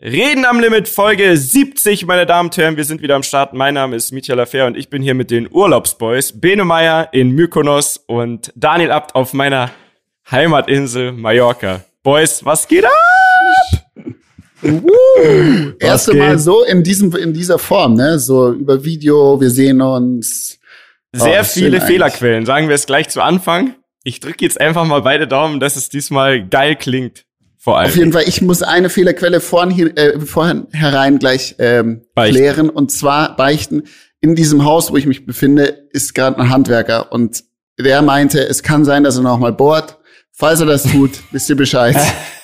Reden 0.00 0.44
am 0.44 0.60
Limit, 0.60 0.86
Folge 0.86 1.36
70, 1.36 2.06
meine 2.06 2.24
Damen 2.24 2.50
und 2.50 2.56
Herren. 2.56 2.76
Wir 2.76 2.84
sind 2.84 3.02
wieder 3.02 3.16
am 3.16 3.24
Start. 3.24 3.52
Mein 3.52 3.74
Name 3.74 3.96
ist 3.96 4.12
Michael 4.12 4.38
Lafer 4.38 4.64
und 4.66 4.76
ich 4.76 4.90
bin 4.90 5.02
hier 5.02 5.14
mit 5.14 5.28
den 5.32 5.48
Urlaubsboys. 5.50 6.40
Bene 6.40 6.64
Meyer 6.64 7.08
in 7.10 7.30
Mykonos 7.30 7.96
und 8.06 8.52
Daniel 8.54 8.92
Abt 8.92 9.16
auf 9.16 9.32
meiner 9.32 9.72
Heimatinsel 10.30 11.10
Mallorca. 11.10 11.84
Boys, 12.04 12.44
was 12.44 12.68
geht 12.68 12.84
ab? 12.84 12.92
Uh, 14.62 15.72
Erste 15.80 16.14
Mal 16.14 16.38
so 16.38 16.62
in 16.62 16.84
diesem 16.84 17.16
in 17.16 17.34
dieser 17.34 17.58
Form, 17.58 17.94
ne? 17.94 18.20
So 18.20 18.52
über 18.52 18.84
Video, 18.84 19.40
wir 19.40 19.50
sehen 19.50 19.80
uns. 19.80 20.60
Sehr 21.10 21.40
oh, 21.40 21.44
viele 21.44 21.80
Fehlerquellen. 21.80 22.46
Sagen 22.46 22.68
wir 22.68 22.76
es 22.76 22.86
gleich 22.86 23.08
zu 23.08 23.20
Anfang. 23.20 23.74
Ich 24.04 24.20
drücke 24.20 24.44
jetzt 24.44 24.60
einfach 24.60 24.84
mal 24.84 25.02
beide 25.02 25.26
Daumen, 25.26 25.58
dass 25.58 25.74
es 25.74 25.88
diesmal 25.88 26.46
geil 26.46 26.76
klingt. 26.76 27.24
Vor 27.58 27.78
allem. 27.78 27.88
Auf 27.88 27.96
jeden 27.96 28.12
Fall, 28.12 28.24
ich 28.26 28.40
muss 28.40 28.62
eine 28.62 28.88
Fehlerquelle 28.88 29.40
vorhin, 29.40 29.96
äh, 29.96 30.20
vorhin 30.20 30.68
herein 30.72 31.18
gleich 31.18 31.56
ähm, 31.58 32.02
klären 32.14 32.70
und 32.70 32.92
zwar 32.92 33.36
beichten. 33.36 33.84
In 34.20 34.34
diesem 34.34 34.64
Haus, 34.64 34.90
wo 34.90 34.96
ich 34.96 35.06
mich 35.06 35.26
befinde, 35.26 35.86
ist 35.92 36.14
gerade 36.14 36.38
ein 36.38 36.50
Handwerker 36.50 37.12
und 37.12 37.44
der 37.78 38.02
meinte, 38.02 38.40
es 38.40 38.62
kann 38.62 38.84
sein, 38.84 39.04
dass 39.04 39.16
er 39.16 39.22
noch 39.22 39.38
mal 39.38 39.52
bohrt. 39.52 39.98
Falls 40.32 40.60
er 40.60 40.66
das 40.66 40.84
tut, 40.84 41.20
wisst 41.32 41.50
ihr 41.50 41.56
Bescheid. 41.56 41.96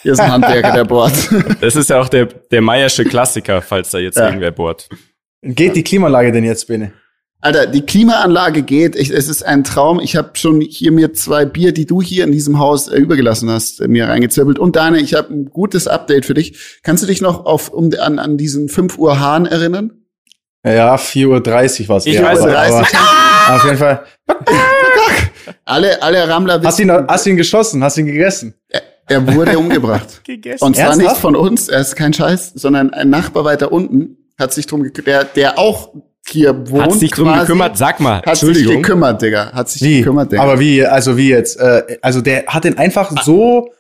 Hier 0.02 0.12
ist 0.12 0.20
ein 0.20 0.30
Handwerker, 0.30 0.72
der 0.72 0.84
bohrt. 0.84 1.14
Das 1.60 1.76
ist 1.76 1.90
ja 1.90 2.00
auch 2.00 2.08
der, 2.08 2.26
der 2.26 2.60
Meiersche 2.60 3.04
Klassiker, 3.04 3.62
falls 3.62 3.90
da 3.90 3.98
jetzt 3.98 4.18
ja. 4.18 4.26
irgendwer 4.26 4.50
bohrt. 4.50 4.88
Geht 5.42 5.76
die 5.76 5.84
Klimaanlage 5.84 6.32
denn 6.32 6.44
jetzt, 6.44 6.66
Bene? 6.66 6.92
Alter, 7.40 7.66
die 7.66 7.82
Klimaanlage 7.82 8.62
geht. 8.62 8.96
Ich, 8.96 9.10
es 9.10 9.28
ist 9.28 9.44
ein 9.44 9.64
Traum. 9.64 10.00
Ich 10.00 10.16
habe 10.16 10.30
schon 10.34 10.60
hier 10.62 10.92
mir 10.92 11.12
zwei 11.12 11.44
Bier, 11.44 11.72
die 11.72 11.84
du 11.84 12.00
hier 12.00 12.24
in 12.24 12.32
diesem 12.32 12.58
Haus 12.58 12.88
äh, 12.88 12.96
übergelassen 12.96 13.50
hast, 13.50 13.80
äh, 13.80 13.88
mir 13.88 14.08
reingezwirbelt. 14.08 14.58
Und 14.58 14.76
deine, 14.76 14.98
ich 14.98 15.14
habe 15.14 15.34
ein 15.34 15.50
gutes 15.50 15.86
Update 15.86 16.24
für 16.24 16.32
dich. 16.32 16.80
Kannst 16.82 17.02
du 17.02 17.06
dich 17.06 17.20
noch 17.20 17.44
auf, 17.44 17.68
um, 17.68 17.90
an, 18.00 18.18
an 18.18 18.38
diesen 18.38 18.70
5 18.70 18.96
Uhr 18.98 19.20
Hahn 19.20 19.44
erinnern? 19.44 19.92
Ja, 20.64 20.94
4.30 20.94 21.82
Uhr 21.82 21.88
war 21.90 21.96
es. 21.98 22.06
Ich 22.06 22.22
weiß, 22.22 22.40
aber, 22.40 22.58
aber 22.58 22.88
ah! 22.94 23.56
auf 23.56 23.64
jeden 23.64 23.76
Fall. 23.76 24.04
alle, 25.66 26.02
alle 26.02 26.26
Rammler 26.26 26.62
wissen. 26.62 26.66
Hast 26.66 26.78
du 26.78 26.82
ihn, 26.82 26.90
hast 26.90 27.26
du 27.26 27.30
ihn 27.30 27.36
geschossen? 27.36 27.84
Hast 27.84 27.96
du 27.98 28.00
ihn 28.00 28.06
gegessen? 28.06 28.54
Er, 28.70 28.82
er 29.06 29.34
wurde 29.34 29.58
umgebracht. 29.58 30.24
Gegessen. 30.24 30.64
Und 30.64 30.76
zwar 30.76 30.86
Ernsthaft? 30.86 31.10
nicht 31.10 31.20
von 31.20 31.36
uns, 31.36 31.68
er 31.68 31.80
ist 31.80 31.96
kein 31.96 32.14
Scheiß, 32.14 32.52
sondern 32.54 32.94
ein 32.94 33.10
Nachbar 33.10 33.44
weiter 33.44 33.72
unten 33.72 34.16
hat 34.38 34.52
sich 34.52 34.66
drum 34.66 34.82
gekümmert, 34.82 35.06
der, 35.06 35.24
der 35.24 35.58
auch 35.58 35.94
hier 36.28 36.68
wohnt. 36.70 36.84
Hat 36.84 36.92
sich 36.92 37.10
drum 37.10 37.28
quasi, 37.28 37.40
gekümmert, 37.40 37.76
sag 37.76 38.00
mal. 38.00 38.22
Hat 38.22 38.36
sich 38.36 38.66
gekümmert, 38.66 39.22
Digga. 39.22 39.52
Hat 39.52 39.68
sich 39.68 39.82
wie? 39.82 39.98
gekümmert, 39.98 40.32
Digga. 40.32 40.42
Aber 40.42 40.58
wie, 40.58 40.84
also 40.84 41.16
wie 41.16 41.28
jetzt? 41.28 41.58
Äh, 41.58 41.98
also 42.02 42.20
der 42.20 42.46
hat 42.46 42.64
den 42.64 42.78
einfach 42.78 43.12
ah. 43.14 43.22
so 43.22 43.70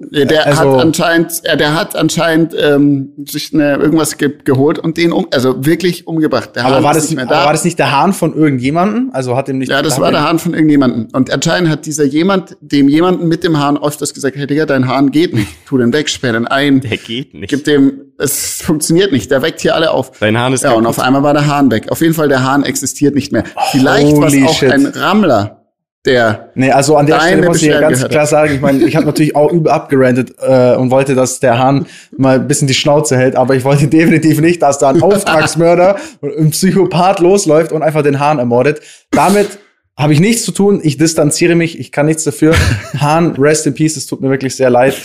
der 0.00 0.46
also, 0.46 0.72
hat 0.72 0.80
anscheinend, 0.80 1.42
der 1.44 1.74
hat 1.74 1.94
anscheinend 1.94 2.54
ähm, 2.60 3.12
sich 3.26 3.54
eine, 3.54 3.76
irgendwas 3.76 4.18
ge 4.18 4.32
geholt 4.44 4.78
und 4.78 4.96
den 4.96 5.12
um, 5.12 5.28
also 5.32 5.64
wirklich 5.64 6.08
umgebracht. 6.08 6.56
Der 6.56 6.64
aber 6.64 6.76
Hahn 6.76 6.82
war 6.82 6.94
das 6.94 7.04
nicht 7.04 7.16
mehr 7.16 7.26
da. 7.26 7.44
war 7.44 7.52
das 7.52 7.64
nicht 7.64 7.78
der 7.78 7.92
Hahn 7.92 8.12
von 8.12 8.34
irgendjemanden? 8.34 9.10
Also 9.12 9.36
hat 9.36 9.48
ihm 9.48 9.58
nicht. 9.58 9.70
Ja, 9.70 9.82
das 9.82 10.00
war 10.00 10.10
der 10.10 10.24
Hahn 10.24 10.40
von 10.40 10.52
irgendjemanden. 10.52 11.08
Und 11.12 11.32
anscheinend 11.32 11.70
hat 11.70 11.86
dieser 11.86 12.04
jemand 12.04 12.56
dem 12.60 12.88
jemanden 12.88 13.28
mit 13.28 13.44
dem 13.44 13.58
Hahn 13.58 13.80
öfters 13.80 14.12
gesagt: 14.14 14.36
Hey 14.36 14.48
Digga, 14.48 14.66
dein 14.66 14.88
Hahn 14.88 15.12
geht 15.12 15.32
nicht. 15.32 15.48
Tu 15.64 15.78
den 15.78 15.92
weg, 15.92 16.08
sperr 16.08 16.32
den 16.32 16.48
ein. 16.48 16.80
Der 16.80 16.96
geht 16.96 17.32
nicht. 17.32 17.50
Gib 17.50 17.62
dem, 17.64 18.00
es 18.18 18.62
funktioniert 18.62 19.12
nicht. 19.12 19.30
Der 19.30 19.42
weckt 19.42 19.60
hier 19.60 19.76
alle 19.76 19.92
auf. 19.92 20.10
Dein 20.18 20.36
Hahn 20.36 20.52
ist 20.52 20.62
Ja, 20.64 20.70
kaputt. 20.70 20.82
und 20.82 20.86
auf 20.88 20.98
einmal 20.98 21.22
war 21.22 21.34
der 21.34 21.46
Hahn 21.46 21.70
weg. 21.70 21.90
Auf 21.92 22.00
jeden 22.00 22.14
Fall 22.14 22.28
der 22.28 22.42
Hahn 22.42 22.64
existiert 22.64 23.14
nicht 23.14 23.30
mehr. 23.30 23.44
Vielleicht 23.70 24.16
war 24.16 24.26
es 24.26 24.42
auch 24.44 24.54
shit. 24.58 24.72
ein 24.72 24.86
Rammler 24.86 25.63
der. 26.04 26.50
Nee, 26.54 26.70
also 26.70 26.96
an 26.96 27.06
der 27.06 27.20
Stelle 27.20 27.46
muss 27.46 27.62
ich 27.62 27.68
ja 27.68 27.80
ganz 27.80 28.06
klar 28.08 28.26
sagen, 28.26 28.54
ich 28.54 28.60
meine, 28.60 28.84
ich 28.84 28.94
habe 28.94 29.06
natürlich 29.06 29.34
auch 29.34 29.50
übel 29.50 29.70
abgerantet 29.70 30.34
äh, 30.40 30.74
und 30.76 30.90
wollte, 30.90 31.14
dass 31.14 31.40
der 31.40 31.58
Hahn 31.58 31.86
mal 32.16 32.36
ein 32.36 32.46
bisschen 32.46 32.68
die 32.68 32.74
Schnauze 32.74 33.16
hält, 33.16 33.36
aber 33.36 33.54
ich 33.54 33.64
wollte 33.64 33.86
definitiv 33.88 34.40
nicht, 34.40 34.62
dass 34.62 34.78
da 34.78 34.90
ein 34.90 35.02
Auftragsmörder 35.02 35.96
und 36.20 36.36
ein 36.36 36.50
Psychopath 36.50 37.20
losläuft 37.20 37.72
und 37.72 37.82
einfach 37.82 38.02
den 38.02 38.20
Hahn 38.20 38.38
ermordet. 38.38 38.80
Damit 39.10 39.58
habe 39.96 40.12
ich 40.12 40.20
nichts 40.20 40.44
zu 40.44 40.52
tun, 40.52 40.80
ich 40.82 40.98
distanziere 40.98 41.54
mich, 41.54 41.78
ich 41.78 41.92
kann 41.92 42.06
nichts 42.06 42.24
dafür. 42.24 42.54
Hahn, 42.98 43.34
rest 43.36 43.66
in 43.66 43.74
peace, 43.74 43.96
es 43.96 44.06
tut 44.06 44.20
mir 44.20 44.30
wirklich 44.30 44.56
sehr 44.56 44.70
leid. 44.70 44.96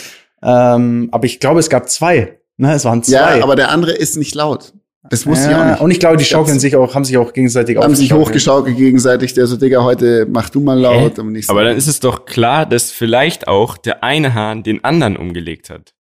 Ähm, 0.41 1.09
aber 1.11 1.25
ich 1.25 1.39
glaube, 1.39 1.59
es 1.59 1.69
gab 1.69 1.89
zwei. 1.89 2.39
Ne, 2.57 2.73
es 2.73 2.83
waren 2.83 3.03
zwei. 3.03 3.37
Ja, 3.37 3.43
aber 3.43 3.55
der 3.55 3.69
andere 3.69 3.93
ist 3.93 4.17
nicht 4.17 4.35
laut. 4.35 4.73
Das 5.09 5.25
wusste 5.25 5.51
ja, 5.51 5.51
ich 5.51 5.57
auch 5.57 5.65
nicht. 5.71 5.81
Und 5.81 5.91
ich 5.91 5.99
glaube, 5.99 6.17
die 6.17 6.25
schaukeln 6.25 6.59
sich 6.59 6.75
auch, 6.75 6.95
haben 6.95 7.05
sich 7.05 7.17
auch 7.17 7.33
gegenseitig 7.33 7.77
Haben 7.77 7.95
sich 7.95 8.13
hochgeschaukelt 8.13 8.77
gegenseitig. 8.77 9.33
Der 9.33 9.47
so, 9.47 9.57
Digga, 9.57 9.83
heute 9.83 10.27
mach 10.29 10.49
du 10.49 10.59
mal 10.59 10.79
laut. 10.79 11.17
Äh? 11.17 11.41
So. 11.41 11.51
Aber 11.51 11.63
dann 11.63 11.75
ist 11.75 11.87
es 11.87 11.99
doch 11.99 12.25
klar, 12.25 12.65
dass 12.65 12.91
vielleicht 12.91 13.47
auch 13.47 13.77
der 13.77 14.03
eine 14.03 14.33
Hahn 14.33 14.63
den 14.63 14.83
anderen 14.83 15.17
umgelegt 15.17 15.69
hat. 15.69 15.93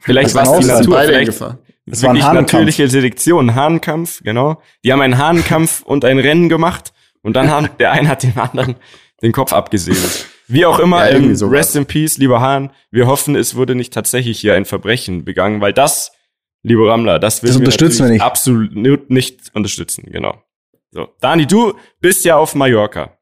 Vielleicht 0.00 0.34
war 0.34 0.42
es 0.42 0.58
die 0.58 0.66
Natur, 0.66 1.00
vielleicht 1.00 1.40
das 1.84 2.02
war 2.02 2.10
ein 2.10 2.34
natürliche 2.34 2.88
Selektion, 2.88 3.54
Hahnkampf, 3.54 4.22
genau. 4.22 4.62
Die 4.84 4.92
haben 4.92 5.00
einen 5.00 5.18
Hahnkampf 5.18 5.82
und 5.84 6.04
ein 6.04 6.18
Rennen 6.18 6.48
gemacht 6.48 6.92
und 7.22 7.34
dann 7.34 7.50
haben, 7.50 7.68
der 7.78 7.92
eine 7.92 8.08
hat 8.08 8.22
dem 8.22 8.38
anderen 8.38 8.76
den 9.20 9.32
Kopf 9.32 9.52
abgesägt. 9.52 10.26
Wie 10.48 10.66
auch 10.66 10.78
immer, 10.78 11.08
ja, 11.10 11.16
ähm, 11.16 11.34
rest 11.42 11.76
in 11.76 11.86
peace, 11.86 12.18
lieber 12.18 12.40
Hahn. 12.40 12.70
Wir 12.90 13.06
hoffen, 13.06 13.36
es 13.36 13.54
wurde 13.54 13.74
nicht 13.74 13.92
tatsächlich 13.92 14.38
hier 14.38 14.54
ein 14.54 14.64
Verbrechen 14.64 15.24
begangen, 15.24 15.60
weil 15.60 15.72
das 15.72 16.12
liebe 16.62 16.86
Rammler, 16.86 17.18
das 17.18 17.42
will 17.42 17.48
das 17.48 17.56
unterstützen 17.56 18.04
wir 18.04 18.12
nicht. 18.12 18.22
absolut 18.22 19.10
nicht 19.10 19.50
unterstützen, 19.54 20.04
genau. 20.10 20.42
So, 20.90 21.08
Dani, 21.20 21.46
du 21.46 21.74
bist 22.00 22.24
ja 22.24 22.36
auf 22.36 22.54
Mallorca. 22.54 23.16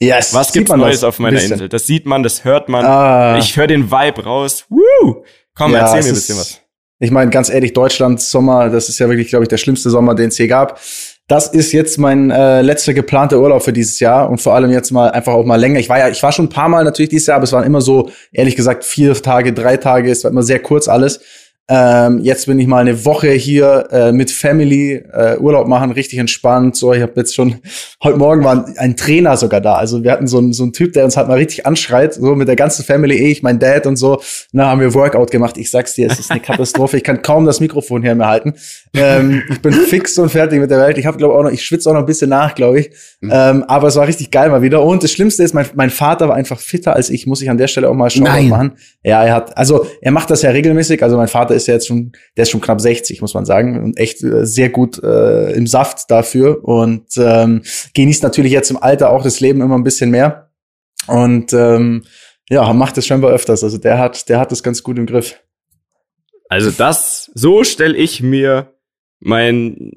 Yes. 0.00 0.34
Was 0.34 0.52
gibt's 0.52 0.74
Neues 0.74 1.04
auf 1.04 1.18
meiner 1.18 1.40
Insel? 1.40 1.68
Das 1.68 1.86
sieht 1.86 2.04
man, 2.04 2.22
das 2.22 2.44
hört 2.44 2.68
man. 2.68 2.84
Ah. 2.84 3.38
Ich 3.38 3.56
höre 3.56 3.66
den 3.66 3.90
Vibe 3.90 4.24
raus. 4.24 4.66
Woo! 4.68 5.24
Komm, 5.54 5.72
ja, 5.72 5.78
erzähl 5.78 6.02
mir 6.02 6.08
ein 6.08 6.14
bisschen 6.14 6.36
was. 6.36 6.60
Ich 6.98 7.10
meine, 7.10 7.30
ganz 7.30 7.50
ehrlich, 7.50 7.72
Deutschlands 7.72 8.30
Sommer, 8.30 8.70
das 8.70 8.88
ist 8.88 8.98
ja 8.98 9.08
wirklich, 9.08 9.28
glaube 9.28 9.44
ich, 9.44 9.48
der 9.48 9.58
schlimmste 9.58 9.90
Sommer, 9.90 10.14
den 10.14 10.28
es 10.28 10.36
hier 10.36 10.48
gab. 10.48 10.80
Das 11.28 11.48
ist 11.48 11.72
jetzt 11.72 11.98
mein 11.98 12.30
äh, 12.30 12.62
letzter 12.62 12.94
geplanter 12.94 13.40
Urlaub 13.40 13.62
für 13.62 13.72
dieses 13.72 14.00
Jahr 14.00 14.30
und 14.30 14.40
vor 14.40 14.54
allem 14.54 14.70
jetzt 14.70 14.92
mal 14.92 15.10
einfach 15.10 15.32
auch 15.32 15.44
mal 15.44 15.56
länger. 15.56 15.78
Ich 15.78 15.88
war 15.88 15.98
ja, 15.98 16.08
ich 16.08 16.22
war 16.22 16.32
schon 16.32 16.46
ein 16.46 16.50
paar 16.50 16.68
Mal 16.68 16.84
natürlich 16.84 17.10
dieses 17.10 17.26
Jahr, 17.26 17.36
aber 17.36 17.44
es 17.44 17.52
waren 17.52 17.64
immer 17.64 17.80
so, 17.80 18.10
ehrlich 18.32 18.56
gesagt, 18.56 18.84
vier 18.84 19.14
Tage, 19.14 19.52
drei 19.52 19.76
Tage, 19.76 20.10
es 20.10 20.24
war 20.24 20.30
immer 20.30 20.42
sehr 20.42 20.60
kurz 20.60 20.88
alles. 20.88 21.20
Ähm, 21.68 22.20
jetzt 22.22 22.46
bin 22.46 22.60
ich 22.60 22.68
mal 22.68 22.78
eine 22.78 23.04
Woche 23.04 23.30
hier 23.30 23.88
äh, 23.90 24.12
mit 24.12 24.30
Family 24.30 25.02
äh, 25.12 25.36
Urlaub 25.38 25.66
machen, 25.66 25.90
richtig 25.90 26.20
entspannt. 26.20 26.76
So, 26.76 26.92
ich 26.92 27.02
habe 27.02 27.14
jetzt 27.16 27.34
schon 27.34 27.56
heute 28.04 28.18
Morgen 28.18 28.44
war 28.44 28.66
ein 28.76 28.96
Trainer 28.96 29.36
sogar 29.36 29.60
da. 29.60 29.74
Also 29.74 30.04
wir 30.04 30.12
hatten 30.12 30.28
so 30.28 30.38
einen 30.38 30.52
so 30.52 30.62
einen 30.62 30.72
Typ, 30.72 30.92
der 30.92 31.04
uns 31.04 31.16
halt 31.16 31.26
mal 31.26 31.38
richtig 31.38 31.66
anschreit, 31.66 32.14
so 32.14 32.36
mit 32.36 32.46
der 32.46 32.54
ganzen 32.54 32.84
Family, 32.84 33.16
ich, 33.16 33.42
mein 33.42 33.58
Dad 33.58 33.86
und 33.86 33.96
so. 33.96 34.22
Na, 34.52 34.66
haben 34.66 34.80
wir 34.80 34.94
Workout 34.94 35.32
gemacht. 35.32 35.56
Ich 35.56 35.72
sag's 35.72 35.94
dir, 35.94 36.08
es 36.08 36.20
ist 36.20 36.30
eine 36.30 36.38
Katastrophe. 36.38 36.98
Ich 36.98 37.02
kann 37.02 37.22
kaum 37.22 37.44
das 37.46 37.58
Mikrofon 37.58 38.00
hier 38.02 38.14
mehr 38.14 38.28
halten. 38.28 38.54
Ähm, 38.94 39.42
ich 39.50 39.60
bin 39.60 39.72
fix 39.88 40.16
und 40.18 40.28
fertig 40.28 40.60
mit 40.60 40.70
der 40.70 40.78
Welt. 40.78 40.98
Ich 40.98 41.06
habe 41.06 41.18
glaube 41.18 41.34
auch 41.34 41.42
noch, 41.42 41.50
ich 41.50 41.64
schwitze 41.64 41.90
auch 41.90 41.94
noch 41.94 42.00
ein 42.00 42.06
bisschen 42.06 42.30
nach, 42.30 42.54
glaube 42.54 42.78
ich. 42.78 42.90
Mhm. 43.20 43.30
Ähm, 43.32 43.64
aber 43.64 43.88
es 43.88 43.96
war 43.96 44.06
richtig 44.06 44.30
geil 44.30 44.50
mal 44.50 44.62
wieder. 44.62 44.84
Und 44.84 45.02
das 45.02 45.10
Schlimmste 45.10 45.42
ist, 45.42 45.52
mein, 45.52 45.66
mein 45.74 45.90
Vater 45.90 46.28
war 46.28 46.36
einfach 46.36 46.60
fitter 46.60 46.94
als 46.94 47.10
ich. 47.10 47.26
Muss 47.26 47.42
ich 47.42 47.50
an 47.50 47.58
der 47.58 47.66
Stelle 47.66 47.88
auch 47.88 47.94
mal 47.94 48.08
schauen 48.08 48.48
machen. 48.48 48.72
Ja, 49.02 49.24
er 49.24 49.34
hat, 49.34 49.58
also 49.58 49.84
er 50.00 50.12
macht 50.12 50.30
das 50.30 50.42
ja 50.42 50.50
regelmäßig. 50.50 51.02
Also 51.02 51.16
mein 51.16 51.26
Vater 51.26 51.55
ist 51.56 51.66
ja 51.66 51.74
jetzt 51.74 51.88
schon, 51.88 52.12
der 52.36 52.42
ist 52.42 52.50
schon 52.50 52.60
knapp 52.60 52.80
60, 52.80 53.20
muss 53.20 53.34
man 53.34 53.44
sagen, 53.44 53.82
und 53.82 53.96
echt 53.98 54.22
äh, 54.22 54.46
sehr 54.46 54.70
gut 54.70 55.02
äh, 55.02 55.52
im 55.52 55.66
Saft 55.66 56.10
dafür 56.10 56.64
und 56.64 57.06
ähm, 57.16 57.62
genießt 57.94 58.22
natürlich 58.22 58.52
jetzt 58.52 58.70
im 58.70 58.82
Alter 58.82 59.10
auch 59.10 59.22
das 59.22 59.40
Leben 59.40 59.60
immer 59.60 59.76
ein 59.76 59.84
bisschen 59.84 60.10
mehr 60.10 60.50
und 61.06 61.52
ähm, 61.52 62.04
ja, 62.48 62.72
macht 62.72 62.96
es 62.98 63.06
scheinbar 63.06 63.32
öfters. 63.32 63.64
Also 63.64 63.78
der 63.78 63.98
hat, 63.98 64.28
der 64.28 64.38
hat 64.38 64.52
das 64.52 64.62
ganz 64.62 64.82
gut 64.82 64.98
im 64.98 65.06
Griff. 65.06 65.40
Also 66.48 66.70
das, 66.70 67.30
so 67.34 67.64
stelle 67.64 67.96
ich 67.96 68.22
mir 68.22 68.74
mein 69.18 69.92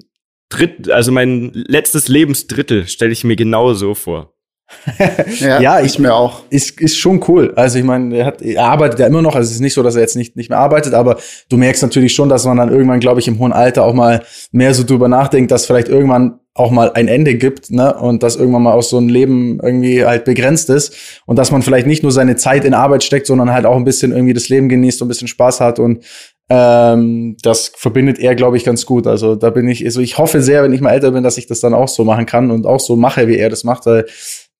Dritt, 0.48 0.90
also 0.90 1.12
mein 1.12 1.52
letztes 1.54 2.08
Lebensdrittel 2.08 2.88
stelle 2.88 3.12
ich 3.12 3.22
mir 3.22 3.36
genau 3.36 3.72
so 3.74 3.94
vor. 3.94 4.34
ja, 5.40 5.60
ja, 5.60 5.80
ich 5.80 5.98
mir 5.98 6.14
auch. 6.14 6.42
Ist, 6.50 6.80
ist 6.80 6.98
schon 6.98 7.22
cool. 7.28 7.52
Also 7.56 7.78
ich 7.78 7.84
meine, 7.84 8.16
er, 8.16 8.26
hat, 8.26 8.42
er 8.42 8.64
arbeitet 8.64 9.00
ja 9.00 9.06
immer 9.06 9.22
noch. 9.22 9.34
Also 9.34 9.48
es 9.48 9.54
ist 9.54 9.60
nicht 9.60 9.74
so, 9.74 9.82
dass 9.82 9.94
er 9.94 10.02
jetzt 10.02 10.16
nicht, 10.16 10.36
nicht 10.36 10.50
mehr 10.50 10.58
arbeitet, 10.58 10.94
aber 10.94 11.18
du 11.48 11.56
merkst 11.56 11.82
natürlich 11.82 12.14
schon, 12.14 12.28
dass 12.28 12.44
man 12.44 12.56
dann 12.56 12.70
irgendwann, 12.70 13.00
glaube 13.00 13.20
ich, 13.20 13.28
im 13.28 13.38
hohen 13.38 13.52
Alter 13.52 13.84
auch 13.84 13.94
mal 13.94 14.22
mehr 14.52 14.74
so 14.74 14.84
drüber 14.84 15.08
nachdenkt, 15.08 15.50
dass 15.50 15.66
vielleicht 15.66 15.88
irgendwann 15.88 16.40
auch 16.54 16.70
mal 16.70 16.92
ein 16.92 17.08
Ende 17.08 17.36
gibt, 17.36 17.70
ne? 17.70 17.94
Und 17.94 18.22
dass 18.22 18.36
irgendwann 18.36 18.62
mal 18.62 18.72
auch 18.72 18.82
so 18.82 18.98
ein 18.98 19.08
Leben 19.08 19.60
irgendwie 19.62 20.04
halt 20.04 20.24
begrenzt 20.24 20.68
ist 20.68 21.22
und 21.26 21.38
dass 21.38 21.52
man 21.52 21.62
vielleicht 21.62 21.86
nicht 21.86 22.02
nur 22.02 22.12
seine 22.12 22.36
Zeit 22.36 22.64
in 22.64 22.74
Arbeit 22.74 23.04
steckt, 23.04 23.26
sondern 23.26 23.52
halt 23.52 23.66
auch 23.66 23.76
ein 23.76 23.84
bisschen 23.84 24.12
irgendwie 24.12 24.34
das 24.34 24.48
Leben 24.48 24.68
genießt 24.68 25.00
und 25.00 25.06
ein 25.06 25.08
bisschen 25.08 25.28
Spaß 25.28 25.60
hat 25.60 25.78
und 25.78 26.04
ähm, 26.52 27.36
das 27.42 27.70
verbindet 27.76 28.18
er, 28.18 28.34
glaube 28.34 28.56
ich, 28.56 28.64
ganz 28.64 28.84
gut. 28.84 29.06
Also 29.06 29.36
da 29.36 29.50
bin 29.50 29.68
ich, 29.68 29.84
also 29.84 30.00
ich 30.00 30.18
hoffe 30.18 30.42
sehr, 30.42 30.64
wenn 30.64 30.72
ich 30.72 30.80
mal 30.80 30.90
älter 30.90 31.12
bin, 31.12 31.22
dass 31.22 31.38
ich 31.38 31.46
das 31.46 31.60
dann 31.60 31.74
auch 31.74 31.86
so 31.86 32.04
machen 32.04 32.26
kann 32.26 32.50
und 32.50 32.66
auch 32.66 32.80
so 32.80 32.96
mache, 32.96 33.28
wie 33.28 33.36
er 33.36 33.48
das 33.48 33.62
macht. 33.62 33.86
Weil 33.86 34.06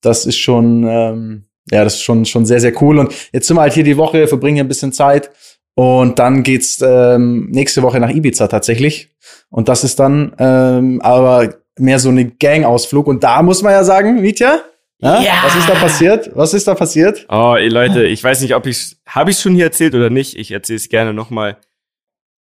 das 0.01 0.27
ist 0.27 0.39
schon, 0.39 0.85
ähm, 0.89 1.45
ja, 1.71 1.85
das 1.85 1.95
ist 1.95 2.03
schon, 2.03 2.25
schon 2.25 2.47
sehr, 2.47 2.61
sehr 2.61 2.81
cool. 2.83 2.99
Und 2.99 3.15
jetzt 3.33 3.47
sind 3.47 3.57
wir 3.57 3.63
halt 3.63 3.75
hier 3.75 3.85
die 3.85 3.97
Woche, 3.97 4.27
verbringen 4.27 4.57
hier 4.57 4.65
ein 4.65 4.69
bisschen 4.69 4.93
Zeit. 4.93 5.31
Und 5.75 6.19
dann 6.19 6.43
geht's 6.43 6.83
ähm, 6.83 7.49
nächste 7.51 7.83
Woche 7.83 8.01
nach 8.01 8.11
Ibiza 8.11 8.49
tatsächlich. 8.49 9.15
Und 9.49 9.69
das 9.69 9.85
ist 9.85 9.99
dann 9.99 10.35
ähm, 10.39 11.01
aber 11.01 11.55
mehr 11.79 11.99
so 11.99 12.09
eine 12.09 12.27
Gang-Ausflug. 12.27 13.07
Und 13.07 13.25
da 13.25 13.43
muss 13.43 13.63
man 13.63 13.73
ja 13.73 13.85
sagen, 13.85 14.21
Mietja, 14.21 14.61
ja? 15.01 15.23
ja? 15.23 15.41
Was 15.43 15.57
ist 15.57 15.69
da 15.69 15.75
passiert? 15.75 16.31
Was 16.35 16.55
ist 16.55 16.69
da 16.69 16.75
passiert? 16.75 17.27
Oh, 17.31 17.55
ey, 17.57 17.69
Leute, 17.69 18.05
ich 18.05 18.23
weiß 18.23 18.43
nicht, 18.43 18.55
ob 18.55 18.67
ich 18.67 18.97
habe 19.07 19.31
ich 19.31 19.39
schon 19.39 19.55
hier 19.55 19.65
erzählt 19.65 19.95
oder 19.95 20.11
nicht. 20.11 20.37
Ich 20.37 20.51
erzähle 20.51 20.77
es 20.77 20.89
gerne 20.89 21.15
nochmal. 21.15 21.57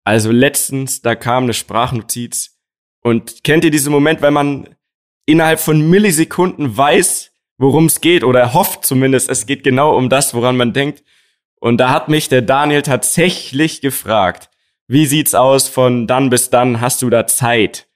Also 0.04 0.30
letztens, 0.30 1.02
da 1.02 1.14
kam 1.14 1.44
eine 1.44 1.54
Sprachnotiz 1.54 2.58
und 3.02 3.44
kennt 3.44 3.64
ihr 3.64 3.70
diesen 3.70 3.92
Moment, 3.92 4.22
wenn 4.22 4.34
man 4.34 4.68
innerhalb 5.26 5.60
von 5.60 5.88
Millisekunden 5.88 6.76
weiß, 6.76 7.29
worum 7.60 7.84
es 7.84 8.00
geht 8.00 8.24
oder 8.24 8.54
hofft 8.54 8.86
zumindest, 8.86 9.28
es 9.28 9.44
geht 9.44 9.62
genau 9.62 9.94
um 9.94 10.08
das, 10.08 10.32
woran 10.32 10.56
man 10.56 10.72
denkt. 10.72 11.04
Und 11.56 11.76
da 11.76 11.90
hat 11.90 12.08
mich 12.08 12.30
der 12.30 12.40
Daniel 12.40 12.80
tatsächlich 12.80 13.82
gefragt, 13.82 14.48
wie 14.88 15.04
sieht's 15.04 15.34
aus 15.34 15.68
von 15.68 16.06
dann 16.06 16.30
bis 16.30 16.48
dann, 16.48 16.80
hast 16.80 17.02
du 17.02 17.10
da 17.10 17.26
Zeit? 17.26 17.86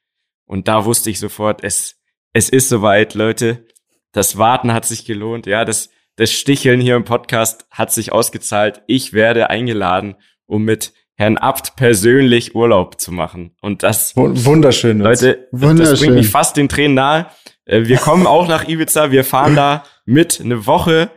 Und 0.45 0.69
da 0.69 0.85
wusste 0.85 1.09
ich 1.09 1.19
sofort, 1.19 1.65
es, 1.65 1.97
es 2.35 2.51
ist 2.51 2.69
soweit, 2.69 3.15
Leute. 3.15 3.67
Das 4.13 4.37
Warten 4.37 4.75
hat 4.75 4.85
sich 4.85 5.07
gelohnt. 5.07 5.47
Ja, 5.47 5.65
das, 5.65 5.89
das 6.17 6.31
Sticheln 6.31 6.79
hier 6.79 6.97
im 6.97 7.05
Podcast 7.05 7.67
hat 7.71 7.91
sich 7.91 8.13
ausgezahlt. 8.13 8.83
Ich 8.87 9.15
werde 9.15 9.49
eingeladen, 9.49 10.17
um 10.45 10.63
mit 10.65 10.93
Herrn 11.17 11.37
Abt 11.39 11.77
persönlich 11.77 12.55
Urlaub 12.55 13.01
zu 13.01 13.13
machen. 13.13 13.53
Und 13.61 13.83
das, 13.83 14.17
wunderschön, 14.17 14.99
Leute, 14.99 15.49
wunderschön. 15.53 15.93
das 15.93 16.01
bringt 16.01 16.15
mich 16.15 16.29
fast 16.29 16.57
den 16.57 16.69
Tränen 16.69 16.95
nahe. 16.95 17.27
Äh, 17.67 17.87
wir 17.87 17.99
kommen 17.99 18.27
auch 18.27 18.49
nach 18.49 18.67
Ibiza, 18.67 19.11
wir 19.11 19.25
fahren 19.25 19.55
da 19.55 19.85
mit 20.05 20.41
eine 20.41 20.67
Woche. 20.67 21.11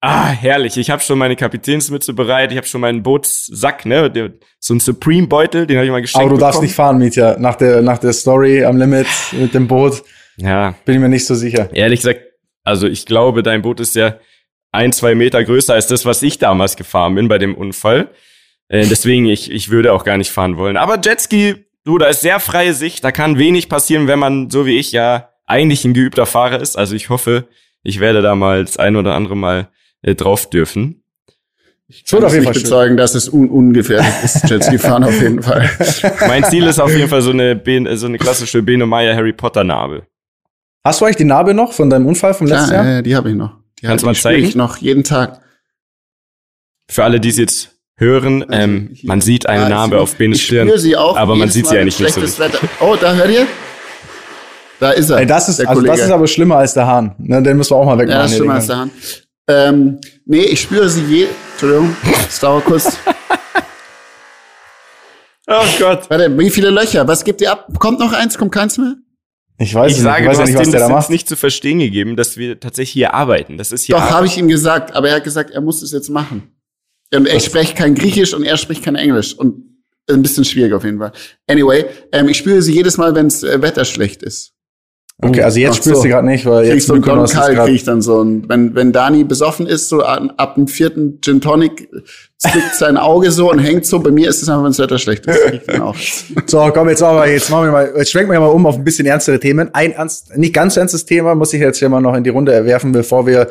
Ah, 0.00 0.26
herrlich. 0.26 0.76
Ich 0.76 0.90
habe 0.90 1.00
schon 1.00 1.16
meine 1.16 1.36
Kapitänsmütze 1.36 2.12
bereit, 2.12 2.50
ich 2.50 2.56
habe 2.56 2.66
schon 2.66 2.80
meinen 2.80 3.04
Bootssack, 3.04 3.86
ne, 3.86 4.32
so 4.58 4.74
ein 4.74 4.80
Supreme 4.80 5.28
Beutel, 5.28 5.68
den 5.68 5.76
habe 5.76 5.86
ich 5.86 5.92
mal 5.92 6.00
geschenkt 6.00 6.26
Aber 6.26 6.34
du 6.34 6.40
darfst 6.40 6.60
nicht 6.60 6.74
fahren, 6.74 6.98
Mietja, 6.98 7.36
nach 7.38 7.54
der 7.54 7.82
nach 7.82 7.98
der 7.98 8.12
Story 8.12 8.64
am 8.64 8.76
Limit 8.76 9.06
mit 9.30 9.54
dem 9.54 9.68
Boot. 9.68 10.02
Ja. 10.36 10.74
Bin 10.84 10.96
ich 10.96 11.00
mir 11.00 11.08
nicht 11.08 11.26
so 11.26 11.36
sicher. 11.36 11.68
Ehrlich 11.72 12.00
gesagt, 12.00 12.20
also 12.64 12.88
ich 12.88 13.06
glaube, 13.06 13.44
dein 13.44 13.62
Boot 13.62 13.78
ist 13.78 13.94
ja 13.94 14.16
ein, 14.72 14.92
zwei 14.92 15.14
Meter 15.14 15.44
größer 15.44 15.74
als 15.74 15.86
das, 15.86 16.04
was 16.04 16.22
ich 16.22 16.38
damals 16.38 16.76
gefahren 16.76 17.14
bin 17.14 17.28
bei 17.28 17.38
dem 17.38 17.54
Unfall. 17.54 18.10
Äh, 18.72 18.86
deswegen, 18.86 19.26
ich, 19.26 19.50
ich 19.50 19.68
würde 19.68 19.92
auch 19.92 20.02
gar 20.02 20.16
nicht 20.16 20.30
fahren 20.30 20.56
wollen. 20.56 20.78
Aber 20.78 20.98
Jetski, 20.98 21.66
du, 21.84 21.98
da 21.98 22.06
ist 22.06 22.22
sehr 22.22 22.40
freie 22.40 22.72
Sicht. 22.72 23.04
Da 23.04 23.12
kann 23.12 23.36
wenig 23.38 23.68
passieren, 23.68 24.08
wenn 24.08 24.18
man, 24.18 24.48
so 24.48 24.64
wie 24.64 24.78
ich, 24.78 24.92
ja 24.92 25.28
eigentlich 25.44 25.84
ein 25.84 25.92
geübter 25.92 26.24
Fahrer 26.24 26.58
ist. 26.58 26.78
Also 26.78 26.96
ich 26.96 27.10
hoffe, 27.10 27.48
ich 27.82 28.00
werde 28.00 28.22
da 28.22 28.34
mal 28.34 28.64
das 28.64 28.78
ein 28.78 28.96
oder 28.96 29.14
andere 29.14 29.36
Mal 29.36 29.68
äh, 30.00 30.14
drauf 30.14 30.48
dürfen. 30.48 31.04
Ich 31.86 32.06
kann 32.06 32.24
auf 32.24 32.32
jeden 32.32 32.44
Fall 32.44 32.54
bezeugen, 32.54 32.96
dass 32.96 33.14
es 33.14 33.28
un 33.28 33.50
ungefährlich 33.50 34.14
ist, 34.24 34.48
Jetski 34.48 34.78
fahren 34.78 35.04
auf 35.04 35.20
jeden 35.20 35.42
Fall. 35.42 35.68
mein 36.26 36.42
Ziel 36.44 36.66
ist 36.66 36.80
auf 36.80 36.96
jeden 36.96 37.10
Fall 37.10 37.20
so 37.20 37.32
eine, 37.32 37.60
so 37.96 38.06
eine 38.06 38.16
klassische 38.16 38.62
Beno 38.62 38.86
Meyer 38.86 39.14
Harry 39.14 39.34
Potter 39.34 39.64
Narbe. 39.64 40.06
Hast 40.82 41.02
du 41.02 41.04
eigentlich 41.04 41.16
die 41.16 41.24
Narbe 41.24 41.52
noch 41.52 41.74
von 41.74 41.90
deinem 41.90 42.06
Unfall 42.06 42.32
vom 42.32 42.46
letzten 42.46 42.72
Jahr? 42.72 42.84
Ja, 42.86 43.02
die 43.02 43.14
habe 43.14 43.28
ich 43.28 43.36
noch. 43.36 43.58
Die 43.82 43.86
Kannst 43.86 44.02
du 44.02 44.06
mal 44.06 44.14
zeigen? 44.14 44.46
Ich 44.46 44.54
noch 44.54 44.78
jeden 44.78 45.04
Tag. 45.04 45.42
Für 46.88 47.04
alle, 47.04 47.20
die 47.20 47.28
es 47.28 47.36
jetzt 47.36 47.71
hören. 48.02 48.42
Also 48.42 48.62
ähm, 48.62 48.96
man 49.02 49.20
sieht 49.20 49.46
eine 49.48 49.68
Narbe 49.68 49.98
auf 50.00 50.16
Benes 50.16 50.40
Stirn, 50.40 50.70
aber 50.96 51.36
man 51.36 51.48
sieht 51.48 51.66
sie 51.66 51.78
eigentlich 51.78 51.98
nicht 51.98 52.14
so. 52.14 52.20
Wetter. 52.38 52.58
Oh, 52.80 52.96
da 53.00 53.14
hört 53.14 53.30
ihr? 53.30 53.46
Da 54.80 54.90
ist 54.90 55.10
er. 55.10 55.18
Ey, 55.18 55.26
das 55.26 55.48
ist, 55.48 55.64
also 55.64 55.80
das 55.80 56.00
ist 56.00 56.10
aber 56.10 56.26
schlimmer 56.26 56.56
als 56.56 56.74
der 56.74 56.86
Hahn. 56.86 57.14
Ne, 57.18 57.40
den 57.42 57.56
müssen 57.56 57.70
wir 57.70 57.76
auch 57.76 57.86
mal 57.86 57.98
wegmachen. 57.98 58.18
Ja, 58.18 58.22
das 58.22 58.32
ist 58.32 58.36
schlimmer 58.38 58.54
als 58.54 58.66
der 58.66 58.76
Hahn. 58.78 58.90
Ähm, 59.48 60.00
nee, 60.24 60.42
ich 60.42 60.60
spüre 60.60 60.88
sie 60.88 61.04
je. 61.04 61.26
Entschuldigung, 61.52 61.96
es 62.28 62.40
dauert 62.40 62.64
kurz. 62.64 62.86
oh 65.46 65.64
Gott. 65.78 66.10
Warte, 66.10 66.36
wie 66.36 66.50
viele 66.50 66.70
Löcher? 66.70 67.06
Was 67.06 67.22
gibt 67.22 67.40
ihr 67.40 67.52
ab? 67.52 67.68
Kommt 67.78 68.00
noch 68.00 68.12
eins? 68.12 68.36
Kommt 68.36 68.52
keins 68.52 68.76
mehr? 68.78 68.96
Ich 69.58 69.72
weiß 69.72 69.92
ich 69.92 69.98
nicht. 69.98 70.04
Sage, 70.04 70.22
ich 70.22 70.28
weiß 70.28 70.36
du 70.38 70.42
ja 70.42 70.48
nicht, 70.48 70.58
was 70.58 70.70
der 70.70 70.80
da 70.80 70.88
macht. 70.88 71.10
nicht 71.10 71.28
zu 71.28 71.36
verstehen 71.36 71.78
gegeben, 71.78 72.16
dass 72.16 72.36
wir 72.36 72.58
tatsächlich 72.58 72.92
hier 72.92 73.14
arbeiten. 73.14 73.58
Das 73.58 73.70
ist 73.70 73.84
hier. 73.84 73.94
Doch, 73.94 74.10
habe 74.10 74.26
ich 74.26 74.36
ihm 74.36 74.48
gesagt, 74.48 74.96
aber 74.96 75.10
er 75.10 75.16
hat 75.16 75.24
gesagt, 75.24 75.50
er 75.50 75.60
muss 75.60 75.82
es 75.82 75.92
jetzt 75.92 76.08
machen. 76.08 76.52
Und 77.14 77.28
ich 77.28 77.44
spreche 77.44 77.74
kein 77.74 77.94
Griechisch 77.94 78.34
und 78.34 78.44
er 78.44 78.56
spricht 78.56 78.84
kein 78.84 78.96
Englisch. 78.96 79.34
Und 79.34 79.72
ein 80.10 80.22
bisschen 80.22 80.44
schwierig 80.44 80.72
auf 80.72 80.84
jeden 80.84 80.98
Fall. 80.98 81.12
Anyway, 81.46 81.84
ähm, 82.12 82.28
ich 82.28 82.38
spüre 82.38 82.62
sie 82.62 82.72
jedes 82.72 82.96
Mal, 82.98 83.14
wenns 83.14 83.42
äh, 83.42 83.62
Wetter 83.62 83.84
schlecht 83.84 84.22
ist. 84.22 84.52
Okay, 85.24 85.42
also 85.42 85.60
jetzt 85.60 85.72
Ach 85.72 85.76
spürst 85.76 85.96
so. 85.98 86.02
du 86.02 86.08
gerade 86.08 86.26
nicht, 86.26 86.44
weil 86.46 86.66
jetzt 86.66 86.86
so 86.86 86.96
Don 86.96 87.26
Karl 87.26 87.54
krieg 87.54 87.74
ich 87.76 87.84
dann 87.84 88.02
so. 88.02 88.16
Und 88.16 88.48
wenn, 88.48 88.74
wenn 88.74 88.92
Dani 88.92 89.22
besoffen 89.22 89.68
ist, 89.68 89.88
so 89.88 90.02
ab, 90.02 90.34
ab 90.36 90.56
dem 90.56 90.66
vierten 90.66 91.20
Gin 91.20 91.40
Tonic 91.40 91.88
zwickt 92.38 92.74
sein 92.74 92.96
Auge 92.96 93.30
so 93.30 93.50
und 93.50 93.60
hängt 93.60 93.86
so. 93.86 94.00
Bei 94.00 94.10
mir 94.10 94.28
ist 94.28 94.42
es 94.42 94.48
einfach, 94.48 94.64
wenn 94.64 94.70
das 94.70 94.80
Wetter 94.80 94.98
schlecht 94.98 95.26
ist. 95.26 95.38
so, 96.46 96.70
komm, 96.74 96.88
jetzt 96.88 97.00
machen 97.02 97.16
wir, 97.18 97.30
jetzt 97.30 97.50
machen 97.50 97.66
wir 97.66 97.70
mal, 97.70 97.92
jetzt 97.96 98.10
schwenken 98.10 98.32
wir 98.32 98.40
mal 98.40 98.46
um 98.46 98.66
auf 98.66 98.76
ein 98.76 98.84
bisschen 98.84 99.06
ernstere 99.06 99.38
Themen. 99.38 99.72
Ein 99.74 99.92
ernst, 99.92 100.36
nicht 100.36 100.54
ganz 100.54 100.76
ernstes 100.76 101.04
Thema 101.04 101.36
muss 101.36 101.52
ich 101.52 101.60
jetzt 101.60 101.78
hier 101.78 101.88
mal 101.88 102.00
noch 102.00 102.16
in 102.16 102.24
die 102.24 102.30
Runde 102.30 102.52
erwerfen, 102.52 102.90
bevor 102.90 103.24
wir 103.24 103.48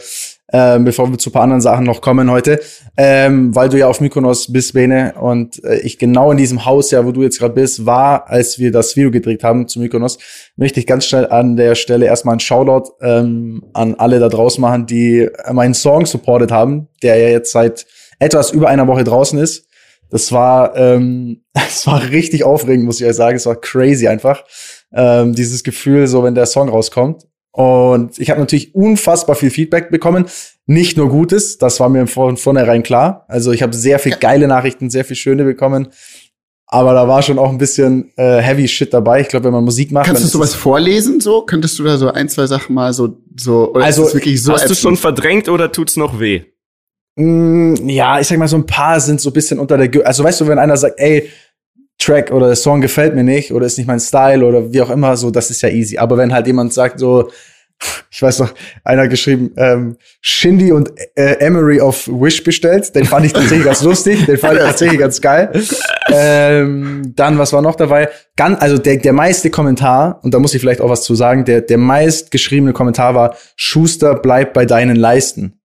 äh, 0.51 0.79
bevor 0.79 1.09
wir 1.09 1.17
zu 1.17 1.29
ein 1.29 1.33
paar 1.33 1.43
anderen 1.43 1.61
Sachen 1.61 1.85
noch 1.85 2.01
kommen 2.01 2.29
heute, 2.29 2.59
ähm, 2.97 3.55
weil 3.55 3.69
du 3.69 3.77
ja 3.77 3.87
auf 3.87 4.01
Mykonos 4.01 4.51
bist, 4.51 4.73
Bene, 4.73 5.13
und 5.19 5.63
äh, 5.63 5.79
ich 5.79 5.97
genau 5.97 6.31
in 6.31 6.37
diesem 6.37 6.65
Haus, 6.65 6.91
ja, 6.91 7.05
wo 7.05 7.11
du 7.11 7.23
jetzt 7.23 7.39
gerade 7.39 7.53
bist, 7.53 7.85
war, 7.85 8.29
als 8.29 8.59
wir 8.59 8.71
das 8.71 8.95
Video 8.95 9.11
gedreht 9.11 9.43
haben 9.43 9.67
zu 9.67 9.79
Mykonos, 9.79 10.17
möchte 10.55 10.79
ich 10.79 10.87
ganz 10.87 11.05
schnell 11.05 11.27
an 11.27 11.55
der 11.55 11.75
Stelle 11.75 12.05
erstmal 12.05 12.33
einen 12.33 12.39
Shoutout 12.39 12.93
ähm, 13.01 13.63
an 13.73 13.95
alle 13.95 14.19
da 14.19 14.29
draußen 14.29 14.61
machen, 14.61 14.85
die 14.85 15.29
meinen 15.51 15.73
Song 15.73 16.05
supportet 16.05 16.51
haben, 16.51 16.87
der 17.01 17.17
ja 17.17 17.29
jetzt 17.29 17.51
seit 17.51 17.85
etwas 18.19 18.51
über 18.51 18.69
einer 18.69 18.87
Woche 18.87 19.03
draußen 19.03 19.39
ist. 19.39 19.67
Das 20.09 20.31
war, 20.31 20.75
ähm, 20.75 21.43
das 21.53 21.87
war 21.87 22.09
richtig 22.09 22.43
aufregend, 22.43 22.85
muss 22.85 23.01
ich 23.01 23.07
euch 23.07 23.15
sagen. 23.15 23.37
Es 23.37 23.45
war 23.45 23.55
crazy 23.55 24.07
einfach. 24.07 24.43
Ähm, 24.93 25.33
dieses 25.33 25.63
Gefühl, 25.63 26.07
so 26.07 26.23
wenn 26.23 26.35
der 26.35 26.45
Song 26.45 26.69
rauskommt. 26.69 27.23
Und 27.51 28.17
ich 28.17 28.29
habe 28.29 28.39
natürlich 28.39 28.73
unfassbar 28.73 29.35
viel 29.35 29.49
Feedback 29.49 29.91
bekommen. 29.91 30.25
Nicht 30.65 30.95
nur 30.95 31.09
Gutes, 31.09 31.57
das 31.57 31.79
war 31.79 31.89
mir 31.89 32.07
von 32.07 32.37
vornherein 32.37 32.83
klar. 32.83 33.25
Also 33.27 33.51
ich 33.51 33.61
habe 33.61 33.73
sehr 33.73 33.99
viel 33.99 34.15
geile 34.15 34.47
Nachrichten, 34.47 34.89
sehr 34.89 35.03
viel 35.03 35.17
schöne 35.17 35.43
bekommen. 35.43 35.89
Aber 36.73 36.93
da 36.93 37.05
war 37.05 37.21
schon 37.21 37.37
auch 37.37 37.49
ein 37.49 37.57
bisschen 37.57 38.13
äh, 38.15 38.37
Heavy 38.37 38.65
Shit 38.65 38.93
dabei. 38.93 39.19
Ich 39.19 39.27
glaube, 39.27 39.45
wenn 39.45 39.53
man 39.53 39.65
Musik 39.65 39.91
macht. 39.91 40.05
Kannst 40.05 40.23
du 40.23 40.27
sowas 40.27 40.55
vorlesen? 40.55 41.19
So 41.19 41.41
könntest 41.41 41.77
du 41.77 41.83
da 41.83 41.97
so 41.97 42.09
ein, 42.09 42.29
zwei 42.29 42.47
Sachen 42.47 42.73
mal 42.73 42.93
so 42.93 43.17
so. 43.37 43.73
Oder 43.73 43.83
also 43.83 44.13
wirklich 44.13 44.41
so 44.41 44.53
hast 44.53 44.69
du 44.69 44.73
schon 44.73 44.95
verdrängt 44.95 45.49
oder 45.49 45.73
tut's 45.73 45.97
noch 45.97 46.21
weh? 46.21 46.43
Mm, 47.17 47.75
ja, 47.89 48.21
ich 48.21 48.27
sag 48.27 48.37
mal 48.37 48.47
so 48.47 48.55
ein 48.55 48.65
paar 48.65 49.01
sind 49.01 49.19
so 49.19 49.31
ein 49.31 49.33
bisschen 49.33 49.59
unter 49.59 49.77
der. 49.77 49.89
Gü 49.89 50.01
also 50.01 50.23
weißt 50.23 50.39
du, 50.39 50.47
wenn 50.47 50.59
einer 50.59 50.77
sagt, 50.77 50.97
ey, 50.97 51.29
Track 52.01 52.31
oder 52.31 52.47
der 52.47 52.55
Song 52.55 52.81
gefällt 52.81 53.13
mir 53.13 53.23
nicht 53.23 53.53
oder 53.53 53.65
ist 53.65 53.77
nicht 53.77 53.87
mein 53.87 53.99
Style 53.99 54.45
oder 54.45 54.73
wie 54.73 54.81
auch 54.81 54.89
immer, 54.89 55.15
so, 55.17 55.29
das 55.29 55.51
ist 55.51 55.61
ja 55.61 55.69
easy. 55.69 55.97
Aber 55.97 56.17
wenn 56.17 56.33
halt 56.33 56.47
jemand 56.47 56.73
sagt, 56.73 56.99
so, 56.99 57.29
ich 58.11 58.21
weiß 58.21 58.39
noch, 58.39 58.53
einer 58.83 59.03
hat 59.03 59.09
geschrieben, 59.09 59.51
ähm, 59.57 59.97
Shindy 60.21 60.71
und 60.71 60.91
äh, 61.15 61.37
Emery 61.39 61.81
of 61.81 62.07
Wish 62.07 62.43
bestellt. 62.43 62.93
Den 62.95 63.05
fand 63.05 63.25
ich 63.25 63.33
tatsächlich 63.33 63.65
ganz 63.65 63.81
lustig, 63.81 64.25
den 64.25 64.37
fand 64.37 64.57
ich 64.57 64.63
tatsächlich 64.63 64.99
ganz 64.99 65.21
geil. 65.21 65.51
Ähm, 66.11 67.13
dann, 67.15 67.37
was 67.37 67.53
war 67.53 67.61
noch 67.61 67.75
dabei? 67.75 68.09
Ganz, 68.35 68.61
also 68.61 68.77
der, 68.77 68.97
der 68.97 69.13
meiste 69.13 69.49
Kommentar, 69.49 70.19
und 70.23 70.33
da 70.33 70.39
muss 70.39 70.53
ich 70.53 70.61
vielleicht 70.61 70.81
auch 70.81 70.89
was 70.89 71.03
zu 71.03 71.15
sagen, 71.15 71.45
der, 71.45 71.61
der 71.61 71.77
meist 71.77 72.31
geschriebene 72.31 72.73
Kommentar 72.73 73.15
war, 73.15 73.35
Schuster, 73.55 74.15
bleib 74.15 74.53
bei 74.53 74.65
deinen 74.65 74.95
Leisten. 74.95 75.59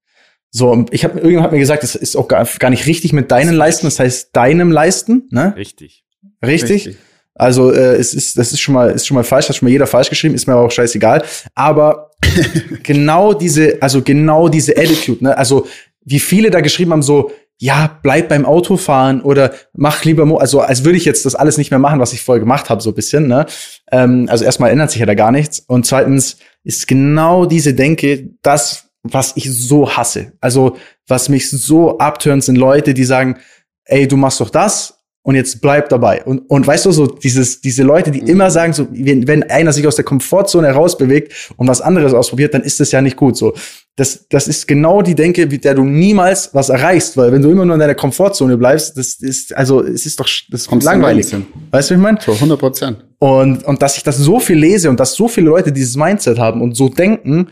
So, 0.51 0.87
ich 0.91 1.05
habe 1.05 1.17
irgendjemand 1.17 1.47
hat 1.47 1.53
mir 1.53 1.59
gesagt, 1.59 1.83
das 1.83 1.95
ist 1.97 2.17
auch 2.17 2.29
gar, 2.29 2.47
gar 2.59 2.71
nicht 2.71 2.87
richtig 2.87 3.13
mit 3.13 3.31
deinen 3.31 3.55
Leisten, 3.55 3.87
das 3.87 3.99
heißt 3.99 4.35
deinem 4.35 4.71
Leisten, 4.71 5.29
ne? 5.31 5.53
Richtig. 5.57 6.06
Richtig? 6.47 6.87
Richtig. 6.87 6.97
Also 7.35 7.71
äh, 7.71 7.97
es 7.97 8.15
ist, 8.15 8.39
das 8.39 8.53
ist 8.53 8.61
schon 8.61 8.75
mal, 8.75 8.91
ist 8.91 9.07
schon 9.07 9.15
mal 9.15 9.25
falsch, 9.25 9.49
hat 9.49 9.57
schon 9.57 9.67
mal 9.67 9.73
jeder 9.73 9.87
falsch 9.87 10.09
geschrieben, 10.09 10.35
ist 10.35 10.47
mir 10.47 10.55
aber 10.55 10.63
auch 10.63 10.71
scheißegal. 10.71 11.23
Aber 11.55 12.11
genau 12.83 13.35
diese, 13.35 13.77
also 13.81 14.03
genau 14.03 14.49
diese 14.49 14.77
Attitude, 14.77 15.23
ne? 15.23 15.37
Also 15.37 15.67
wie 16.05 16.21
viele 16.21 16.51
da 16.51 16.61
geschrieben 16.61 16.93
haben, 16.93 17.03
so, 17.03 17.31
ja, 17.59 17.99
bleib 18.03 18.29
beim 18.29 18.45
Autofahren 18.47 19.21
oder 19.23 19.53
mach 19.75 20.05
lieber, 20.05 20.25
Mo 20.25 20.37
also 20.37 20.61
als 20.61 20.85
würde 20.85 20.99
ich 20.99 21.05
jetzt 21.05 21.27
das 21.27 21.35
alles 21.35 21.59
nicht 21.59 21.71
mehr 21.71 21.79
machen, 21.79 22.01
was 22.01 22.13
ich 22.13 22.23
vorher 22.23 22.41
gemacht 22.41 22.71
habe, 22.71 22.83
so 22.83 22.91
ein 22.91 22.95
bisschen. 22.95 23.27
Ne? 23.27 23.47
Ähm, 23.91 24.27
also 24.31 24.45
erstmal 24.45 24.71
ändert 24.71 24.91
sich 24.91 25.01
ja 25.01 25.07
da 25.07 25.15
gar 25.15 25.33
nichts. 25.33 25.61
Und 25.61 25.87
zweitens 25.87 26.37
ist 26.65 26.87
genau 26.87 27.47
diese 27.47 27.75
Denke 27.75 28.31
das, 28.43 28.89
was 29.03 29.33
ich 29.37 29.51
so 29.51 29.91
hasse. 29.91 30.33
Also 30.41 30.77
was 31.07 31.29
mich 31.29 31.51
so 31.51 31.99
abtönt, 31.99 32.45
sind 32.45 32.57
Leute, 32.57 32.93
die 32.93 33.05
sagen, 33.05 33.39
ey, 33.85 34.07
du 34.07 34.17
machst 34.17 34.41
doch 34.41 34.51
das, 34.51 34.96
und 35.27 35.35
jetzt 35.35 35.61
bleib 35.61 35.89
dabei. 35.89 36.23
Und, 36.23 36.49
und 36.49 36.65
weißt 36.65 36.87
du, 36.87 36.93
so 36.93 37.09
dieses, 37.09 37.61
diese 37.61 37.83
Leute, 37.83 38.13
die 38.13 38.23
mhm. 38.23 38.29
immer 38.29 38.49
sagen, 38.53 38.73
so, 38.73 38.87
wenn, 38.93 39.27
wenn 39.27 39.43
einer 39.43 39.73
sich 39.73 39.85
aus 39.85 39.97
der 39.97 40.05
Komfortzone 40.05 40.69
herausbewegt 40.69 41.53
und 41.57 41.67
was 41.67 41.81
anderes 41.81 42.15
ausprobiert, 42.15 42.55
dann 42.55 42.63
ist 42.63 42.79
das 42.79 42.93
ja 42.93 43.03
nicht 43.03 43.17
gut. 43.17 43.37
So, 43.37 43.53
das, 43.97 44.29
das 44.29 44.47
ist 44.47 44.69
genau 44.69 45.03
die 45.03 45.17
Denke, 45.17 45.49
mit 45.49 45.65
der 45.65 45.75
du 45.75 45.83
niemals 45.83 46.55
was 46.55 46.69
erreichst, 46.69 47.17
weil 47.17 47.33
wenn 47.33 47.43
du 47.43 47.51
immer 47.51 47.65
nur 47.65 47.75
in 47.75 47.81
deiner 47.81 47.97
Komfortzone 47.97 48.57
bleibst, 48.57 48.97
das 48.97 49.15
ist, 49.15 49.53
also, 49.57 49.83
es 49.83 50.07
ist 50.07 50.21
doch, 50.21 50.29
das 50.49 50.69
ist 50.69 50.85
langweilig. 50.85 51.27
Weißt 51.73 51.91
du, 51.91 51.95
wie 51.95 51.99
ich 51.99 52.03
meine? 52.03 52.21
So, 52.21 52.31
100 52.31 52.61
Prozent. 52.61 53.05
Und, 53.19 53.65
und 53.65 53.83
dass 53.83 53.97
ich 53.97 54.05
das 54.05 54.19
so 54.19 54.39
viel 54.39 54.59
lese 54.59 54.89
und 54.89 55.01
dass 55.01 55.15
so 55.15 55.27
viele 55.27 55.47
Leute 55.49 55.73
dieses 55.73 55.97
Mindset 55.97 56.39
haben 56.39 56.63
und 56.63 56.77
so 56.77 56.89
denken, 56.89 57.49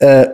äh, 0.00 0.26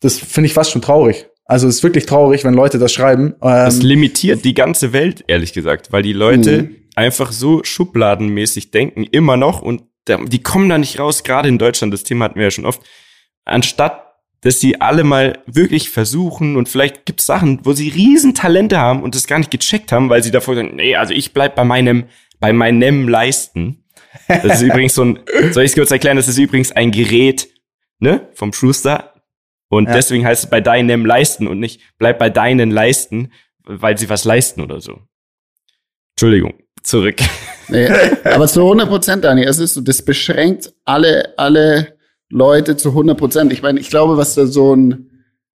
das 0.00 0.18
finde 0.18 0.46
ich 0.46 0.52
fast 0.52 0.72
schon 0.72 0.82
traurig. 0.82 1.28
Also 1.52 1.68
es 1.68 1.76
ist 1.76 1.82
wirklich 1.82 2.06
traurig, 2.06 2.44
wenn 2.44 2.54
Leute 2.54 2.78
das 2.78 2.94
schreiben. 2.94 3.34
Ähm, 3.42 3.50
das 3.50 3.82
limitiert 3.82 4.42
die 4.42 4.54
ganze 4.54 4.94
Welt, 4.94 5.22
ehrlich 5.26 5.52
gesagt, 5.52 5.92
weil 5.92 6.02
die 6.02 6.14
Leute 6.14 6.62
mhm. 6.62 6.76
einfach 6.94 7.30
so 7.30 7.62
schubladenmäßig 7.62 8.70
denken, 8.70 9.04
immer 9.04 9.36
noch, 9.36 9.60
und 9.60 9.82
die 10.08 10.42
kommen 10.42 10.70
da 10.70 10.78
nicht 10.78 10.98
raus, 10.98 11.24
gerade 11.24 11.50
in 11.50 11.58
Deutschland, 11.58 11.92
das 11.92 12.04
Thema 12.04 12.24
hatten 12.24 12.36
wir 12.36 12.44
ja 12.44 12.50
schon 12.50 12.64
oft. 12.64 12.80
Anstatt 13.44 14.08
dass 14.44 14.58
sie 14.58 14.80
alle 14.80 15.04
mal 15.04 15.38
wirklich 15.46 15.90
versuchen 15.90 16.56
und 16.56 16.68
vielleicht 16.68 17.06
gibt 17.06 17.20
es 17.20 17.26
Sachen, 17.26 17.60
wo 17.62 17.74
sie 17.74 17.90
riesen 17.90 18.34
Talente 18.34 18.76
haben 18.76 19.04
und 19.04 19.14
das 19.14 19.28
gar 19.28 19.38
nicht 19.38 19.52
gecheckt 19.52 19.92
haben, 19.92 20.08
weil 20.08 20.24
sie 20.24 20.32
davor 20.32 20.56
sagen, 20.56 20.74
nee, 20.74 20.96
also 20.96 21.14
ich 21.14 21.32
bleib 21.32 21.54
bei 21.54 21.62
meinem, 21.62 22.06
bei 22.40 22.52
meinem 22.52 23.08
Leisten. 23.08 23.84
Das 24.26 24.60
ist 24.60 24.62
übrigens 24.68 24.94
so 24.94 25.04
ein, 25.04 25.20
soll 25.52 25.62
ich 25.62 25.70
es 25.70 25.76
kurz 25.76 25.92
erklären, 25.92 26.16
das 26.16 26.26
ist 26.26 26.38
übrigens 26.38 26.72
ein 26.72 26.90
Gerät, 26.90 27.50
ne, 28.00 28.28
vom 28.34 28.52
Schuster. 28.52 29.11
Und 29.72 29.86
ja. 29.86 29.94
deswegen 29.94 30.26
heißt 30.26 30.44
es 30.44 30.50
bei 30.50 30.60
deinem 30.60 31.06
Leisten 31.06 31.48
und 31.48 31.58
nicht 31.58 31.80
bleib 31.96 32.18
bei 32.18 32.28
deinen 32.28 32.70
Leisten, 32.70 33.32
weil 33.64 33.96
sie 33.96 34.10
was 34.10 34.26
leisten 34.26 34.60
oder 34.60 34.82
so. 34.82 34.98
Entschuldigung, 36.10 36.52
zurück. 36.82 37.16
Nee, 37.68 37.88
aber 38.24 38.46
zu 38.48 38.60
100 38.60 38.86
Prozent, 38.86 39.24
Dani, 39.24 39.44
es 39.44 39.58
ist 39.58 39.72
so, 39.72 39.80
das 39.80 40.02
beschränkt 40.02 40.74
alle, 40.84 41.32
alle 41.38 41.96
Leute 42.28 42.76
zu 42.76 42.90
100 42.90 43.16
Prozent. 43.16 43.50
Ich 43.50 43.62
meine, 43.62 43.80
ich 43.80 43.88
glaube, 43.88 44.18
was 44.18 44.34
da 44.34 44.44
so 44.44 44.76
ein 44.76 45.10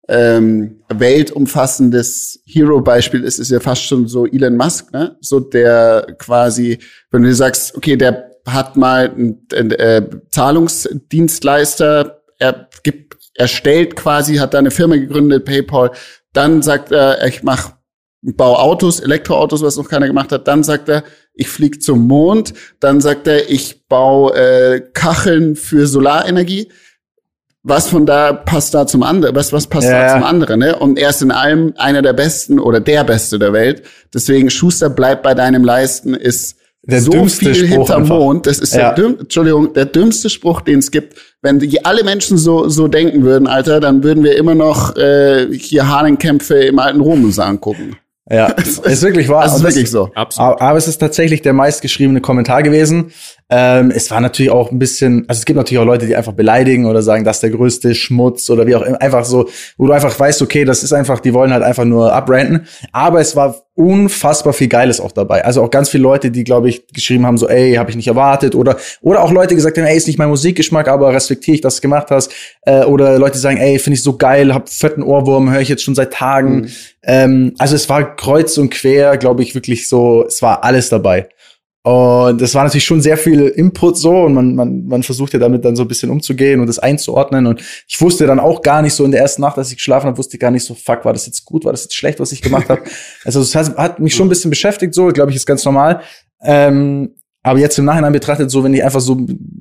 ähm, 0.08 0.84
weltumfassendes 0.90 2.44
Hero-Beispiel 2.46 3.24
ist, 3.24 3.40
ist 3.40 3.50
ja 3.50 3.62
fast 3.62 3.84
schon 3.84 4.08
so 4.08 4.28
Elon 4.28 4.58
Musk, 4.58 4.94
ne? 4.94 5.18
So 5.22 5.40
der 5.40 6.06
quasi, 6.20 6.78
wenn 7.10 7.24
du 7.24 7.34
sagst, 7.34 7.76
okay, 7.76 7.98
der 7.98 8.30
hat 8.46 8.78
mal 8.78 9.10
einen, 9.10 9.48
einen 9.56 9.72
äh, 9.72 10.08
Zahlungsdienstleister, 10.30 12.20
er 12.44 12.70
gibt, 12.84 13.03
er 13.36 13.48
stellt 13.48 13.96
quasi, 13.96 14.36
hat 14.36 14.54
da 14.54 14.60
eine 14.60 14.72
Firma 14.72 14.96
gegründet, 14.96 15.46
PayPal, 15.46 15.92
dann 16.34 16.62
sagt 16.62 16.92
er, 16.92 17.26
ich 17.26 17.44
mach 17.44 17.74
baue 18.24 18.58
Autos, 18.58 19.00
Elektroautos, 19.00 19.62
was 19.62 19.78
noch 19.78 19.90
keiner 19.90 20.08
gemacht 20.08 20.32
hat. 20.32 20.48
Dann 20.48 20.64
sagt 20.64 20.90
er, 20.90 21.04
ich 21.34 21.50
fliege 21.50 21.80
zum 21.80 22.08
Mond. 22.08 22.54
Dann 22.80 23.02
sagt 23.02 23.28
er, 23.28 23.50
ich 23.50 23.88
baue 23.88 24.34
äh, 24.34 24.82
Kacheln 24.94 25.56
für 25.56 25.88
Solarenergie. 25.88 26.72
Was 27.64 27.88
von 27.88 28.06
da 28.06 28.34
passt 28.34 28.74
da 28.74 28.88
zum 28.88 29.04
anderen? 29.04 29.36
Was, 29.36 29.54
was 29.54 29.68
passt 29.68 29.88
ja. 29.88 30.08
da 30.08 30.14
zum 30.14 30.24
anderen? 30.24 30.60
Ne? 30.60 30.78
Und 30.78 30.98
er 30.98 31.10
ist 31.10 31.22
in 31.22 31.32
allem 31.32 31.74
einer 31.78 32.02
der 32.02 32.14
Besten 32.14 32.60
oder 32.60 32.80
der 32.80 33.04
Beste 33.04 33.40
der 33.40 33.54
Welt. 33.54 33.84
Deswegen 34.14 34.50
Schuster 34.50 34.90
bleibt 34.90 35.24
bei 35.24 35.34
deinem 35.34 35.64
Leisten 35.64 36.14
ist 36.14 36.58
der 36.86 37.02
so 37.02 37.12
dümmste 37.12 37.46
viel 37.46 37.56
Spruch 37.56 37.88
hinterm 37.88 38.08
Mond. 38.08 38.46
Das 38.46 38.60
ist 38.60 38.74
ja. 38.74 38.92
der 38.92 38.96
dümm, 38.96 39.20
Entschuldigung, 39.20 39.74
der 39.74 39.86
dümmste 39.86 40.30
Spruch, 40.30 40.62
den 40.62 40.80
es 40.80 40.92
gibt. 40.92 41.18
Wenn 41.42 41.60
die 41.60 41.84
alle 41.86 42.04
Menschen 42.04 42.38
so 42.38 42.68
so 42.68 42.88
denken 42.88 43.24
würden, 43.24 43.48
Alter, 43.48 43.80
dann 43.80 44.04
würden 44.04 44.24
wir 44.24 44.38
immer 44.38 44.56
noch 44.56 44.96
äh, 44.98 45.48
hier 45.54 45.88
Hahnenkämpfe 45.88 46.56
im 46.56 46.80
alten 46.80 47.00
Rom 47.00 47.24
uns 47.24 47.40
angucken. 47.40 47.98
Ja, 48.30 48.48
ist 48.84 49.02
wirklich 49.02 49.30
wahr. 49.30 49.44
Das 49.44 49.58
ist 49.58 49.64
wirklich 49.64 49.90
so. 49.90 50.10
Absolut. 50.14 50.62
Aber 50.62 50.78
es 50.78 50.88
ist 50.88 50.98
tatsächlich 50.98 51.42
der 51.42 51.54
meistgeschriebene 51.54 52.22
Kommentar 52.22 52.64
gewesen. 52.64 53.12
Ähm, 53.56 53.92
es 53.92 54.10
war 54.10 54.20
natürlich 54.20 54.52
auch 54.52 54.72
ein 54.72 54.80
bisschen, 54.80 55.26
also 55.28 55.38
es 55.38 55.46
gibt 55.46 55.58
natürlich 55.58 55.78
auch 55.78 55.86
Leute, 55.86 56.08
die 56.08 56.16
einfach 56.16 56.32
beleidigen 56.32 56.88
oder 56.88 57.04
sagen, 57.04 57.24
das 57.24 57.38
ist 57.38 57.44
der 57.44 57.52
größte 57.52 57.94
Schmutz 57.94 58.50
oder 58.50 58.66
wie 58.66 58.76
auch 58.76 58.82
immer. 58.82 59.00
Einfach 59.00 59.26
so, 59.26 59.48
wo 59.78 59.86
du 59.86 59.94
einfach 59.94 60.20
weißt, 60.20 60.42
okay, 60.42 60.66
das 60.66 60.82
ist 60.82 60.92
einfach, 60.92 61.20
die 61.20 61.36
wollen 61.36 61.54
halt 61.54 61.62
einfach 61.62 61.86
nur 61.86 62.12
abranten. 62.12 62.66
Aber 62.92 63.22
es 63.22 63.36
war 63.36 63.64
unfassbar 63.76 64.54
viel 64.54 64.70
Geiles 64.70 65.00
auch 65.00 65.12
dabei. 65.12 65.46
Also 65.46 65.62
auch 65.62 65.70
ganz 65.70 65.90
viele 65.90 66.02
Leute, 66.02 66.32
die, 66.32 66.44
glaube 66.44 66.68
ich, 66.68 66.88
geschrieben 66.88 67.28
haben, 67.28 67.38
so, 67.38 67.48
ey, 67.48 67.76
habe 67.76 67.92
ich 67.92 67.96
nicht 67.96 68.08
erwartet. 68.08 68.56
Oder, 68.56 68.78
oder 69.02 69.22
auch 69.22 69.32
Leute 69.32 69.54
gesagt 69.54 69.78
haben, 69.78 69.86
ey, 69.86 69.98
ist 69.98 70.08
nicht 70.08 70.18
mein 70.18 70.30
Musikgeschmack, 70.30 70.88
aber 70.88 71.14
respektiere 71.14 71.54
ich, 71.54 71.62
dass 71.62 71.76
du 71.76 71.78
es 71.78 71.82
gemacht 71.84 72.08
hast. 72.10 72.32
Äh, 72.64 72.86
oder 72.86 73.20
Leute 73.20 73.38
sagen, 73.38 73.58
ey, 73.58 73.78
finde 73.78 73.96
ich 73.98 74.04
so 74.04 74.18
geil, 74.18 74.52
hab 74.52 74.68
fetten 74.68 75.04
Ohrwurm, 75.04 75.52
höre 75.52 75.62
ich 75.62 75.70
jetzt 75.70 75.84
schon 75.84 75.94
seit 75.94 76.12
Tagen. 76.12 76.56
Mhm. 76.56 76.70
Ähm, 77.04 77.54
also 77.60 77.76
es 77.76 77.88
war 77.88 78.16
kreuz 78.16 78.58
und 78.58 78.72
quer, 78.72 79.18
glaube 79.18 79.44
ich, 79.44 79.54
wirklich 79.54 79.88
so, 79.88 80.26
es 80.26 80.42
war 80.42 80.64
alles 80.64 80.90
dabei. 80.90 81.30
Und 81.86 82.40
das 82.40 82.56
war 82.56 82.64
natürlich 82.64 82.86
schon 82.86 83.02
sehr 83.02 83.18
viel 83.18 83.42
Input 83.42 83.98
so 83.98 84.22
und 84.22 84.34
man, 84.34 84.56
man, 84.56 84.86
man 84.86 85.04
versucht 85.04 85.34
ja 85.34 85.40
damit 85.40 85.66
dann 85.66 85.76
so 85.76 85.82
ein 85.82 85.88
bisschen 85.90 86.10
umzugehen 86.10 86.62
und 86.62 86.68
das 86.68 86.80
einzuordnen. 86.80 87.46
Und 87.46 87.62
ich 87.88 88.00
wusste 88.00 88.26
dann 88.26 88.40
auch 88.40 88.62
gar 88.62 88.82
nicht 88.82 88.94
so 88.94 89.04
in 89.04 89.12
der 89.12 89.20
ersten 89.20 89.42
Nacht, 89.42 89.58
als 89.58 89.70
ich 89.70 89.76
geschlafen 89.76 90.08
habe, 90.08 90.18
wusste 90.18 90.38
ich 90.38 90.40
gar 90.40 90.50
nicht 90.50 90.64
so, 90.64 90.76
fuck, 90.76 91.04
war 91.04 91.12
das 91.12 91.26
jetzt 91.26 91.44
gut, 91.44 91.66
war 91.66 91.74
das 91.74 91.84
jetzt 91.84 91.96
schlecht, 91.96 92.22
was 92.22 92.32
ich 92.32 92.42
gemacht 92.42 92.70
habe. 92.70 92.84
Also 93.26 93.42
es 93.42 93.54
hat, 93.54 93.78
hat 93.78 94.00
mich 94.00 94.16
schon 94.16 94.28
ein 94.28 94.30
bisschen 94.30 94.50
beschäftigt, 94.50 94.94
so, 94.94 95.08
glaube 95.08 95.32
ich, 95.32 95.38
ist 95.38 95.46
ganz 95.46 95.64
normal. 95.66 96.02
Ähm, 96.42 97.16
aber 97.42 97.60
jetzt 97.60 97.78
im 97.78 97.86
Nachhinein 97.86 98.14
betrachtet, 98.14 98.50
so, 98.50 98.64
wenn 98.64 98.74
ich 98.74 98.84
einfach 98.84 99.02
so 99.02 99.18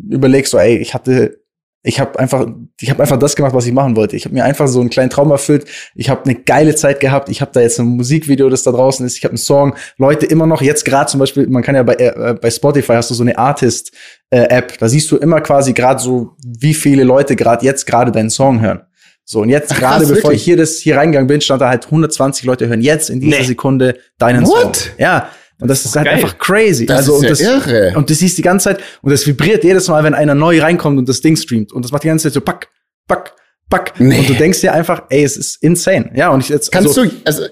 überlegst, 0.08 0.52
so, 0.52 0.58
ey, 0.58 0.76
ich 0.76 0.94
hatte 0.94 1.41
ich 1.84 1.98
habe 1.98 2.18
einfach, 2.18 2.46
ich 2.80 2.90
habe 2.90 3.02
einfach 3.02 3.18
das 3.18 3.34
gemacht, 3.34 3.54
was 3.54 3.66
ich 3.66 3.72
machen 3.72 3.96
wollte. 3.96 4.14
Ich 4.14 4.24
habe 4.24 4.34
mir 4.34 4.44
einfach 4.44 4.68
so 4.68 4.80
einen 4.80 4.90
kleinen 4.90 5.10
Traum 5.10 5.32
erfüllt. 5.32 5.66
Ich 5.96 6.08
habe 6.08 6.24
eine 6.24 6.36
geile 6.36 6.76
Zeit 6.76 7.00
gehabt. 7.00 7.28
Ich 7.28 7.40
habe 7.40 7.50
da 7.52 7.60
jetzt 7.60 7.80
ein 7.80 7.86
Musikvideo, 7.86 8.48
das 8.48 8.62
da 8.62 8.70
draußen 8.70 9.04
ist. 9.04 9.16
Ich 9.16 9.24
habe 9.24 9.32
einen 9.32 9.38
Song. 9.38 9.74
Leute 9.98 10.26
immer 10.26 10.46
noch 10.46 10.62
jetzt 10.62 10.84
gerade 10.84 11.10
zum 11.10 11.18
Beispiel, 11.18 11.48
man 11.48 11.62
kann 11.62 11.74
ja 11.74 11.82
bei 11.82 11.94
äh, 11.94 12.34
bei 12.40 12.50
Spotify 12.50 12.92
hast 12.92 13.10
du 13.10 13.14
so 13.14 13.24
eine 13.24 13.36
Artist 13.36 13.92
äh, 14.30 14.42
App. 14.42 14.78
Da 14.78 14.88
siehst 14.88 15.10
du 15.10 15.16
immer 15.16 15.40
quasi 15.40 15.72
gerade 15.72 16.00
so, 16.00 16.36
wie 16.44 16.74
viele 16.74 17.02
Leute 17.02 17.34
gerade 17.34 17.64
jetzt 17.64 17.84
gerade 17.84 18.12
deinen 18.12 18.30
Song 18.30 18.60
hören. 18.60 18.82
So 19.24 19.40
und 19.40 19.48
jetzt 19.48 19.74
gerade 19.74 20.06
bevor 20.06 20.16
wirklich? 20.16 20.40
ich 20.40 20.44
hier 20.44 20.56
das 20.56 20.78
hier 20.78 20.96
reingegangen 20.96 21.26
bin, 21.26 21.40
stand 21.40 21.62
da 21.62 21.68
halt 21.68 21.86
120 21.86 22.44
Leute 22.44 22.68
hören 22.68 22.80
jetzt 22.80 23.10
in 23.10 23.20
dieser 23.20 23.38
nee. 23.38 23.44
Sekunde 23.44 23.96
deinen 24.18 24.46
What? 24.46 24.76
Song. 24.76 24.92
Ja, 24.98 25.28
und 25.62 25.68
das 25.68 25.84
ist 25.84 25.96
halt 25.96 26.06
Geil. 26.06 26.16
einfach 26.16 26.38
crazy. 26.38 26.86
Das 26.86 26.98
also, 26.98 27.22
ist 27.22 27.22
ja 27.22 27.28
und 27.28 27.30
das, 27.30 27.66
irre. 27.66 27.92
Und 27.96 28.10
du 28.10 28.14
siehst 28.14 28.36
die 28.36 28.42
ganze 28.42 28.64
Zeit, 28.64 28.82
und 29.00 29.10
das 29.10 29.26
vibriert 29.26 29.64
jedes 29.64 29.88
Mal, 29.88 30.02
wenn 30.04 30.14
einer 30.14 30.34
neu 30.34 30.60
reinkommt 30.60 30.98
und 30.98 31.08
das 31.08 31.20
Ding 31.20 31.36
streamt. 31.36 31.72
Und 31.72 31.84
das 31.84 31.92
macht 31.92 32.02
die 32.02 32.08
ganze 32.08 32.24
Zeit 32.24 32.34
so 32.34 32.40
pack, 32.40 32.68
pack, 33.06 33.32
pack. 33.70 33.94
Nee. 33.98 34.18
Und 34.18 34.28
du 34.28 34.34
denkst 34.34 34.60
dir 34.60 34.72
einfach, 34.72 35.04
ey, 35.08 35.22
es 35.22 35.36
ist 35.36 35.62
insane. 35.62 36.10
Ja, 36.14 36.30
und 36.30 36.40
ich 36.40 36.48
jetzt. 36.48 36.72
Kannst 36.72 36.88
also, 36.88 37.04
du, 37.04 37.10
also, 37.24 37.44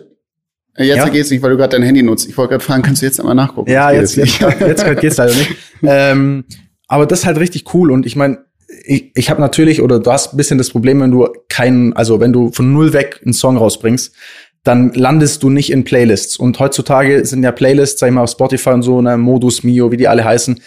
Jetzt 0.76 0.96
ja? 0.96 1.08
geht's 1.08 1.30
nicht, 1.30 1.42
weil 1.42 1.50
du 1.50 1.56
gerade 1.56 1.76
dein 1.76 1.82
Handy 1.82 2.02
nutzt. 2.02 2.28
Ich 2.28 2.36
wollte 2.38 2.52
gerade 2.52 2.64
fragen, 2.64 2.82
kannst 2.82 3.02
du 3.02 3.06
jetzt 3.06 3.20
einmal 3.20 3.34
nachgucken? 3.34 3.70
Ja, 3.70 3.90
jetzt, 3.90 4.16
jetzt, 4.16 4.40
jetzt, 4.40 4.60
jetzt 4.60 5.00
geht's 5.00 5.16
leider 5.16 5.34
nicht. 5.34 5.54
ähm, 5.82 6.44
aber 6.86 7.06
das 7.06 7.20
ist 7.20 7.26
halt 7.26 7.38
richtig 7.38 7.74
cool. 7.74 7.90
Und 7.90 8.06
ich 8.06 8.16
meine, 8.16 8.38
ich, 8.84 9.10
ich 9.14 9.30
habe 9.30 9.40
natürlich, 9.40 9.82
oder 9.82 9.98
du 9.98 10.10
hast 10.10 10.32
ein 10.32 10.36
bisschen 10.36 10.58
das 10.58 10.70
Problem, 10.70 11.00
wenn 11.00 11.10
du 11.10 11.28
keinen, 11.48 11.92
also 11.92 12.20
wenn 12.20 12.32
du 12.32 12.50
von 12.52 12.72
null 12.72 12.92
weg 12.92 13.20
einen 13.24 13.32
Song 13.32 13.56
rausbringst, 13.56 14.14
dann 14.62 14.92
landest 14.92 15.42
du 15.42 15.50
nicht 15.50 15.72
in 15.72 15.84
Playlists. 15.84 16.36
Und 16.36 16.58
heutzutage 16.58 17.24
sind 17.24 17.42
ja 17.42 17.52
Playlists, 17.52 18.00
sag 18.00 18.08
ich 18.08 18.14
mal, 18.14 18.22
auf 18.22 18.30
Spotify 18.30 18.70
und 18.70 18.82
so, 18.82 19.00
ne, 19.00 19.16
Modus 19.16 19.62
Mio, 19.64 19.90
wie 19.90 19.96
die 19.96 20.08
alle 20.08 20.24
heißen, 20.24 20.60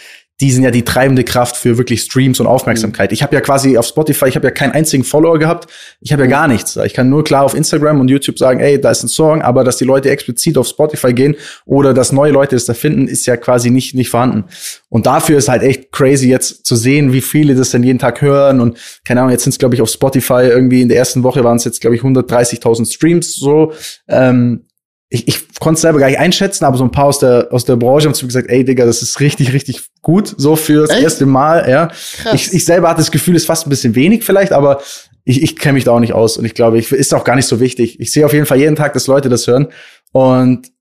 die 0.44 0.52
sind 0.52 0.64
ja 0.64 0.72
die 0.72 0.84
treibende 0.84 1.24
Kraft 1.24 1.56
für 1.56 1.78
wirklich 1.78 2.02
Streams 2.02 2.42
und 2.42 2.48
Aufmerksamkeit. 2.48 3.12
Mhm. 3.12 3.14
Ich 3.14 3.24
habe 3.24 3.34
ja 3.34 3.40
quasi 3.40 3.78
auf 3.78 3.86
Spotify, 3.86 4.28
ich 4.28 4.36
habe 4.36 4.48
ja 4.48 4.52
keinen 4.52 4.74
einzigen 4.74 5.06
Follower 5.06 5.40
gehabt, 5.40 5.72
ich 6.02 6.12
habe 6.12 6.24
ja 6.24 6.28
gar 6.28 6.50
nichts. 6.50 6.76
Ich 6.76 6.94
kann 6.94 7.10
nur 7.10 7.24
klar 7.24 7.44
auf 7.44 7.54
Instagram 7.54 8.02
und 8.02 8.10
YouTube 8.10 8.38
sagen, 8.38 8.60
ey, 8.60 8.80
da 8.80 8.92
ist 8.92 9.04
ein 9.04 9.08
Song, 9.08 9.42
aber 9.42 9.64
dass 9.64 9.78
die 9.78 9.86
Leute 9.86 10.10
explizit 10.10 10.58
auf 10.58 10.68
Spotify 10.68 11.14
gehen 11.14 11.38
oder 11.66 11.94
dass 11.94 12.12
neue 12.12 12.34
Leute 12.34 12.58
es 12.58 12.66
da 12.66 12.74
finden, 12.74 13.08
ist 13.08 13.26
ja 13.26 13.38
quasi 13.38 13.70
nicht 13.70 13.96
nicht 13.96 14.10
vorhanden. 14.10 14.44
Und 14.90 15.06
dafür 15.06 15.38
ist 15.38 15.48
halt 15.48 15.64
echt 15.64 15.94
crazy 15.94 16.28
jetzt 16.28 16.66
zu 16.66 16.76
sehen, 16.76 17.14
wie 17.14 17.22
viele 17.22 17.56
das 17.56 17.72
denn 17.72 17.84
jeden 17.84 18.00
Tag 18.00 18.22
hören 18.22 18.60
und 18.60 18.78
keine 19.06 19.22
Ahnung, 19.22 19.32
jetzt 19.32 19.44
sind 19.44 19.54
es 19.54 19.60
glaube 19.60 19.76
ich 19.76 19.82
auf 19.82 19.90
Spotify 19.90 20.44
irgendwie 20.44 20.82
in 20.82 20.90
der 20.90 20.98
ersten 20.98 21.24
Woche 21.24 21.46
waren 21.46 21.56
es 21.56 21.64
jetzt 21.64 21.80
glaube 21.80 21.96
ich 21.96 22.02
130.000 22.02 22.94
Streams 22.94 23.38
so. 23.38 23.72
Ähm, 24.10 24.66
ich, 25.14 25.28
ich 25.28 25.60
konnte 25.60 25.76
es 25.76 25.82
selber 25.82 26.00
gar 26.00 26.08
nicht 26.08 26.18
einschätzen, 26.18 26.66
aber 26.66 26.76
so 26.76 26.84
ein 26.84 26.90
paar 26.90 27.06
aus 27.06 27.20
der, 27.20 27.50
aus 27.52 27.66
der 27.66 27.76
Branche 27.76 28.08
haben 28.08 28.16
zu 28.16 28.26
mir 28.26 28.30
gesagt, 28.30 28.50
ey 28.50 28.66
Digga, 28.66 28.84
das 28.84 29.04
ist 29.04 29.20
richtig, 29.20 29.54
richtig 29.54 29.84
gut, 30.02 30.34
so 30.38 30.56
fürs 30.56 30.90
Echt? 30.90 31.04
erste 31.04 31.28
Mal, 31.28 31.70
ja. 31.70 31.92
Ich, 32.34 32.52
ich 32.52 32.66
selber 32.66 32.90
hatte 32.90 33.02
das 33.02 33.12
Gefühl, 33.12 33.36
es 33.36 33.44
ist 33.44 33.46
fast 33.46 33.68
ein 33.68 33.70
bisschen 33.70 33.94
wenig 33.94 34.24
vielleicht, 34.24 34.52
aber 34.52 34.82
ich, 35.24 35.44
ich 35.44 35.56
kenne 35.56 35.74
mich 35.74 35.84
da 35.84 35.92
auch 35.92 36.00
nicht 36.00 36.14
aus 36.14 36.38
und 36.38 36.46
ich 36.46 36.56
glaube, 36.56 36.80
ich 36.80 36.92
ist 36.92 37.14
auch 37.14 37.24
gar 37.24 37.36
nicht 37.36 37.46
so 37.46 37.60
wichtig. 37.60 38.00
Ich 38.00 38.12
sehe 38.12 38.26
auf 38.26 38.34
jeden 38.34 38.48
Fall 38.48 38.58
jeden 38.58 38.76
Tag, 38.76 38.94
dass 38.94 39.06
Leute 39.06 39.30
das 39.30 39.46
hören 39.46 39.68
und 40.14 40.72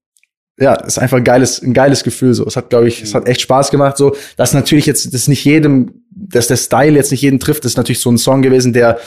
ja, 0.58 0.74
ist 0.76 0.98
einfach 0.98 1.18
ein 1.18 1.24
geiles, 1.24 1.60
ein 1.60 1.74
geiles 1.74 2.02
Gefühl 2.02 2.32
so. 2.32 2.46
Es 2.46 2.56
hat, 2.56 2.70
glaube 2.70 2.88
ich, 2.88 3.02
es 3.02 3.14
hat 3.14 3.28
echt 3.28 3.42
Spaß 3.42 3.70
gemacht 3.70 3.98
so. 3.98 4.16
Das 4.38 4.54
natürlich 4.54 4.86
jetzt, 4.86 5.12
das 5.12 5.28
nicht 5.28 5.44
jedem, 5.44 6.04
dass 6.10 6.46
der 6.46 6.56
Style 6.56 6.96
jetzt 6.96 7.10
nicht 7.10 7.22
jeden 7.22 7.38
trifft, 7.38 7.66
ist 7.66 7.76
natürlich 7.76 8.00
so 8.00 8.10
ein 8.10 8.18
Song 8.18 8.40
gewesen, 8.40 8.72
der 8.72 8.98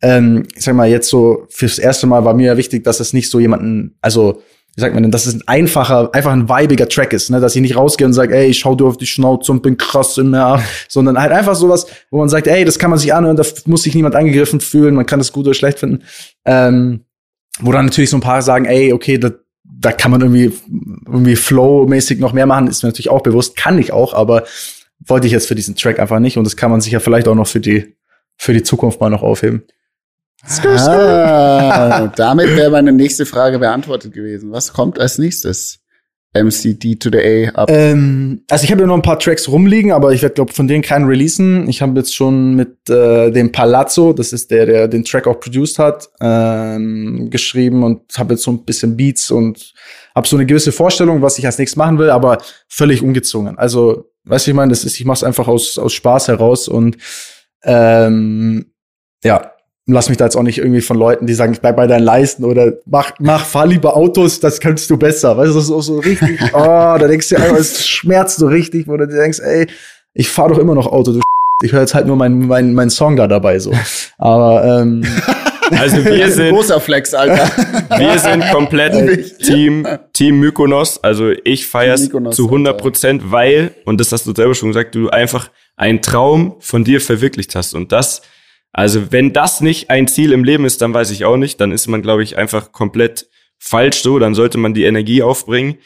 ähm, 0.00 0.44
ich 0.56 0.64
sag 0.64 0.74
mal, 0.74 0.88
jetzt 0.88 1.08
so 1.08 1.46
fürs 1.48 1.78
erste 1.78 2.06
Mal 2.06 2.24
war 2.24 2.34
mir 2.34 2.46
ja 2.46 2.56
wichtig, 2.56 2.84
dass 2.84 3.00
es 3.00 3.12
nicht 3.12 3.30
so 3.30 3.38
jemanden, 3.38 3.96
also 4.00 4.42
wie 4.74 4.80
sagt 4.80 4.94
man 4.94 5.02
denn, 5.02 5.12
dass 5.12 5.26
es 5.26 5.34
ein 5.34 5.42
einfacher, 5.46 6.14
einfach 6.14 6.32
ein 6.32 6.48
weibiger 6.48 6.88
Track 6.88 7.12
ist, 7.12 7.30
ne? 7.30 7.40
dass 7.40 7.54
ich 7.54 7.60
nicht 7.60 7.76
rausgehe 7.76 8.06
und 8.06 8.14
sage, 8.14 8.34
ey, 8.34 8.46
ich 8.46 8.58
schau 8.58 8.74
dir 8.74 8.86
auf 8.86 8.96
die 8.96 9.06
Schnauze 9.06 9.52
und 9.52 9.62
bin 9.62 9.76
krass 9.76 10.16
im 10.16 10.30
Meer, 10.30 10.62
sondern 10.88 11.18
halt 11.18 11.32
einfach 11.32 11.54
sowas, 11.54 11.86
wo 12.10 12.18
man 12.18 12.30
sagt, 12.30 12.46
ey, 12.46 12.64
das 12.64 12.78
kann 12.78 12.90
man 12.90 12.98
sich 12.98 13.12
anhören, 13.12 13.36
da 13.36 13.44
muss 13.66 13.82
sich 13.82 13.94
niemand 13.94 14.14
angegriffen 14.14 14.60
fühlen, 14.60 14.94
man 14.94 15.04
kann 15.04 15.18
das 15.18 15.32
gut 15.32 15.46
oder 15.46 15.54
schlecht 15.54 15.78
finden. 15.78 16.04
Ähm, 16.46 17.04
wo 17.60 17.70
dann 17.70 17.84
natürlich 17.84 18.08
so 18.08 18.16
ein 18.16 18.22
paar 18.22 18.40
sagen, 18.40 18.64
ey, 18.64 18.94
okay, 18.94 19.18
da, 19.18 19.32
da 19.62 19.92
kann 19.92 20.10
man 20.10 20.22
irgendwie, 20.22 20.52
irgendwie 21.06 21.36
flow-mäßig 21.36 22.18
noch 22.18 22.32
mehr 22.32 22.46
machen, 22.46 22.66
ist 22.66 22.82
mir 22.82 22.88
natürlich 22.88 23.10
auch 23.10 23.22
bewusst, 23.22 23.56
kann 23.56 23.78
ich 23.78 23.92
auch, 23.92 24.14
aber 24.14 24.44
wollte 25.06 25.26
ich 25.26 25.32
jetzt 25.34 25.48
für 25.48 25.54
diesen 25.54 25.76
Track 25.76 25.98
einfach 25.98 26.18
nicht 26.18 26.38
und 26.38 26.44
das 26.44 26.56
kann 26.56 26.70
man 26.70 26.80
sich 26.80 26.92
ja 26.92 27.00
vielleicht 27.00 27.28
auch 27.28 27.34
noch 27.34 27.46
für 27.46 27.60
die, 27.60 27.96
für 28.38 28.54
die 28.54 28.62
Zukunft 28.62 29.00
mal 29.00 29.10
noch 29.10 29.22
aufheben. 29.22 29.64
Ah, 30.44 32.08
damit 32.16 32.56
wäre 32.56 32.70
meine 32.70 32.92
nächste 32.92 33.26
Frage 33.26 33.58
beantwortet 33.58 34.12
gewesen. 34.12 34.50
Was 34.50 34.72
kommt 34.72 34.98
als 34.98 35.18
nächstes? 35.18 35.82
MCD 36.34 36.96
to 36.96 37.10
the 37.12 37.18
A 37.18 37.50
ab. 37.50 37.70
Ähm, 37.70 38.42
also 38.48 38.64
ich 38.64 38.70
habe 38.70 38.80
ja 38.80 38.86
noch 38.86 38.94
ein 38.94 39.02
paar 39.02 39.18
Tracks 39.18 39.48
rumliegen, 39.48 39.92
aber 39.92 40.12
ich 40.12 40.22
werde 40.22 40.34
glaube 40.34 40.52
von 40.52 40.66
denen 40.66 40.82
keinen 40.82 41.04
releasen. 41.06 41.68
Ich 41.68 41.82
habe 41.82 41.98
jetzt 41.98 42.14
schon 42.14 42.54
mit 42.54 42.88
äh, 42.88 43.30
dem 43.30 43.52
Palazzo, 43.52 44.14
das 44.14 44.32
ist 44.32 44.50
der, 44.50 44.64
der 44.64 44.88
den 44.88 45.04
Track 45.04 45.26
auch 45.26 45.38
produced 45.38 45.78
hat, 45.78 46.08
ähm, 46.20 47.28
geschrieben 47.30 47.84
und 47.84 48.00
habe 48.16 48.34
jetzt 48.34 48.44
so 48.44 48.50
ein 48.50 48.64
bisschen 48.64 48.96
Beats 48.96 49.30
und 49.30 49.74
habe 50.14 50.26
so 50.26 50.36
eine 50.36 50.46
gewisse 50.46 50.72
Vorstellung, 50.72 51.20
was 51.20 51.38
ich 51.38 51.44
als 51.44 51.58
nächstes 51.58 51.76
machen 51.76 51.98
will, 51.98 52.08
aber 52.08 52.38
völlig 52.66 53.02
ungezwungen. 53.02 53.58
Also, 53.58 54.10
weißt 54.24 54.46
du, 54.46 54.52
ich 54.52 54.56
meine, 54.56 54.70
das 54.70 54.84
ist, 54.84 54.98
ich 54.98 55.04
mache 55.04 55.16
es 55.16 55.24
einfach 55.24 55.48
aus 55.48 55.76
aus 55.76 55.92
Spaß 55.92 56.28
heraus 56.28 56.66
und 56.66 56.96
ähm, 57.64 58.72
ja, 59.22 59.51
lass 59.86 60.08
mich 60.08 60.18
da 60.18 60.24
jetzt 60.24 60.36
auch 60.36 60.42
nicht 60.42 60.58
irgendwie 60.58 60.80
von 60.80 60.96
Leuten, 60.96 61.26
die 61.26 61.34
sagen, 61.34 61.52
ich 61.52 61.60
bleib 61.60 61.76
bei 61.76 61.86
deinen 61.86 62.04
Leisten 62.04 62.44
oder 62.44 62.74
mach, 62.86 63.12
mach, 63.18 63.44
fahr 63.44 63.66
lieber 63.66 63.96
Autos, 63.96 64.40
das 64.40 64.60
kannst 64.60 64.88
du 64.90 64.96
besser. 64.96 65.36
Weißt 65.36 65.50
du, 65.50 65.54
das 65.54 65.64
ist 65.64 65.70
auch 65.70 65.82
so 65.82 65.98
richtig, 65.98 66.40
oh, 66.52 66.58
da 66.98 67.08
denkst 67.08 67.28
du 67.30 67.36
einfach, 67.36 67.56
es 67.56 67.86
schmerzt 67.86 68.38
so 68.38 68.46
richtig, 68.46 68.86
wo 68.86 68.96
du 68.96 69.06
denkst, 69.06 69.40
ey, 69.40 69.66
ich 70.14 70.28
fahr 70.28 70.48
doch 70.48 70.58
immer 70.58 70.74
noch 70.74 70.86
Auto, 70.86 71.12
du 71.12 71.20
ich 71.64 71.72
höre 71.72 71.80
jetzt 71.80 71.94
halt 71.94 72.06
nur 72.06 72.16
meinen 72.16 72.46
mein, 72.46 72.74
mein 72.74 72.90
Song 72.90 73.16
da 73.16 73.26
dabei 73.26 73.58
so. 73.58 73.72
Aber 74.18 74.64
ähm, 74.64 75.04
also 75.70 76.04
wir 76.04 76.30
sind 76.30 76.50
großer 76.50 76.80
Flex, 76.80 77.14
Alter. 77.14 77.48
Wir 77.98 78.18
sind 78.18 78.42
komplett 78.50 79.38
Team 79.38 79.86
Team 80.12 80.40
Mykonos. 80.40 81.02
Also 81.04 81.30
ich 81.44 81.66
feier's 81.66 82.08
zu 82.30 82.46
100 82.46 82.80
Prozent, 82.80 83.30
weil 83.30 83.72
und 83.84 84.00
das 84.00 84.10
hast 84.12 84.26
du 84.26 84.34
selber 84.34 84.54
schon 84.54 84.70
gesagt, 84.70 84.94
du 84.94 85.10
einfach 85.10 85.50
einen 85.76 86.02
Traum 86.02 86.56
von 86.58 86.84
dir 86.84 87.00
verwirklicht 87.00 87.54
hast 87.54 87.74
und 87.74 87.92
das 87.92 88.22
also 88.72 89.12
wenn 89.12 89.32
das 89.32 89.60
nicht 89.60 89.90
ein 89.90 90.08
Ziel 90.08 90.32
im 90.32 90.44
Leben 90.44 90.64
ist, 90.64 90.80
dann 90.80 90.94
weiß 90.94 91.10
ich 91.10 91.24
auch 91.24 91.36
nicht. 91.36 91.60
Dann 91.60 91.72
ist 91.72 91.86
man, 91.88 92.02
glaube 92.02 92.22
ich, 92.22 92.36
einfach 92.36 92.72
komplett 92.72 93.28
falsch 93.58 94.02
so. 94.02 94.18
Dann 94.18 94.34
sollte 94.34 94.58
man 94.58 94.74
die 94.74 94.84
Energie 94.84 95.22
aufbringen. 95.22 95.78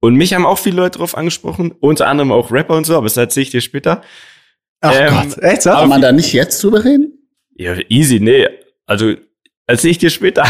Und 0.00 0.16
mich 0.16 0.34
haben 0.34 0.44
auch 0.44 0.58
viele 0.58 0.76
Leute 0.76 0.98
darauf 0.98 1.16
angesprochen, 1.16 1.72
unter 1.80 2.08
anderem 2.08 2.30
auch 2.30 2.52
Rapper 2.52 2.76
und 2.76 2.84
so, 2.84 2.94
aber 2.94 3.06
das 3.06 3.16
erzähle 3.16 3.44
ich 3.44 3.50
dir 3.50 3.62
später. 3.62 4.02
Ach 4.82 4.94
ähm, 4.94 5.08
Gott, 5.08 5.42
echt? 5.42 5.62
Kann 5.62 5.88
man 5.88 6.02
da 6.02 6.12
nicht 6.12 6.34
jetzt 6.34 6.62
drüber 6.62 6.84
reden? 6.84 7.26
Ja, 7.56 7.74
easy, 7.88 8.20
nee. 8.20 8.46
Also, 8.84 9.14
erzähle 9.66 9.92
ich 9.92 9.98
dir 9.98 10.10
später. 10.10 10.44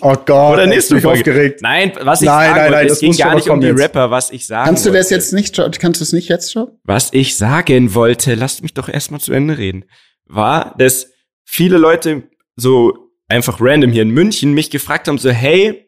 Oh 0.00 0.14
Gott, 0.14 0.28
oder 0.54 0.66
nächste 0.66 1.00
Folge. 1.00 1.18
aufgeregt. 1.18 1.60
Nein, 1.60 1.90
was 2.02 2.22
ich 2.22 2.26
nein, 2.26 2.50
sagen 2.50 2.56
nein, 2.56 2.72
wollte, 2.72 2.76
nein, 2.76 2.86
es 2.86 3.00
ging 3.00 3.16
gar 3.16 3.34
nicht 3.34 3.50
um 3.50 3.60
die 3.60 3.66
jetzt. 3.66 3.80
Rapper, 3.80 4.12
was 4.12 4.30
ich 4.30 4.46
sagen 4.46 4.66
Kannst 4.66 4.86
du 4.86 4.92
das 4.92 5.10
jetzt 5.10 5.32
nicht, 5.32 5.56
kannst 5.56 6.00
du 6.00 6.04
es 6.04 6.12
nicht 6.12 6.28
jetzt 6.28 6.52
schon? 6.52 6.68
Was 6.84 7.08
ich 7.12 7.36
sagen 7.36 7.94
wollte, 7.94 8.36
lasst 8.36 8.62
mich 8.62 8.74
doch 8.74 8.88
erstmal 8.88 9.20
zu 9.20 9.32
Ende 9.32 9.58
reden, 9.58 9.86
war, 10.34 10.74
dass 10.78 11.10
viele 11.44 11.78
Leute 11.78 12.24
so 12.56 13.10
einfach 13.28 13.58
random 13.60 13.92
hier 13.92 14.02
in 14.02 14.10
München 14.10 14.52
mich 14.52 14.70
gefragt 14.70 15.08
haben, 15.08 15.18
so, 15.18 15.30
hey, 15.30 15.86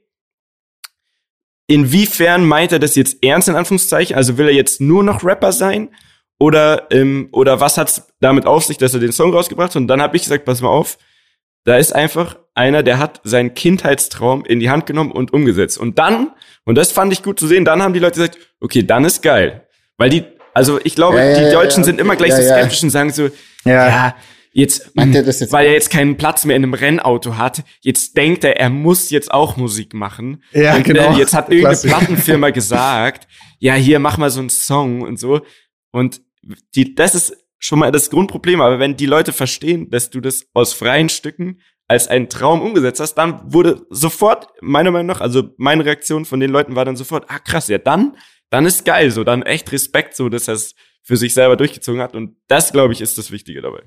inwiefern 1.67 2.45
meint 2.45 2.73
er 2.73 2.79
das 2.79 2.95
jetzt 2.95 3.23
ernst 3.23 3.49
in 3.49 3.55
Anführungszeichen? 3.55 4.17
Also 4.17 4.39
will 4.39 4.47
er 4.47 4.55
jetzt 4.55 4.81
nur 4.81 5.03
noch 5.03 5.25
Rapper 5.25 5.53
sein? 5.53 5.91
Oder, 6.39 6.89
ähm, 6.91 7.29
oder 7.33 7.61
was 7.61 7.79
hat's 7.79 8.09
damit 8.21 8.47
auf 8.47 8.65
sich, 8.65 8.77
dass 8.77 8.93
er 8.93 9.01
den 9.01 9.13
Song 9.13 9.33
rausgebracht 9.33 9.71
hat? 9.71 9.77
Und 9.77 9.89
dann 9.89 10.03
habe 10.03 10.17
ich 10.17 10.25
gesagt, 10.25 10.45
pass 10.45 10.61
mal 10.61 10.69
auf, 10.69 10.99
da 11.65 11.79
ist 11.79 11.95
einfach 11.95 12.37
einer, 12.55 12.83
der 12.83 12.99
hat 12.99 13.21
seinen 13.25 13.55
Kindheitstraum 13.55 14.45
in 14.45 14.61
die 14.61 14.69
Hand 14.69 14.87
genommen 14.87 15.13
und 15.13 15.33
umgesetzt. 15.33 15.79
Und 15.79 15.99
dann, 15.99 16.33
und 16.65 16.77
das 16.77 16.93
fand 16.93 17.13
ich 17.13 17.23
gut 17.23 17.39
zu 17.39 17.47
sehen, 17.47 17.65
dann 17.65 17.83
haben 17.83 17.95
die 17.95 18.01
Leute 18.01 18.21
gesagt, 18.21 18.39
okay, 18.61 18.83
dann 18.83 19.05
ist 19.05 19.23
geil. 19.23 19.67
Weil 19.97 20.11
die, 20.11 20.25
also 20.53 20.79
ich 20.85 20.95
glaube, 20.95 21.19
ja, 21.19 21.31
ja, 21.31 21.45
die 21.45 21.55
Deutschen 21.55 21.81
ja, 21.81 21.85
sind 21.85 22.01
immer 22.01 22.17
gleich 22.17 22.35
so 22.35 22.43
skeptisch 22.43 22.83
und 22.83 22.91
sagen 22.91 23.11
so, 23.11 23.31
ja, 23.65 24.17
jetzt, 24.53 24.93
jetzt, 24.95 25.53
weil 25.53 25.67
er 25.67 25.73
jetzt 25.73 25.91
keinen 25.91 26.17
Platz 26.17 26.45
mehr 26.45 26.57
in 26.57 26.63
einem 26.63 26.75
Rennauto 26.75 27.37
hat, 27.37 27.65
jetzt 27.81 28.17
denkt 28.17 28.45
er, 28.45 28.57
er 28.57 28.71
muss 28.71 29.11
jetzt 29.11 29.31
auch 29.31 29.57
Musik 29.57 29.95
machen. 29.95 30.43
Ja, 30.53 30.77
und, 30.77 30.85
genau. 30.85 31.15
Äh, 31.15 31.19
jetzt 31.19 31.35
hat 31.35 31.49
irgendeine 31.51 31.77
Plattenfirma 31.77 32.51
gesagt, 32.51 33.27
ja, 33.59 33.75
hier 33.75 33.99
mach 33.99 34.17
mal 34.17 34.31
so 34.31 34.41
einen 34.41 34.51
Song 34.51 35.03
und 35.03 35.19
so. 35.19 35.43
Und 35.91 36.23
die, 36.75 36.95
das 36.95 37.15
ist 37.15 37.37
schon 37.59 37.79
mal 37.79 37.91
das 37.91 38.11
Grundproblem. 38.11 38.61
Aber 38.61 38.79
wenn 38.79 38.97
die 38.97 39.07
Leute 39.07 39.33
verstehen, 39.33 39.91
dass 39.91 40.11
du 40.11 40.21
das 40.21 40.47
aus 40.55 40.73
freien 40.73 41.09
Stücken 41.09 41.61
als 41.89 42.09
einen 42.09 42.29
Traum 42.29 42.63
umgesetzt 42.63 43.01
hast, 43.01 43.15
dann 43.15 43.41
wurde 43.53 43.87
sofort, 43.91 44.49
meiner 44.61 44.91
Meinung 44.91 45.07
nach, 45.07 45.21
also 45.21 45.51
meine 45.57 45.85
Reaktion 45.85 46.25
von 46.25 46.41
den 46.41 46.51
Leuten 46.51 46.77
war 46.77 46.85
dann 46.85 46.97
sofort, 46.97 47.27
ah 47.29 47.39
krass, 47.39 47.69
ja 47.69 47.79
dann, 47.79 48.17
dann 48.51 48.67
ist 48.67 48.85
geil, 48.85 49.11
so, 49.11 49.25
dann 49.25 49.43
echt 49.43 49.71
Respekt, 49.73 50.15
so, 50.17 50.29
dass 50.29 50.49
er 50.49 50.55
es 50.55 50.75
für 51.05 51.17
sich 51.17 51.35
selber 51.35 51.57
durchgezogen 51.57 52.01
hat. 52.01 52.15
Und 52.15 52.37
das, 52.49 52.73
glaube 52.73 52.93
ich, 52.93 53.01
ist 53.01 53.17
das 53.19 53.31
Wichtige 53.31 53.61
dabei. 53.63 53.83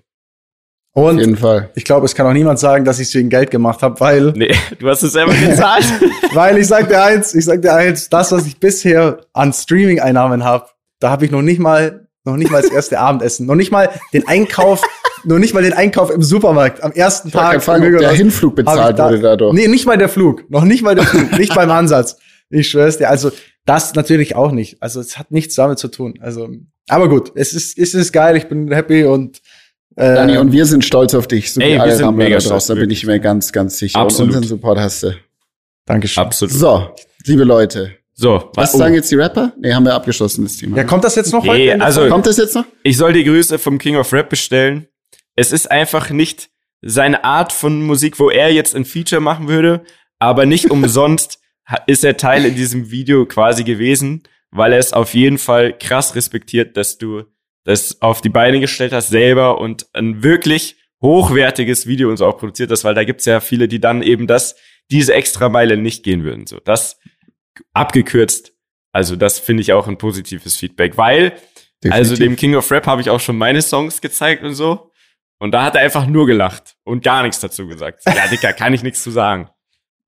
Und 0.94 1.16
Auf 1.16 1.20
jeden 1.20 1.38
Fall. 1.38 1.70
ich 1.76 1.84
glaube, 1.84 2.06
es 2.06 2.16
kann 2.16 2.26
auch 2.26 2.34
niemand 2.34 2.58
sagen, 2.58 2.86
dass 2.86 3.00
ich 3.00 3.10
es 3.10 3.16
wegen 3.16 3.30
Geld 3.30 3.52
gemacht 3.52 3.82
habe, 3.82 4.00
weil. 4.00 4.32
Nee, 4.36 4.56
du 4.80 4.88
hast 4.88 5.04
es 5.04 5.12
selber 5.12 5.34
gezahlt. 5.34 5.86
weil 6.34 6.58
ich 6.58 6.68
sag 6.68 6.88
dir 6.88 7.04
eins, 7.04 7.36
ich 7.36 7.46
sag 7.46 7.62
dir 7.62 7.74
eins, 7.74 8.10
das, 8.10 8.32
was 8.32 8.48
ich 8.48 8.60
bisher 8.60 9.22
an 9.34 9.54
Streaming-Einnahmen 9.54 10.44
habe, 10.44 10.68
da 11.00 11.10
habe 11.10 11.26
ich 11.26 11.32
noch 11.32 11.42
nicht 11.42 11.60
mal 11.60 12.08
noch 12.24 12.36
nicht 12.36 12.52
mal 12.52 12.62
das 12.62 12.72
erste 12.72 13.00
Abendessen. 13.00 13.46
Noch 13.46 13.56
nicht 13.56 13.72
mal 13.72 13.90
den 14.12 14.28
Einkauf, 14.28 14.82
noch 15.24 15.40
nicht 15.40 15.54
mal 15.54 15.64
den 15.64 15.74
Einkauf 15.74 16.10
im 16.12 16.22
Supermarkt 16.22 16.84
am 16.84 16.92
ersten 16.92 17.32
Tag. 17.32 17.64
Fragen, 17.64 17.94
ob 17.94 18.00
der 18.00 18.12
Hinflug 18.12 18.56
bezahlt 18.56 19.00
da, 19.00 19.06
wurde 19.06 19.22
dadurch. 19.22 19.54
Nee, 19.54 19.68
nicht 19.68 19.86
mal 19.86 19.98
der 19.98 20.10
Flug. 20.10 20.50
Noch 20.50 20.64
nicht 20.64 20.84
mal 20.84 20.96
der 20.96 21.06
Flug. 21.06 21.32
nicht 21.38 21.54
beim 21.56 21.72
Ansatz. 21.72 22.18
Ich 22.50 22.70
schwör's 22.70 22.98
dir. 22.98 23.10
Also, 23.10 23.32
das 23.68 23.94
natürlich 23.94 24.36
auch 24.36 24.52
nicht. 24.52 24.82
Also, 24.82 25.00
es 25.00 25.18
hat 25.18 25.32
nichts 25.32 25.56
damit 25.56 25.78
zu 25.78 25.90
tun. 25.90 26.16
Also, 26.22 26.50
aber 26.88 27.10
gut, 27.10 27.32
es 27.36 27.54
ist, 27.54 27.78
es 27.78 27.94
ist 27.94 28.12
geil. 28.12 28.38
Ich 28.38 28.48
bin 28.48 28.72
happy 28.72 29.04
und, 29.04 29.42
äh, 29.96 30.16
Dani, 30.16 30.38
und 30.38 30.52
wir 30.52 30.66
sind 30.66 30.86
stolz 30.86 31.14
auf 31.14 31.28
dich. 31.28 31.54
So 31.54 31.62
Ey, 31.62 31.78
wir 31.78 31.96
sind 31.96 32.16
mega 32.16 32.40
stolz. 32.40 32.68
Da 32.68 32.76
bin 32.76 32.90
ich 32.90 33.06
mir 33.06 33.20
ganz, 33.20 33.52
ganz 33.52 33.78
sicher. 33.78 34.00
Absolut. 34.00 34.32
Und 34.32 34.38
unseren 34.38 34.58
Support 34.58 34.80
hast 34.80 35.04
du. 35.04 35.16
Dankeschön. 35.86 36.24
Absolut. 36.24 36.54
So, 36.54 36.90
liebe 37.26 37.44
Leute. 37.44 37.98
So, 38.14 38.50
was 38.56 38.74
oh. 38.74 38.80
sagen 38.80 38.96
jetzt 38.96 39.12
die 39.12 39.16
Rapper? 39.16 39.54
Nee, 39.60 39.74
haben 39.74 39.86
wir 39.86 39.94
abgeschlossen, 39.94 40.44
das 40.44 40.58
Thema. 40.58 40.78
Ja, 40.78 40.84
kommt 40.86 41.04
das 41.04 41.16
jetzt 41.16 41.32
noch 41.32 41.44
nee, 41.44 41.72
heute? 41.72 41.84
Also, 41.84 42.08
kommt 42.08 42.26
das 42.26 42.38
jetzt 42.38 42.56
noch? 42.56 42.66
Ich 42.84 42.98
soll 42.98 43.14
die 43.14 43.24
Grüße 43.24 43.60
vom 43.60 43.78
King 43.78 43.96
of 43.96 44.12
Rap 44.12 44.30
bestellen. 44.30 44.88
Es 45.36 45.52
ist 45.52 45.70
einfach 45.70 46.10
nicht 46.10 46.50
seine 46.82 47.24
Art 47.24 47.54
von 47.54 47.84
Musik, 47.84 48.20
wo 48.20 48.30
er 48.30 48.52
jetzt 48.52 48.76
ein 48.76 48.86
Feature 48.86 49.22
machen 49.22 49.48
würde, 49.48 49.84
aber 50.20 50.46
nicht 50.46 50.72
umsonst 50.72 51.40
ist 51.86 52.04
er 52.04 52.18
Teil 52.18 52.46
in 52.46 52.56
diesem 52.56 52.92
Video 52.92 53.26
quasi 53.26 53.64
gewesen, 53.64 54.24
weil 54.52 54.74
er 54.74 54.80
es 54.80 54.94
auf 54.94 55.14
jeden 55.14 55.38
Fall 55.38 55.78
krass 55.78 56.16
respektiert, 56.16 56.78
dass 56.78 56.98
du 56.98 57.24
das 57.64 58.02
auf 58.02 58.22
die 58.22 58.30
Beine 58.30 58.60
gestellt 58.60 58.94
hast 58.94 59.10
selber 59.10 59.60
und 59.60 59.88
ein 59.94 60.24
wirklich 60.24 60.78
hochwertiges 61.02 61.86
Video 61.86 62.10
uns 62.10 62.22
auch 62.22 62.38
produziert 62.38 62.72
hast, 62.72 62.84
weil 62.84 62.96
da 62.96 63.04
gibt's 63.04 63.26
ja 63.26 63.40
viele, 63.40 63.68
die 63.68 63.80
dann 63.80 64.02
eben 64.02 64.26
das, 64.26 64.56
diese 64.90 65.14
extra 65.14 65.50
Meile 65.50 65.78
nicht 65.78 66.04
gehen 66.04 66.24
würden. 66.24 66.48
So, 66.48 66.60
das 66.60 66.98
abgekürzt. 67.74 68.54
Also 68.94 69.16
das 69.16 69.38
finde 69.38 69.62
ich 69.62 69.74
auch 69.74 69.88
ein 69.88 69.98
positives 69.98 70.56
Feedback, 70.56 70.98
weil 70.98 71.32
Definitiv. 71.84 71.92
also 71.92 72.16
dem 72.16 72.36
King 72.36 72.56
of 72.56 72.72
Rap 72.72 72.88
habe 72.88 73.02
ich 73.02 73.10
auch 73.10 73.20
schon 73.20 73.38
meine 73.38 73.62
Songs 73.62 74.02
gezeigt 74.02 74.44
und 74.44 74.54
so. 74.54 74.92
Und 75.40 75.52
da 75.52 75.64
hat 75.64 75.76
er 75.76 75.82
einfach 75.82 76.08
nur 76.08 76.26
gelacht 76.26 76.78
und 76.84 77.04
gar 77.04 77.22
nichts 77.22 77.40
dazu 77.40 77.68
gesagt. 77.68 78.02
Ja, 78.08 78.28
Dicker, 78.28 78.54
kann 78.54 78.74
ich 78.74 78.82
nichts 78.82 79.04
zu 79.04 79.12
sagen. 79.12 79.50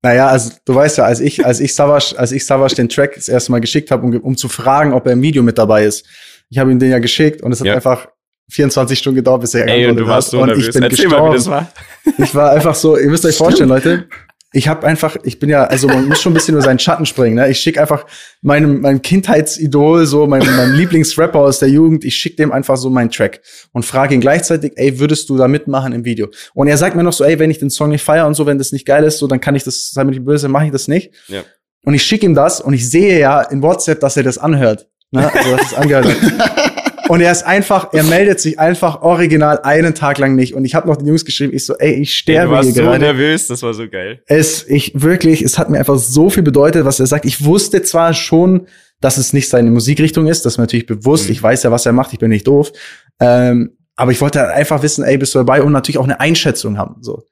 Naja, 0.02 0.28
also 0.28 0.52
du 0.64 0.74
weißt 0.74 0.98
ja, 0.98 1.04
als 1.04 1.20
ich, 1.20 1.44
als 1.44 1.60
ich 1.60 1.74
Savage, 1.74 2.14
als 2.16 2.32
ich 2.32 2.46
Savage 2.46 2.74
den 2.74 2.88
Track 2.88 3.14
das 3.16 3.28
erste 3.28 3.52
Mal 3.52 3.60
geschickt 3.60 3.90
habe, 3.90 4.04
um, 4.06 4.16
um 4.20 4.36
zu 4.36 4.48
fragen, 4.48 4.94
ob 4.94 5.06
er 5.06 5.12
im 5.12 5.22
Video 5.22 5.42
mit 5.42 5.58
dabei 5.58 5.84
ist. 5.84 6.06
Ich 6.48 6.58
habe 6.58 6.70
ihm 6.70 6.78
den 6.78 6.90
ja 6.90 6.98
geschickt 6.98 7.42
und 7.42 7.52
es 7.52 7.60
hat 7.60 7.66
ja. 7.66 7.74
einfach 7.74 8.08
24 8.50 8.98
Stunden 8.98 9.16
gedauert, 9.16 9.42
bis 9.42 9.54
er 9.54 9.68
Ey, 9.68 9.86
und 9.86 9.96
du 9.96 10.06
warst 10.06 10.30
so 10.30 10.40
und 10.40 10.46
nervös. 10.46 10.68
ich 10.68 10.72
bin 10.72 10.82
Erzähl 10.82 11.04
gestorben. 11.04 11.26
Mal, 11.26 11.32
wie 11.32 11.36
das 11.36 11.46
war. 11.48 11.72
Ich 12.18 12.34
war 12.34 12.50
einfach 12.50 12.74
so, 12.74 12.96
ihr 12.96 13.08
müsst 13.08 13.24
euch 13.24 13.36
vorstellen, 13.36 13.68
Leute, 13.68 14.08
ich 14.52 14.66
habe 14.66 14.86
einfach, 14.86 15.16
ich 15.22 15.38
bin 15.38 15.48
ja, 15.48 15.64
also 15.64 15.86
man 15.86 16.08
muss 16.08 16.20
schon 16.20 16.32
ein 16.32 16.34
bisschen 16.34 16.54
über 16.54 16.62
seinen 16.62 16.80
Schatten 16.80 17.06
springen. 17.06 17.36
Ne? 17.36 17.48
Ich 17.50 17.60
schicke 17.60 17.80
einfach 17.80 18.04
meinem, 18.42 18.80
meinem 18.80 19.00
Kindheitsidol, 19.00 20.06
so 20.06 20.26
mein, 20.26 20.44
mein 20.56 20.74
Lieblingsrapper 20.74 21.38
aus 21.38 21.60
der 21.60 21.68
Jugend, 21.68 22.04
ich 22.04 22.16
schicke 22.16 22.36
dem 22.36 22.50
einfach 22.50 22.76
so 22.76 22.90
meinen 22.90 23.10
Track 23.10 23.42
und 23.72 23.84
frage 23.84 24.14
ihn 24.14 24.20
gleichzeitig, 24.20 24.72
ey, 24.74 24.98
würdest 24.98 25.30
du 25.30 25.36
da 25.36 25.46
mitmachen 25.46 25.92
im 25.92 26.04
Video? 26.04 26.28
Und 26.52 26.66
er 26.66 26.76
sagt 26.76 26.96
mir 26.96 27.04
noch 27.04 27.12
so, 27.12 27.22
ey, 27.22 27.38
wenn 27.38 27.50
ich 27.50 27.58
den 27.58 27.70
Song 27.70 27.90
nicht 27.90 28.02
feiere 28.02 28.26
und 28.26 28.34
so, 28.34 28.44
wenn 28.44 28.58
das 28.58 28.72
nicht 28.72 28.86
geil 28.86 29.04
ist, 29.04 29.18
so, 29.18 29.28
dann 29.28 29.40
kann 29.40 29.54
ich 29.54 29.62
das, 29.62 29.90
sei 29.90 30.02
mir 30.02 30.10
nicht 30.10 30.24
böse, 30.24 30.48
mache 30.48 30.66
ich 30.66 30.72
das 30.72 30.88
nicht. 30.88 31.12
Ja. 31.28 31.42
Und 31.84 31.94
ich 31.94 32.02
schicke 32.02 32.26
ihm 32.26 32.34
das 32.34 32.60
und 32.60 32.72
ich 32.72 32.90
sehe 32.90 33.20
ja 33.20 33.42
in 33.42 33.62
WhatsApp, 33.62 34.00
dass 34.00 34.16
er 34.16 34.24
das 34.24 34.36
anhört. 34.36 34.88
Ne? 35.12 35.32
Also, 35.32 35.56
dass 35.56 35.66
es 35.66 35.74
angehört 35.74 36.06
hat. 36.06 36.76
Und 37.10 37.20
er 37.20 37.32
ist 37.32 37.42
einfach, 37.42 37.92
er 37.92 38.04
meldet 38.04 38.38
sich 38.38 38.60
einfach 38.60 39.02
original 39.02 39.58
einen 39.64 39.96
Tag 39.96 40.18
lang 40.18 40.36
nicht. 40.36 40.54
Und 40.54 40.64
ich 40.64 40.76
habe 40.76 40.86
noch 40.86 40.94
den 40.94 41.08
Jungs 41.08 41.24
geschrieben, 41.24 41.52
ich 41.52 41.66
so, 41.66 41.74
ey, 41.76 41.94
ich 41.94 42.14
sterbe 42.14 42.60
hier 42.60 42.72
so 42.72 42.82
gerade. 42.82 43.00
nervös, 43.00 43.48
das 43.48 43.64
war 43.64 43.74
so 43.74 43.88
geil. 43.88 44.22
Es, 44.26 44.64
ich 44.68 44.92
wirklich, 44.94 45.42
es 45.42 45.58
hat 45.58 45.70
mir 45.70 45.80
einfach 45.80 45.98
so 45.98 46.30
viel 46.30 46.44
bedeutet, 46.44 46.84
was 46.84 47.00
er 47.00 47.06
sagt. 47.06 47.24
Ich 47.24 47.44
wusste 47.44 47.82
zwar 47.82 48.14
schon, 48.14 48.68
dass 49.00 49.16
es 49.16 49.32
nicht 49.32 49.48
seine 49.48 49.72
Musikrichtung 49.72 50.28
ist, 50.28 50.46
das 50.46 50.52
ist 50.52 50.58
mir 50.58 50.62
natürlich 50.62 50.86
bewusst. 50.86 51.26
Mhm. 51.26 51.32
Ich 51.32 51.42
weiß 51.42 51.64
ja, 51.64 51.72
was 51.72 51.84
er 51.84 51.92
macht, 51.92 52.12
ich 52.12 52.20
bin 52.20 52.28
nicht 52.28 52.46
doof. 52.46 52.70
Ähm, 53.18 53.76
aber 53.96 54.12
ich 54.12 54.20
wollte 54.20 54.38
halt 54.38 54.52
einfach 54.52 54.84
wissen, 54.84 55.02
ey, 55.02 55.18
bist 55.18 55.34
du 55.34 55.40
dabei 55.40 55.64
und 55.64 55.72
natürlich 55.72 55.98
auch 55.98 56.04
eine 56.04 56.20
Einschätzung 56.20 56.78
haben. 56.78 57.02
So. 57.02 57.24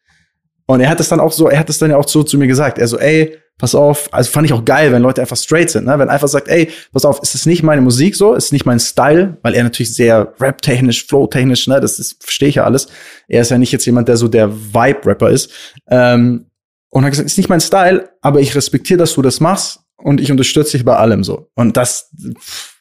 Und 0.67 0.81
er 0.81 0.91
hat 0.91 0.99
es 0.99 1.09
dann 1.09 1.21
auch 1.21 1.31
so, 1.31 1.49
er 1.49 1.61
hat 1.61 1.71
es 1.71 1.79
dann 1.79 1.93
ja 1.93 1.99
auch 1.99 2.09
so 2.09 2.25
zu 2.25 2.37
mir 2.37 2.49
gesagt. 2.49 2.79
Er 2.79 2.89
so, 2.89 2.99
ey, 2.99 3.39
pass 3.59 3.75
auf, 3.75 4.09
also 4.13 4.31
fand 4.31 4.47
ich 4.47 4.53
auch 4.53 4.65
geil, 4.65 4.93
wenn 4.93 5.03
Leute 5.03 5.21
einfach 5.21 5.37
straight 5.37 5.71
sind, 5.71 5.87
ne? 5.87 5.99
Wenn 5.99 6.09
einfach 6.09 6.29
sagt, 6.29 6.49
ey, 6.49 6.71
pass 6.93 7.05
auf, 7.05 7.21
ist 7.23 7.35
es 7.35 7.45
nicht 7.45 7.63
meine 7.63 7.83
Musik 7.83 8.15
so, 8.17 8.35
ist 8.35 8.53
nicht 8.53 8.65
mein 8.65 8.81
Style, 8.81 9.37
weil 9.43 9.55
er 9.55 9.65
natürlich 9.65 9.95
sehr 9.95 10.33
rap-technisch, 10.41 11.05
flow-technisch, 11.07 11.67
ne, 11.67 11.81
das 11.81 11.99
ist, 11.99 12.23
verstehe 12.23 12.49
ich 12.49 12.55
ja 12.57 12.65
alles. 12.65 12.87
Er 13.27 13.43
ist 13.43 13.51
ja 13.51 13.59
nicht 13.59 13.73
jetzt 13.73 13.85
jemand, 13.85 14.09
der 14.09 14.17
so 14.17 14.29
der 14.29 14.51
Vibe-Rapper 14.51 15.31
ist. 15.31 15.51
Ähm, 15.89 16.47
und 16.91 17.05
hat 17.05 17.11
gesagt, 17.11 17.27
ist 17.27 17.37
nicht 17.37 17.51
mein 17.51 17.61
Style, 17.61 18.09
aber 18.23 18.41
ich 18.41 18.55
respektiere, 18.55 18.99
dass 18.99 19.15
du 19.15 19.23
das 19.23 19.41
machst 19.41 19.81
und 19.97 20.21
ich 20.21 20.31
unterstütze 20.31 20.79
dich 20.79 20.85
bei 20.85 20.97
allem 20.97 21.25
so. 21.25 21.51
Und 21.55 21.77
das, 21.77 22.11
pff, 22.39 22.77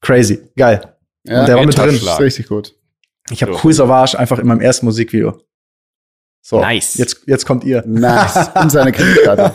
crazy, 0.00 0.40
geil. 0.56 0.94
Ja, 1.24 1.40
und 1.40 1.48
der 1.48 1.56
war 1.56 1.66
mit 1.66 1.76
drin. 1.76 1.98
Das 2.04 2.14
ist 2.14 2.20
richtig 2.20 2.48
gut. 2.48 2.74
Ich 3.30 3.42
habe 3.42 3.56
Cool 3.62 3.72
Savage 3.72 4.18
einfach 4.18 4.38
in 4.38 4.46
meinem 4.46 4.60
ersten 4.60 4.86
Musikvideo. 4.86 5.40
So, 6.44 6.60
nice. 6.60 6.94
Jetzt, 6.96 7.22
jetzt 7.26 7.46
kommt 7.46 7.62
ihr. 7.64 7.84
Nice. 7.86 8.50
Und 8.54 8.70
seine 8.70 8.90
Kreditkarte. 8.92 9.54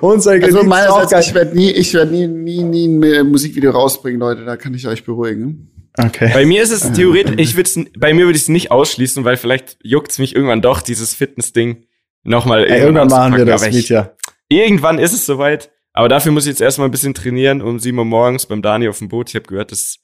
Und 0.00 0.22
Kreditkarte. 0.22 0.44
Also 0.44 0.62
meinerseits, 0.62 1.28
ich 1.28 1.34
werde 1.34 1.56
nie, 1.56 1.70
ich 1.70 1.92
werde 1.94 2.12
nie, 2.12 2.26
nie, 2.28 2.62
nie 2.62 3.18
ein 3.18 3.30
Musikvideo 3.30 3.72
rausbringen, 3.72 4.20
Leute. 4.20 4.44
Da 4.44 4.56
kann 4.56 4.74
ich 4.74 4.86
euch 4.86 5.04
beruhigen. 5.04 5.70
Okay. 5.98 6.30
Bei 6.32 6.44
mir 6.44 6.62
ist 6.62 6.70
es 6.70 6.92
theoretisch, 6.92 7.34
ich 7.38 7.56
würde 7.56 7.90
bei 7.98 8.12
mir 8.12 8.26
würde 8.26 8.36
ich 8.36 8.42
es 8.42 8.48
nicht 8.48 8.70
ausschließen, 8.70 9.24
weil 9.24 9.36
vielleicht 9.36 9.78
juckt 9.82 10.10
es 10.10 10.18
mich 10.18 10.34
irgendwann 10.36 10.60
doch, 10.60 10.82
dieses 10.82 11.14
Fitness-Ding 11.14 11.86
nochmal. 12.22 12.64
Ey, 12.64 12.80
irgendwann 12.80 13.08
machen 13.08 13.36
wir 13.36 13.44
das, 13.44 13.68
Mietja. 13.70 14.14
Irgendwann 14.48 14.98
ist 14.98 15.12
es 15.12 15.26
soweit. 15.26 15.70
Aber 15.92 16.10
dafür 16.10 16.30
muss 16.30 16.44
ich 16.44 16.50
jetzt 16.50 16.60
erstmal 16.60 16.88
ein 16.88 16.90
bisschen 16.90 17.14
trainieren 17.14 17.62
um 17.62 17.78
sieben 17.78 17.98
Uhr 17.98 18.04
morgens 18.04 18.44
beim 18.44 18.60
Dani 18.60 18.86
auf 18.86 18.98
dem 18.98 19.08
Boot. 19.08 19.30
Ich 19.30 19.34
habe 19.34 19.46
gehört, 19.46 19.72
das, 19.72 19.96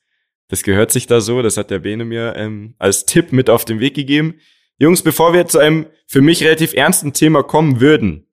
das 0.48 0.62
gehört 0.62 0.90
sich 0.90 1.06
da 1.06 1.20
so. 1.20 1.42
Das 1.42 1.58
hat 1.58 1.70
der 1.70 1.80
Bene 1.80 2.06
mir 2.06 2.34
ähm, 2.36 2.74
als 2.78 3.04
Tipp 3.04 3.30
mit 3.30 3.50
auf 3.50 3.66
den 3.66 3.78
Weg 3.78 3.94
gegeben. 3.94 4.36
Jungs, 4.78 5.02
bevor 5.02 5.34
wir 5.34 5.46
zu 5.46 5.58
einem 5.58 5.86
für 6.06 6.22
mich 6.22 6.42
relativ 6.42 6.72
ernsten 6.72 7.12
Thema 7.12 7.42
kommen 7.42 7.82
würden. 7.82 8.26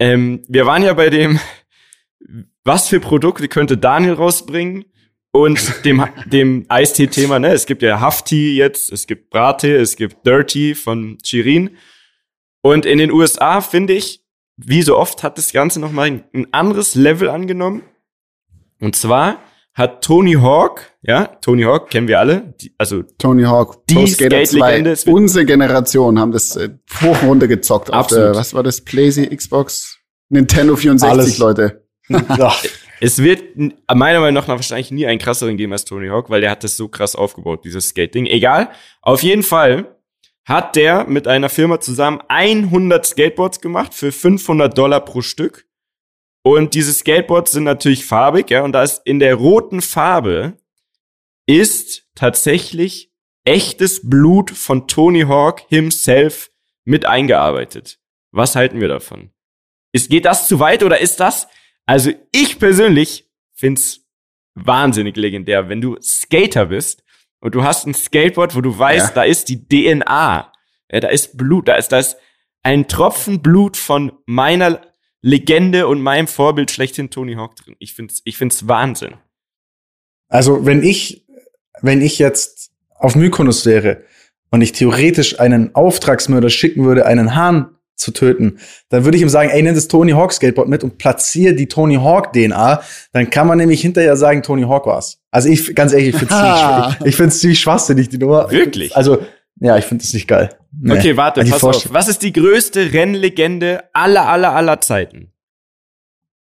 Ähm, 0.00 0.42
wir 0.48 0.66
waren 0.66 0.82
ja 0.82 0.94
bei 0.94 1.10
dem, 1.10 1.38
was 2.64 2.88
für 2.88 2.98
Produkte 2.98 3.48
könnte 3.48 3.76
Daniel 3.76 4.14
rausbringen? 4.14 4.86
Und 5.32 5.84
dem, 5.84 6.04
dem 6.26 6.66
Eistee-Thema, 6.68 7.38
ne? 7.38 7.52
Es 7.52 7.66
gibt 7.66 7.82
ja 7.82 8.00
Hafti 8.00 8.56
jetzt, 8.56 8.90
es 8.90 9.06
gibt 9.06 9.30
Brate, 9.30 9.76
es 9.76 9.94
gibt 9.94 10.26
Dirty 10.26 10.74
von 10.74 11.18
Chirin. 11.22 11.76
Und 12.62 12.84
in 12.84 12.98
den 12.98 13.12
USA, 13.12 13.60
finde 13.60 13.92
ich, 13.92 14.24
wie 14.56 14.82
so 14.82 14.98
oft 14.98 15.22
hat 15.22 15.38
das 15.38 15.52
Ganze 15.52 15.78
nochmal 15.78 16.24
ein 16.32 16.52
anderes 16.52 16.96
Level 16.96 17.28
angenommen. 17.28 17.82
Und 18.80 18.96
zwar 18.96 19.40
hat 19.74 20.02
Tony 20.02 20.34
Hawk, 20.34 20.92
ja, 21.02 21.26
Tony 21.26 21.62
Hawk 21.62 21.90
kennen 21.90 22.08
wir 22.08 22.18
alle, 22.18 22.54
die, 22.60 22.74
also 22.76 23.02
Tony 23.18 23.44
Hawk, 23.44 23.86
die 23.86 24.06
Skate-Legende. 24.06 24.96
Unsere 25.06 25.44
Generation 25.44 26.18
haben 26.18 26.32
das 26.32 26.56
äh, 26.56 26.70
hoch 27.00 27.22
runtergezockt 27.22 27.90
Absolut. 27.90 28.24
auf 28.24 28.32
der, 28.32 28.40
was 28.40 28.54
war 28.54 28.62
das, 28.62 28.80
PlayStation, 28.80 29.36
Xbox, 29.36 29.98
Nintendo 30.28 30.76
64, 30.76 31.10
Alles. 31.10 31.38
Leute. 31.38 31.84
es 33.00 33.22
wird 33.22 33.42
meiner 33.92 34.20
Meinung 34.20 34.34
nach 34.34 34.48
wahrscheinlich 34.48 34.90
nie 34.90 35.06
einen 35.06 35.20
krasseren 35.20 35.56
geben 35.56 35.72
als 35.72 35.84
Tony 35.84 36.08
Hawk, 36.08 36.30
weil 36.30 36.40
der 36.40 36.50
hat 36.50 36.64
das 36.64 36.76
so 36.76 36.88
krass 36.88 37.14
aufgebaut, 37.14 37.64
dieses 37.64 37.88
Skate-Ding. 37.88 38.26
Egal, 38.26 38.70
auf 39.02 39.22
jeden 39.22 39.42
Fall 39.44 39.96
hat 40.44 40.74
der 40.74 41.04
mit 41.04 41.28
einer 41.28 41.48
Firma 41.48 41.80
zusammen 41.80 42.20
100 42.28 43.06
Skateboards 43.06 43.60
gemacht 43.60 43.94
für 43.94 44.10
500 44.10 44.76
Dollar 44.76 45.04
pro 45.04 45.22
Stück. 45.22 45.66
Und 46.42 46.74
diese 46.74 46.92
Skateboards 46.92 47.52
sind 47.52 47.64
natürlich 47.64 48.06
farbig, 48.06 48.50
ja, 48.50 48.62
und 48.62 48.72
da 48.72 48.82
ist 48.82 49.02
in 49.04 49.18
der 49.18 49.34
roten 49.34 49.82
Farbe 49.82 50.56
ist 51.46 52.08
tatsächlich 52.14 53.12
echtes 53.44 54.08
Blut 54.08 54.50
von 54.50 54.86
Tony 54.86 55.22
Hawk 55.22 55.62
himself 55.68 56.50
mit 56.84 57.04
eingearbeitet. 57.04 57.98
Was 58.30 58.56
halten 58.56 58.80
wir 58.80 58.88
davon? 58.88 59.30
Ist, 59.92 60.10
geht 60.10 60.24
das 60.24 60.46
zu 60.46 60.60
weit 60.60 60.82
oder 60.82 61.00
ist 61.00 61.20
das? 61.20 61.48
Also 61.86 62.12
ich 62.32 62.58
persönlich 62.58 63.28
find's 63.54 64.06
wahnsinnig 64.54 65.16
legendär, 65.16 65.68
wenn 65.68 65.80
du 65.80 65.96
Skater 66.00 66.66
bist 66.66 67.02
und 67.40 67.54
du 67.54 67.64
hast 67.64 67.86
ein 67.86 67.94
Skateboard, 67.94 68.54
wo 68.54 68.60
du 68.60 68.78
weißt, 68.78 69.08
ja. 69.08 69.14
da 69.14 69.22
ist 69.24 69.48
die 69.48 69.66
DNA, 69.66 70.52
ja, 70.92 71.00
da 71.00 71.08
ist 71.08 71.36
Blut, 71.36 71.68
da 71.68 71.74
ist 71.74 71.88
das 71.88 72.16
ein 72.62 72.88
Tropfen 72.88 73.42
Blut 73.42 73.76
von 73.76 74.12
meiner 74.26 74.80
Legende 75.22 75.86
und 75.86 76.00
meinem 76.00 76.26
Vorbild 76.26 76.70
schlechthin 76.70 77.10
Tony 77.10 77.34
Hawk 77.34 77.56
drin. 77.56 77.76
Ich 77.78 77.94
find's, 77.94 78.22
ich 78.24 78.36
find's 78.36 78.68
Wahnsinn. 78.68 79.14
Also 80.28 80.64
wenn 80.64 80.82
ich, 80.82 81.26
wenn 81.82 82.00
ich 82.00 82.18
jetzt 82.18 82.70
auf 82.94 83.16
Mykonos 83.16 83.66
wäre 83.66 84.04
und 84.50 84.62
ich 84.62 84.72
theoretisch 84.72 85.40
einen 85.40 85.74
Auftragsmörder 85.74 86.50
schicken 86.50 86.84
würde, 86.84 87.06
einen 87.06 87.34
Hahn 87.34 87.76
zu 87.96 88.12
töten, 88.12 88.58
dann 88.88 89.04
würde 89.04 89.16
ich 89.16 89.22
ihm 89.22 89.28
sagen, 89.28 89.50
ey, 89.50 89.62
nimm 89.62 89.74
das 89.74 89.88
Tony 89.88 90.12
Hawk 90.12 90.32
Skateboard 90.32 90.68
mit 90.68 90.82
und 90.82 90.96
platziere 90.96 91.54
die 91.54 91.66
Tony 91.66 91.96
Hawk 91.96 92.32
DNA. 92.32 92.82
Dann 93.12 93.28
kann 93.28 93.46
man 93.46 93.58
nämlich 93.58 93.82
hinterher 93.82 94.16
sagen, 94.16 94.42
Tony 94.42 94.62
Hawk 94.62 94.86
war's. 94.86 95.18
Also 95.30 95.48
ich, 95.48 95.74
ganz 95.74 95.92
ehrlich, 95.92 96.08
ich 96.08 96.16
finde 96.16 96.34
es 96.34 96.40
ziemlich, 96.40 97.00
ich 97.06 97.16
find's 97.16 97.40
ziemlich 97.40 97.60
schwachsinnig, 97.60 98.08
die 98.08 98.18
Nummer. 98.18 98.50
Wirklich? 98.50 98.96
Also, 98.96 99.18
ja, 99.60 99.76
ich 99.76 99.84
finde 99.84 100.04
das 100.04 100.12
nicht 100.12 100.26
geil. 100.26 100.50
Nee. 100.72 100.94
Okay, 100.94 101.16
warte, 101.16 101.44
pass 101.44 101.64
auf. 101.64 101.92
Was 101.92 102.08
ist 102.08 102.22
die 102.22 102.32
größte 102.32 102.92
Rennlegende 102.92 103.84
aller, 103.92 104.26
aller, 104.28 104.54
aller 104.54 104.80
Zeiten? 104.80 105.32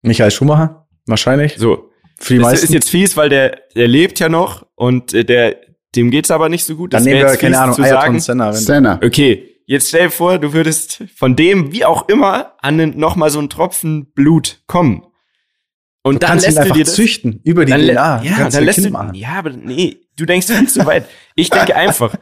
Michael 0.01 0.31
Schumacher? 0.31 0.87
Wahrscheinlich. 1.05 1.55
So. 1.57 1.89
Für 2.19 2.33
die 2.33 2.39
das 2.39 2.51
meisten. 2.51 2.65
ist 2.67 2.73
jetzt 2.73 2.89
fies, 2.89 3.17
weil 3.17 3.29
der, 3.29 3.59
der 3.75 3.87
lebt 3.87 4.19
ja 4.19 4.29
noch 4.29 4.65
und 4.75 5.13
äh, 5.13 5.25
der, 5.25 5.57
dem 5.95 6.11
geht's 6.11 6.31
aber 6.31 6.49
nicht 6.49 6.63
so 6.63 6.75
gut. 6.75 6.93
Dann 6.93 7.03
nehmen 7.03 7.21
wir, 7.21 7.35
keine 7.35 7.59
Ahnung, 7.59 7.79
Ayrton 7.83 8.19
Senna. 8.19 8.53
Senna. 8.53 8.99
Okay, 9.03 9.51
Jetzt 9.71 9.87
stell 9.87 10.07
dir 10.07 10.11
vor, 10.11 10.37
du 10.37 10.51
würdest 10.51 11.05
von 11.15 11.37
dem, 11.37 11.71
wie 11.71 11.85
auch 11.85 12.09
immer, 12.09 12.55
an 12.61 12.75
noch 12.97 13.15
mal 13.15 13.29
so 13.29 13.39
einen 13.39 13.49
Tropfen 13.49 14.11
Blut 14.11 14.63
kommen. 14.67 15.05
Und 16.03 16.15
du 16.15 16.27
dann 16.27 16.39
lässt 16.39 16.57
du 16.57 16.73
dir 16.73 16.83
das 16.83 16.95
züchten 16.95 17.39
über 17.45 17.63
die 17.63 17.71
DNA. 17.71 18.21
Ja, 18.21 18.49
dann 18.49 18.65
lässt 18.65 18.83
du, 18.83 18.89
machen. 18.89 19.13
ja, 19.13 19.29
aber 19.29 19.51
nee, 19.51 19.95
du 20.17 20.25
denkst 20.25 20.47
viel 20.47 20.67
zu 20.67 20.85
weit. 20.85 21.05
Ich 21.35 21.49
denke 21.49 21.75
einfach, 21.75 22.15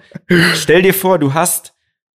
stell 0.55 0.81
dir 0.81 0.93
vor, 0.93 1.19
du 1.19 1.33
hast 1.33 1.73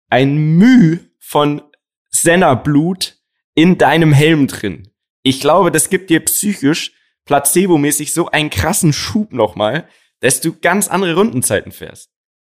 ein 0.09 0.37
Müh 0.57 0.98
von 1.18 1.62
Senna-Blut 2.11 3.16
in 3.55 3.79
deinem 3.79 4.12
Helm 4.12 4.46
drin. 4.46 4.88
Ich 5.22 5.40
glaube, 5.40 5.70
das 5.70 5.90
gibt 5.90 6.11
dir 6.11 6.20
psychisch 6.20 6.92
placebomäßig 7.26 8.12
so 8.12 8.29
einen 8.29 8.50
krassen 8.50 8.92
Schub 8.92 9.33
nochmal, 9.33 9.87
dass 10.20 10.40
du 10.40 10.55
ganz 10.61 10.88
andere 10.88 11.14
Rundenzeiten 11.14 11.72
fährst. 11.72 12.11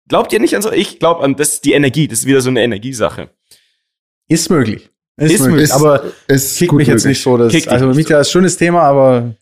Glaubt 0.08 0.34
ihr 0.34 0.40
nicht 0.40 0.56
an 0.56 0.62
so? 0.62 0.72
Ich 0.72 1.00
glaube 1.00 1.24
an, 1.24 1.36
das 1.36 1.56
ist 1.56 1.66
die 1.66 1.74
Energie, 1.74 2.08
das 2.08 2.20
ist 2.20 2.26
wieder 2.26 2.42
so 2.42 2.50
eine 2.50 2.62
Energiesache. 2.62 3.30
Ist 4.28 4.50
möglich. 4.50 4.90
Ist, 5.18 5.32
ist 5.32 5.48
möglich, 5.48 5.74
aber 5.74 6.12
es 6.28 6.58
kickt 6.58 6.74
mich 6.74 6.88
jetzt 6.88 7.06
nicht 7.06 7.22
so. 7.22 7.38
Dass, 7.38 7.54
kickt 7.54 7.70
also 7.70 7.88
Mieter 7.88 8.20
ist 8.20 8.28
ein 8.28 8.32
schönes 8.32 8.58
Thema, 8.58 8.82
aber 8.82 9.36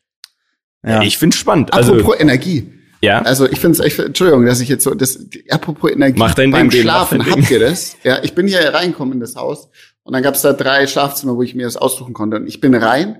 ja. 0.85 1.01
Ich 1.01 1.17
finde 1.17 1.35
spannend. 1.35 1.73
Also, 1.73 1.93
apropos 1.93 2.19
Energie. 2.19 2.71
Ja. 3.03 3.21
Also 3.21 3.49
ich 3.49 3.59
finde 3.59 3.77
es 3.77 3.85
echt, 3.85 3.99
Entschuldigung, 3.99 4.45
dass 4.45 4.61
ich 4.61 4.69
jetzt 4.69 4.85
so, 4.85 4.93
das, 4.93 5.19
apropos 5.49 5.91
Energie, 5.91 6.17
Mach 6.17 6.33
dein 6.35 6.51
beim 6.51 6.69
Ding, 6.69 6.83
Schlafen 6.83 7.29
habt 7.29 7.51
ihr 7.51 7.59
das? 7.59 7.97
Ja, 8.05 8.23
ich 8.23 8.33
bin 8.33 8.47
hier 8.47 8.61
reingekommen 8.73 9.15
in 9.15 9.19
das 9.19 9.35
Haus 9.35 9.67
und 10.03 10.13
dann 10.13 10.23
gab 10.23 10.35
es 10.35 10.41
da 10.41 10.53
drei 10.53 10.87
Schlafzimmer, 10.87 11.35
wo 11.35 11.43
ich 11.43 11.53
mir 11.53 11.65
das 11.65 11.75
aussuchen 11.75 12.13
konnte 12.13 12.37
und 12.37 12.47
ich 12.47 12.61
bin 12.61 12.73
rein. 12.73 13.17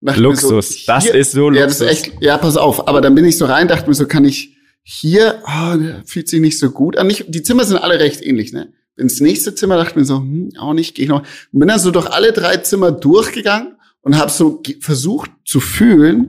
Luxus, 0.00 0.84
so, 0.84 0.86
das 0.86 1.04
ist 1.04 1.32
so 1.32 1.50
Luxus. 1.50 1.60
Ja, 1.60 1.66
das 1.66 1.80
ist 1.82 1.86
echt, 1.86 2.22
ja, 2.22 2.38
pass 2.38 2.56
auf, 2.56 2.88
aber 2.88 3.02
dann 3.02 3.14
bin 3.14 3.26
ich 3.26 3.36
so 3.36 3.44
rein, 3.44 3.68
dachte 3.68 3.86
mir 3.88 3.94
so, 3.94 4.06
kann 4.06 4.24
ich 4.24 4.56
hier 4.82 5.42
oh, 5.46 5.76
fühlt 6.06 6.28
sich 6.28 6.40
nicht 6.40 6.58
so 6.58 6.70
gut 6.70 6.96
an. 6.96 7.06
Nicht, 7.08 7.26
die 7.28 7.42
Zimmer 7.42 7.64
sind 7.64 7.76
alle 7.76 8.00
recht 8.00 8.22
ähnlich, 8.22 8.54
ne? 8.54 8.72
Ins 8.96 9.20
nächste 9.20 9.54
Zimmer 9.54 9.76
dachte 9.76 9.90
ich 9.90 9.96
mir 9.96 10.04
so, 10.06 10.16
hm, 10.16 10.52
auch 10.58 10.72
nicht, 10.72 10.94
gehe 10.94 11.04
ich 11.04 11.10
noch. 11.10 11.20
Und 11.52 11.58
bin 11.58 11.68
dann 11.68 11.78
so 11.78 11.90
durch 11.90 12.06
alle 12.06 12.32
drei 12.32 12.56
Zimmer 12.56 12.90
durchgegangen 12.90 13.76
und 14.00 14.16
habe 14.16 14.30
so 14.30 14.62
versucht 14.80 15.30
zu 15.44 15.60
fühlen, 15.60 16.26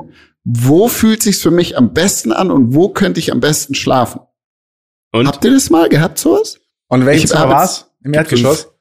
wo 0.49 0.87
fühlt 0.87 1.23
sich's 1.23 1.41
für 1.41 1.51
mich 1.51 1.77
am 1.77 1.93
besten 1.93 2.31
an 2.31 2.51
und 2.51 2.73
wo 2.73 2.87
könnte 2.87 3.19
ich 3.19 3.33
am 3.33 3.41
besten 3.41 3.75
schlafen. 3.75 4.21
Und? 5.11 5.27
Habt 5.27 5.43
ihr 5.43 5.51
das 5.51 5.69
mal 5.69 5.89
gehabt, 5.89 6.19
sowas? 6.19 6.59
Und 6.87 7.05
welches 7.05 7.31
Zimmer 7.31 7.49
war's? 7.49 7.91
Im 8.01 8.13
Erdgeschoss? 8.13 8.71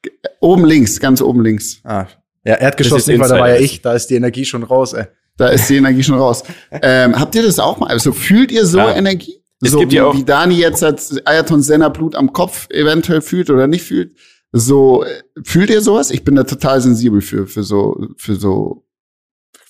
Oben 0.40 0.64
links, 0.64 1.00
ganz 1.00 1.20
oben 1.20 1.42
links. 1.42 1.80
Ah. 1.82 2.06
Ja, 2.44 2.54
Erdgeschoss 2.54 3.08
nicht, 3.08 3.18
weil 3.18 3.28
da 3.28 3.40
war 3.40 3.48
ja 3.48 3.56
ich, 3.56 3.82
da 3.82 3.94
ist 3.94 4.06
die 4.06 4.14
Energie 4.14 4.44
schon 4.44 4.62
raus, 4.62 4.92
ey. 4.92 5.06
Da 5.36 5.48
ist 5.48 5.68
die 5.68 5.76
Energie 5.76 6.04
schon 6.04 6.16
raus. 6.16 6.44
ähm, 6.70 7.18
habt 7.18 7.34
ihr 7.34 7.42
das 7.42 7.58
auch 7.58 7.78
mal? 7.78 7.88
Also 7.88 8.12
fühlt 8.12 8.52
ihr 8.52 8.64
so 8.64 8.78
ja. 8.78 8.94
Energie? 8.94 9.42
Es 9.60 9.72
so 9.72 9.80
gibt 9.80 9.90
wie, 9.90 9.96
ja 9.96 10.04
auch 10.04 10.14
wie 10.14 10.24
Dani 10.24 10.54
jetzt 10.54 10.84
als 10.84 11.26
Ayaton 11.26 11.62
Senna 11.62 11.88
Blut 11.88 12.14
am 12.14 12.32
Kopf 12.32 12.68
eventuell 12.70 13.22
fühlt 13.22 13.50
oder 13.50 13.66
nicht 13.66 13.82
fühlt. 13.82 14.16
So 14.52 15.02
äh, 15.02 15.22
fühlt 15.42 15.70
ihr 15.70 15.80
sowas? 15.80 16.12
Ich 16.12 16.22
bin 16.22 16.36
da 16.36 16.44
total 16.44 16.80
sensibel 16.80 17.20
für 17.20 17.48
für 17.48 17.64
so 17.64 18.06
für 18.16 18.36
so. 18.36 18.85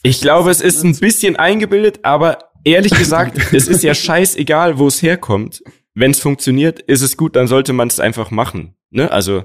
Ich 0.07 0.21
glaube, 0.21 0.53
es 0.53 0.61
ist 0.61 0.85
ein 0.85 0.97
bisschen 0.97 1.35
eingebildet, 1.35 2.01
aber 2.05 2.39
ehrlich 2.63 2.95
gesagt, 2.99 3.53
es 3.53 3.67
ist 3.67 3.83
ja 3.83 3.93
scheißegal, 3.93 4.79
wo 4.79 4.87
es 4.87 5.03
herkommt. 5.03 5.65
Wenn 5.95 6.13
es 6.13 6.21
funktioniert, 6.21 6.79
ist 6.79 7.03
es 7.03 7.17
gut, 7.17 7.35
dann 7.35 7.49
sollte 7.49 7.73
man 7.73 7.89
es 7.89 7.99
einfach 7.99 8.31
machen. 8.31 8.77
Ne? 8.91 9.11
Also 9.11 9.45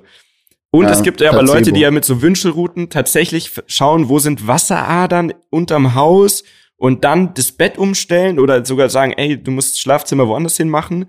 und 0.70 0.86
ja, 0.86 0.92
es 0.92 1.02
gibt 1.02 1.20
ja 1.20 1.32
aber 1.32 1.42
Leute, 1.42 1.72
die 1.72 1.80
ja 1.80 1.90
mit 1.90 2.06
so 2.06 2.22
Wünschelrouten 2.22 2.90
tatsächlich 2.92 3.52
schauen, 3.66 4.08
wo 4.08 4.20
sind 4.20 4.48
Wasseradern 4.48 5.34
unterm 5.50 5.96
Haus 5.96 6.44
und 6.78 7.04
dann 7.04 7.34
das 7.34 7.52
Bett 7.52 7.80
umstellen 7.80 8.38
oder 8.40 8.64
sogar 8.64 8.90
sagen, 8.90 9.14
ey, 9.14 9.42
du 9.42 9.50
musst 9.50 9.74
das 9.74 9.80
Schlafzimmer 9.80 10.28
woanders 10.28 10.58
hin 10.58 10.70
machen. 10.70 11.08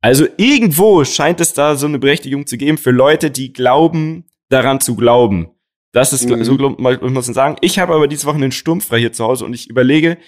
Also 0.00 0.26
irgendwo 0.36 1.04
scheint 1.04 1.40
es 1.40 1.52
da 1.52 1.76
so 1.76 1.86
eine 1.86 2.00
Berechtigung 2.00 2.46
zu 2.48 2.58
geben 2.58 2.76
für 2.76 2.90
Leute, 2.90 3.30
die 3.30 3.52
glauben, 3.52 4.24
daran 4.48 4.80
zu 4.80 4.96
glauben. 4.96 5.50
Das 5.92 6.12
ist, 6.12 6.28
mhm. 6.28 6.44
so 6.44 6.54
muss 6.54 7.26
man 7.26 7.34
sagen. 7.34 7.56
Ich 7.60 7.78
habe 7.78 7.94
aber 7.94 8.06
diese 8.06 8.26
Woche 8.26 8.36
einen 8.36 8.52
Sturm 8.52 8.80
frei 8.80 9.00
hier 9.00 9.12
zu 9.12 9.24
Hause 9.24 9.44
und 9.44 9.54
ich 9.54 9.68
überlege, 9.68 10.18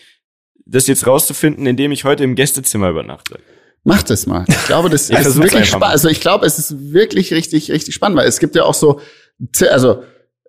das 0.67 0.87
jetzt 0.87 1.07
rauszufinden, 1.07 1.67
indem 1.67 1.93
ich 1.93 2.05
heute 2.05 2.25
im 2.25 2.35
Gästezimmer 2.35 2.91
übernachte. 2.91 3.39
Mach 3.85 4.03
das 4.03 4.27
mal. 4.27 4.45
Ich 4.49 4.67
glaube, 4.67 4.91
das 4.91 5.11
ist 5.11 5.37
wirklich 5.37 5.67
spannend. 5.67 5.87
Also 5.87 6.09
ich 6.09 6.21
glaube, 6.21 6.47
es 6.47 6.59
ist 6.59 6.93
wirklich 6.93 7.33
richtig, 7.33 7.71
richtig 7.71 7.95
spannend, 7.95 8.19
weil 8.19 8.29
es 8.29 8.39
gibt 8.39 8.55
ja 8.55 8.65
auch 8.65 8.75
so, 8.75 9.01
also 9.71 10.03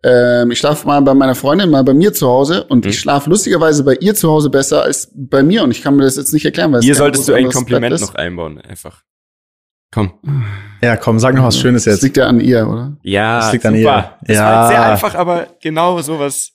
ähm, 0.03 0.51
ich 0.51 0.59
schlafe 0.59 0.85
mal 0.85 1.01
bei 1.01 1.13
meiner 1.13 1.33
Freundin, 1.33 1.69
mal 1.69 1.83
bei 1.83 1.93
mir 1.93 2.13
zu 2.13 2.27
Hause 2.27 2.65
und 2.65 2.83
mhm. 2.85 2.91
ich 2.91 2.99
schlafe 2.99 3.29
lustigerweise 3.29 3.83
bei 3.83 3.95
ihr 3.95 4.13
zu 4.15 4.29
Hause 4.29 4.49
besser 4.49 4.83
als 4.83 5.11
bei 5.15 5.41
mir 5.41 5.63
und 5.63 5.71
ich 5.71 5.81
kann 5.81 5.95
mir 5.95 6.03
das 6.03 6.17
jetzt 6.17 6.33
nicht 6.33 6.45
erklären, 6.45 6.71
weil 6.73 6.81
Hier 6.81 6.95
solltest 6.95 7.27
du 7.27 7.33
ein 7.33 7.49
Kompliment 7.49 7.99
noch 8.01 8.15
einbauen, 8.15 8.59
einfach. 8.59 9.03
Komm. 9.93 10.13
Ja, 10.81 10.97
komm, 10.97 11.19
sag 11.19 11.35
noch 11.35 11.43
was 11.43 11.59
Schönes 11.59 11.85
jetzt. 11.85 11.97
Das 11.97 12.01
liegt 12.01 12.17
ja 12.17 12.25
an 12.25 12.39
ihr, 12.39 12.67
oder? 12.67 12.97
Ja, 13.03 13.39
das 13.41 13.53
liegt 13.53 13.63
super. 13.63 13.75
an 13.75 13.79
ihr. 13.79 14.17
Das 14.21 14.37
ja. 14.37 14.43
war 14.43 14.67
sehr 14.67 14.83
einfach, 14.83 15.15
aber 15.15 15.47
genau 15.61 16.01
sowas. 16.01 16.51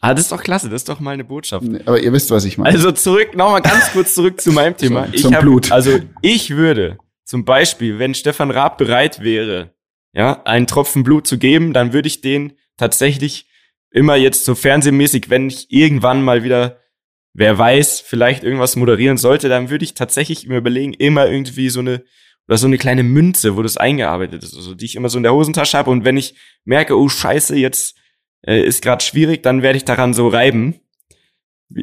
Ah, 0.00 0.12
das 0.12 0.24
ist 0.24 0.32
doch 0.32 0.42
klasse, 0.42 0.68
das 0.68 0.82
ist 0.82 0.88
doch 0.88 1.00
mal 1.00 1.12
eine 1.12 1.24
Botschaft. 1.24 1.64
Nee, 1.64 1.80
aber 1.84 2.00
ihr 2.00 2.12
wisst, 2.12 2.30
was 2.30 2.44
ich 2.44 2.58
meine. 2.58 2.74
Also 2.74 2.90
zurück, 2.92 3.36
nochmal 3.36 3.62
ganz 3.62 3.92
kurz 3.92 4.14
zurück 4.14 4.40
zu 4.40 4.52
meinem 4.52 4.76
Thema. 4.76 5.04
Zum, 5.04 5.14
ich 5.14 5.22
zum 5.22 5.34
hab, 5.34 5.42
Blut. 5.42 5.70
Also 5.70 5.98
ich 6.20 6.50
würde 6.50 6.98
zum 7.24 7.44
Beispiel, 7.44 7.98
wenn 7.98 8.14
Stefan 8.14 8.50
Raab 8.50 8.76
bereit 8.78 9.22
wäre, 9.22 9.70
ja, 10.12 10.42
einen 10.44 10.66
Tropfen 10.66 11.04
Blut 11.04 11.26
zu 11.26 11.38
geben, 11.38 11.72
dann 11.72 11.92
würde 11.92 12.08
ich 12.08 12.20
den 12.20 12.54
tatsächlich 12.76 13.46
immer 13.90 14.16
jetzt 14.16 14.44
so 14.44 14.54
fernsehmäßig, 14.54 15.30
wenn 15.30 15.48
ich 15.48 15.70
irgendwann 15.70 16.22
mal 16.22 16.42
wieder, 16.42 16.78
wer 17.34 17.56
weiß, 17.56 18.00
vielleicht 18.00 18.42
irgendwas 18.42 18.76
moderieren 18.76 19.16
sollte, 19.16 19.48
dann 19.48 19.70
würde 19.70 19.84
ich 19.84 19.94
tatsächlich 19.94 20.46
mir 20.48 20.58
überlegen, 20.58 20.92
immer 20.94 21.28
irgendwie 21.28 21.68
so 21.70 21.80
eine 21.80 22.02
oder 22.48 22.58
so 22.58 22.66
eine 22.66 22.78
kleine 22.78 23.02
Münze, 23.02 23.56
wo 23.56 23.62
das 23.62 23.76
eingearbeitet 23.76 24.42
ist, 24.42 24.56
also 24.56 24.74
die 24.74 24.86
ich 24.86 24.96
immer 24.96 25.10
so 25.10 25.18
in 25.18 25.22
der 25.22 25.34
Hosentasche 25.34 25.76
habe 25.76 25.90
und 25.90 26.04
wenn 26.04 26.16
ich 26.16 26.34
merke, 26.64 26.98
oh 26.98 27.08
Scheiße, 27.08 27.56
jetzt 27.56 27.96
äh, 28.46 28.60
ist 28.62 28.82
gerade 28.82 29.04
schwierig, 29.04 29.42
dann 29.42 29.62
werde 29.62 29.76
ich 29.76 29.84
daran 29.84 30.14
so 30.14 30.28
reiben. 30.28 30.80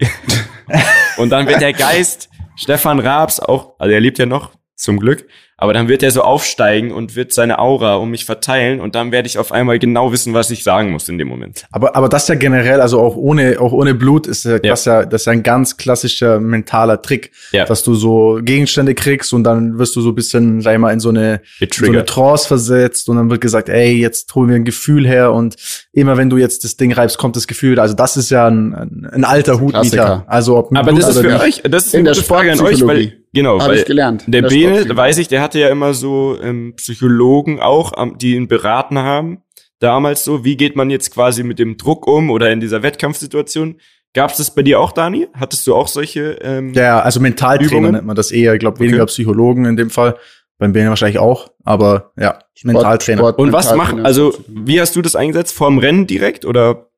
und 1.17 1.30
dann 1.30 1.47
wird 1.47 1.62
der 1.62 1.73
Geist 1.73 2.30
Stefan 2.56 2.99
Raabs 2.99 3.39
auch, 3.39 3.75
also 3.80 3.93
er 3.93 3.99
lebt 3.99 4.17
ja 4.17 4.25
noch, 4.25 4.56
zum 4.75 4.99
Glück, 4.99 5.28
aber 5.58 5.72
dann 5.72 5.88
wird 5.88 6.04
er 6.04 6.12
so 6.12 6.22
aufsteigen 6.22 6.91
und 6.91 7.15
wird 7.15 7.34
seine 7.34 7.60
Aura 7.60 7.96
um 7.96 8.12
mich 8.12 8.26
verteilen 8.26 8.82
und 8.82 8.94
dann 8.94 9.12
werde 9.13 9.28
ich 9.28 9.38
auf 9.38 9.54
einmal 9.54 9.80
genau 9.80 10.12
wissen, 10.12 10.34
was 10.34 10.52
ich 10.52 10.63
sagen 10.63 10.91
muss 10.91 11.08
in 11.08 11.18
dem 11.18 11.30
Moment. 11.30 11.65
Aber, 11.72 11.96
aber 11.96 12.10
das 12.10 12.28
ja 12.28 12.36
generell, 12.36 12.82
also 12.82 13.00
auch 13.00 13.15
ohne, 13.15 13.62
auch 13.62 13.72
ohne 13.72 13.96
Blut 13.96 14.28
ist 14.28 14.44
ja, 14.44 14.60
das 14.60 14.84
ja, 14.84 15.06
das 15.06 15.22
ist 15.22 15.26
ja 15.28 15.32
ein 15.32 15.44
ganz 15.44 15.78
klassischer 15.78 16.41
mentaler 16.41 17.02
Trick, 17.02 17.32
ja. 17.54 17.63
dass 17.63 17.84
du 17.84 17.96
so 17.96 18.39
Gegenstände 18.41 18.96
kriegst 18.96 19.32
und 19.32 19.46
dann 19.46 19.80
wirst 19.80 19.96
du 19.96 20.02
so 20.02 20.10
ein 20.10 20.15
bisschen, 20.15 20.60
sag 20.60 20.74
ich 20.74 20.80
mal, 20.80 20.91
in 20.91 21.00
so 21.00 21.10
eine, 21.10 21.41
so 21.72 21.86
eine 21.86 22.04
Trance 22.04 22.48
versetzt 22.48 23.08
und 23.08 23.15
dann 23.15 23.30
wird 23.30 23.39
gesagt, 23.39 23.70
ey, 23.70 23.94
jetzt 23.94 24.36
holen 24.36 24.50
wir 24.50 24.58
ein 24.58 24.65
Gefühl 24.65 25.08
her 25.08 25.32
und 25.32 25.56
immer 25.94 26.18
wenn 26.18 26.30
du 26.30 26.38
jetzt 26.38 26.65
das 26.65 26.76
Ding 26.76 26.91
reibst, 26.91 27.18
kommt 27.18 27.38
das 27.38 27.48
Gefühl. 27.48 27.80
Also 27.80 27.96
das 27.96 28.18
ist 28.18 28.30
ja 28.30 28.48
ein, 28.48 28.74
ein, 28.74 29.10
ein 29.10 29.24
alter 29.24 29.62
Hutmieter. 29.62 30.26
Also 30.28 30.58
ob 30.58 30.76
aber 30.76 30.91
Blut 30.91 31.04
das 31.04 31.15
ist 31.15 31.22
für 31.22 31.39
euch, 31.39 31.62
das 31.63 31.86
ist 31.86 31.94
in 31.94 32.02
eine 32.02 32.12
der 32.12 32.24
Frage 32.24 32.52
an 32.52 32.60
euch, 32.60 32.86
weil 32.86 33.13
Genau, 33.36 33.60
habe 33.60 33.76
ich 33.76 33.84
gelernt. 33.84 34.24
Der 34.28 34.44
Bene, 34.44 34.86
weiß 34.96 35.18
ich, 35.18 35.28
der 35.28 35.41
hatte 35.45 35.60
ja 35.60 35.69
immer 35.69 35.93
so 35.93 36.38
ähm, 36.41 36.73
Psychologen 36.75 37.60
auch, 37.60 37.93
die 38.17 38.36
ihn 38.36 38.47
beraten 38.47 38.97
haben. 38.97 39.43
Damals 39.79 40.23
so, 40.23 40.43
wie 40.43 40.58
geht 40.58 40.75
man 40.75 40.89
jetzt 40.89 41.12
quasi 41.13 41.43
mit 41.43 41.60
dem 41.60 41.77
Druck 41.77 42.08
um 42.08 42.31
oder 42.31 42.51
in 42.51 42.60
dieser 42.60 42.81
Wettkampfsituation? 42.81 43.75
Gab 44.13 44.31
es 44.31 44.38
das 44.38 44.55
bei 44.55 44.63
dir 44.63 44.79
auch, 44.79 44.91
Dani? 44.91 45.27
Hattest 45.34 45.67
du 45.67 45.75
auch 45.75 45.88
solche? 45.88 46.39
Ähm, 46.41 46.73
ja, 46.73 47.01
also 47.01 47.19
Mentaltrainer 47.19 47.71
Übungen? 47.71 47.91
nennt 47.91 48.08
man 48.08 48.15
das 48.15 48.31
eher. 48.31 48.53
Ich 48.53 48.60
glaube 48.60 48.79
weniger 48.79 49.03
okay. 49.03 49.12
Psychologen 49.12 49.65
in 49.65 49.75
dem 49.75 49.89
Fall. 49.89 50.17
Beim 50.58 50.71
Bene 50.71 50.89
wahrscheinlich 50.89 51.19
auch, 51.19 51.51
aber 51.65 52.13
ja, 52.17 52.39
Sport, 52.53 52.63
Mentaltrainer. 52.63 53.19
Sport, 53.19 53.39
Und 53.39 53.51
was 53.51 53.75
macht, 53.75 53.99
also 53.99 54.34
wie 54.47 54.79
hast 54.79 54.95
du 54.95 55.01
das 55.01 55.15
eingesetzt? 55.15 55.53
Vorm 55.53 55.79
Rennen 55.79 56.08
direkt 56.08 56.45
oder? 56.45 56.89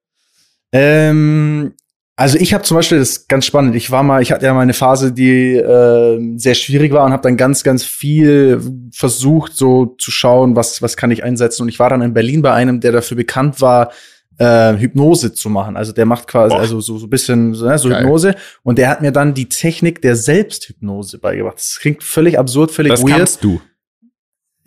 Ähm, 0.71 1.73
also 2.19 2.39
ich 2.39 2.51
habe 2.55 2.63
zum 2.63 2.75
Beispiel, 2.75 2.97
das 2.97 3.09
ist 3.09 3.29
ganz 3.29 3.45
spannend, 3.45 3.75
ich 3.75 3.91
war 3.91 4.01
mal, 4.01 4.23
ich 4.23 4.31
hatte 4.31 4.43
ja 4.43 4.53
mal 4.53 4.61
eine 4.61 4.73
Phase, 4.73 5.11
die 5.11 5.53
äh, 5.53 6.19
sehr 6.37 6.55
schwierig 6.55 6.91
war 6.91 7.05
und 7.05 7.13
habe 7.13 7.21
dann 7.21 7.37
ganz, 7.37 7.63
ganz 7.63 7.83
viel 7.83 8.59
versucht, 8.91 9.55
so 9.55 9.95
zu 9.99 10.09
schauen, 10.09 10.55
was, 10.55 10.81
was 10.81 10.97
kann 10.97 11.11
ich 11.11 11.23
einsetzen. 11.23 11.61
Und 11.61 11.69
ich 11.69 11.77
war 11.77 11.91
dann 11.91 12.01
in 12.01 12.15
Berlin 12.15 12.41
bei 12.41 12.51
einem, 12.53 12.79
der 12.79 12.91
dafür 12.91 13.17
bekannt 13.17 13.61
war, 13.61 13.91
äh, 14.39 14.75
Hypnose 14.77 15.33
zu 15.33 15.51
machen. 15.51 15.77
Also 15.77 15.93
der 15.93 16.07
macht 16.07 16.27
quasi, 16.27 16.55
oh. 16.55 16.57
also 16.57 16.81
so, 16.81 16.97
so 16.97 17.05
ein 17.05 17.09
bisschen 17.11 17.53
so, 17.53 17.67
ne, 17.67 17.77
so 17.77 17.89
Hypnose. 17.91 18.33
Und 18.63 18.79
der 18.79 18.89
hat 18.89 19.01
mir 19.01 19.11
dann 19.11 19.35
die 19.35 19.47
Technik 19.47 20.01
der 20.01 20.15
Selbsthypnose 20.15 21.19
beigebracht. 21.19 21.57
Das 21.57 21.77
klingt 21.79 22.01
völlig 22.01 22.39
absurd, 22.39 22.71
völlig 22.71 22.93
das 22.93 23.01
weird. 23.01 23.11
Das 23.11 23.17
kannst 23.17 23.43
du. 23.43 23.61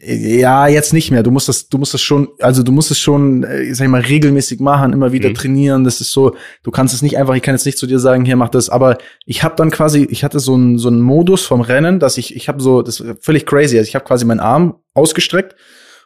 Ja, 0.03 0.67
jetzt 0.67 0.95
nicht 0.95 1.11
mehr. 1.11 1.23
Du 1.23 1.31
musst 1.31 1.49
das, 1.49 1.69
du 1.69 1.77
musst 1.77 1.93
das 1.93 2.01
schon, 2.01 2.29
also 2.39 2.63
du 2.63 2.73
musst 2.73 2.91
es 2.91 2.99
schon, 2.99 3.45
äh, 3.45 3.75
sag 3.75 3.85
ich 3.85 3.91
mal, 3.91 4.01
regelmäßig 4.01 4.59
machen, 4.59 4.95
immer 4.95 5.13
wieder 5.13 5.29
mhm. 5.29 5.35
trainieren. 5.35 5.85
Das 5.85 6.01
ist 6.01 6.13
so, 6.13 6.35
du 6.63 6.71
kannst 6.71 6.95
es 6.95 7.03
nicht 7.03 7.19
einfach, 7.19 7.35
ich 7.35 7.43
kann 7.43 7.55
jetzt 7.55 7.67
nicht 7.67 7.77
zu 7.77 7.87
dir 7.87 7.99
sagen, 7.99 8.25
hier 8.25 8.37
mach 8.37 8.49
das. 8.49 8.71
Aber 8.71 8.97
ich 9.27 9.43
habe 9.43 9.57
dann 9.57 9.71
quasi, 9.71 10.07
ich 10.11 10.25
hatte 10.25 10.41
so 10.41 10.55
einen 10.55 10.79
so 10.79 10.89
einen 10.89 11.01
Modus 11.01 11.45
vom 11.45 11.61
Rennen, 11.61 12.01
dass 12.01 12.17
ich, 12.17 12.35
ich 12.35 12.49
habe 12.49 12.63
so, 12.63 12.81
das 12.81 13.01
ist 13.01 13.23
völlig 13.25 13.45
crazy. 13.45 13.77
Also 13.77 13.89
ich 13.89 13.95
habe 13.95 14.07
quasi 14.07 14.25
meinen 14.25 14.41
Arm 14.41 14.77
ausgestreckt 14.95 15.55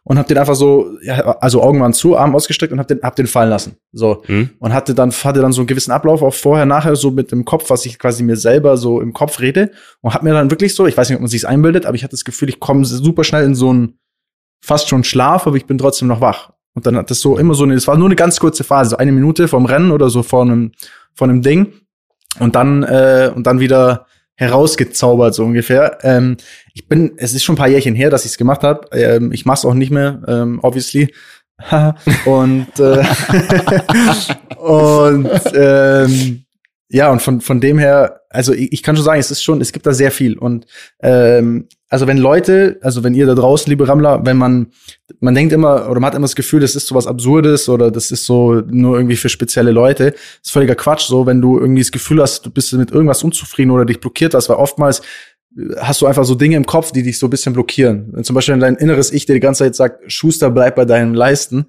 und 0.07 0.19
hab 0.19 0.27
den 0.29 0.37
einfach 0.37 0.55
so, 0.55 0.99
ja, 1.03 1.38
also 1.38 1.62
Augen 1.62 1.81
waren 1.81 1.95
zu, 1.95 2.17
Arm 2.17 2.35
ausgestreckt 2.35 2.73
und 2.73 2.79
hab 2.79 2.87
den, 2.87 3.01
hab 3.03 3.17
den 3.17 3.27
fallen 3.27 3.49
lassen. 3.49 3.77
So. 3.90 4.23
Mhm. 4.27 4.51
Und 4.59 4.75
hatte 4.75 4.95
dann, 4.95 5.11
hatte 5.11 5.40
dann 5.40 5.53
so 5.53 5.62
einen 5.62 5.67
gewissen 5.67 5.93
Ablauf 5.93 6.23
auch 6.23 6.35
vorher, 6.35 6.67
nachher 6.67 6.95
so 6.95 7.11
mit 7.11 7.33
dem 7.33 7.47
Kopf, 7.47 7.71
was 7.71 7.87
ich 7.87 7.99
quasi 7.99 8.23
mir 8.23 8.37
selber 8.37 8.77
so 8.77 9.01
im 9.01 9.14
Kopf 9.14 9.40
rede. 9.40 9.71
Und 10.03 10.12
hab 10.12 10.23
mir 10.23 10.35
dann 10.35 10.51
wirklich 10.51 10.75
so, 10.75 10.87
ich 10.87 10.97
weiß 10.97 11.09
nicht, 11.09 11.17
ob 11.17 11.23
man 11.23 11.31
sich's 11.31 11.47
einbildet, 11.47 11.87
aber 11.87 11.95
ich 11.95 12.05
hatte 12.05 12.12
das 12.12 12.25
Gefühl, 12.25 12.51
ich 12.51 12.61
komme 12.61 12.85
super 12.85 13.25
schnell 13.25 13.45
in 13.45 13.55
so 13.55 13.71
einen 13.71 13.99
fast 14.61 14.88
schon 14.88 15.05
Schlaf, 15.05 15.47
aber 15.47 15.57
ich 15.57 15.64
bin 15.64 15.79
trotzdem 15.79 16.09
noch 16.09 16.21
wach. 16.21 16.51
Und 16.75 16.85
dann 16.87 16.97
hat 16.97 17.11
das 17.11 17.21
so 17.21 17.38
immer 17.38 17.55
so 17.55 17.64
eine, 17.64 17.75
es 17.75 17.87
war 17.87 17.97
nur 17.97 18.09
eine 18.09 18.17
ganz 18.17 18.38
kurze 18.38 18.62
Phase, 18.62 18.90
so 18.90 18.97
eine 18.99 19.12
Minute 19.12 19.49
vom 19.49 19.64
Rennen 19.64 19.90
oder 19.90 20.11
so 20.11 20.23
vor 20.23 20.43
einem, 20.43 20.73
vor 21.14 21.29
einem 21.29 21.40
Ding. 21.40 21.73
Und 22.40 22.57
dann, 22.57 22.83
äh, 22.83 23.31
und 23.35 23.47
dann 23.47 23.61
wieder 23.61 24.07
herausgezaubert, 24.35 25.35
so 25.35 25.45
ungefähr. 25.45 25.99
Ähm, 26.03 26.37
ich 26.74 26.88
bin, 26.88 27.12
es 27.16 27.32
ist 27.32 27.44
schon 27.44 27.54
ein 27.54 27.58
paar 27.58 27.68
Jährchen 27.68 27.94
her, 27.94 28.10
dass 28.10 28.24
ich 28.24 28.32
es 28.32 28.38
gemacht 28.38 28.62
habe. 28.62 28.88
Ähm, 28.92 29.32
ich 29.32 29.46
mache 29.46 29.58
es 29.58 29.64
auch 29.64 29.74
nicht 29.74 29.92
mehr, 29.92 30.20
ähm, 30.26 30.58
obviously. 30.62 31.14
und 32.24 32.66
äh, 32.80 33.04
und 34.58 35.30
ähm, 35.54 36.44
ja, 36.88 37.10
und 37.10 37.22
von, 37.22 37.40
von 37.40 37.60
dem 37.60 37.78
her, 37.78 38.22
also 38.28 38.52
ich, 38.52 38.72
ich 38.72 38.82
kann 38.82 38.96
schon 38.96 39.04
sagen, 39.04 39.20
es 39.20 39.30
ist 39.30 39.42
schon, 39.42 39.60
es 39.60 39.72
gibt 39.72 39.87
da 39.87 39.92
sehr 39.92 40.10
viel. 40.10 40.37
Und 40.37 40.66
ähm, 41.00 41.68
also 41.88 42.08
wenn 42.08 42.18
Leute, 42.18 42.78
also 42.82 43.04
wenn 43.04 43.14
ihr 43.14 43.26
da 43.26 43.34
draußen, 43.34 43.70
liebe 43.70 43.87
Rammler, 43.87 44.26
wenn 44.26 44.37
man, 44.37 44.72
man 45.20 45.34
denkt 45.34 45.52
immer, 45.52 45.88
oder 45.88 46.00
man 46.00 46.08
hat 46.08 46.16
immer 46.16 46.24
das 46.24 46.34
Gefühl, 46.34 46.60
das 46.60 46.74
ist 46.74 46.88
so 46.88 46.94
was 46.96 47.06
Absurdes 47.06 47.68
oder 47.68 47.92
das 47.92 48.10
ist 48.10 48.26
so 48.26 48.62
nur 48.66 48.96
irgendwie 48.96 49.16
für 49.16 49.28
spezielle 49.28 49.70
Leute, 49.70 50.14
ist 50.42 50.50
völliger 50.50 50.74
Quatsch, 50.74 51.06
so, 51.06 51.24
wenn 51.24 51.40
du 51.40 51.58
irgendwie 51.58 51.82
das 51.82 51.92
Gefühl 51.92 52.20
hast, 52.20 52.44
du 52.46 52.50
bist 52.50 52.72
mit 52.72 52.90
irgendwas 52.90 53.22
unzufrieden 53.22 53.70
oder 53.70 53.84
dich 53.84 54.00
blockiert 54.00 54.34
hast, 54.34 54.48
weil 54.48 54.56
oftmals 54.56 55.02
hast 55.79 56.01
du 56.01 56.07
einfach 56.07 56.25
so 56.25 56.35
Dinge 56.35 56.57
im 56.57 56.67
Kopf, 56.67 56.90
die 56.90 57.03
dich 57.03 57.19
so 57.19 57.27
ein 57.27 57.31
bisschen 57.31 57.53
blockieren. 57.53 58.09
Wenn 58.12 58.25
zum 58.25 58.35
Beispiel 58.35 58.59
dein 58.59 58.75
inneres 58.77 59.12
Ich 59.12 59.27
dir 59.27 59.35
die 59.35 59.40
ganze 59.40 59.64
Zeit 59.64 59.77
sagt, 59.77 60.12
Schuster, 60.12 60.51
bleib 60.51 60.75
bei 60.75 60.85
deinen 60.85 61.14
Leisten, 61.14 61.67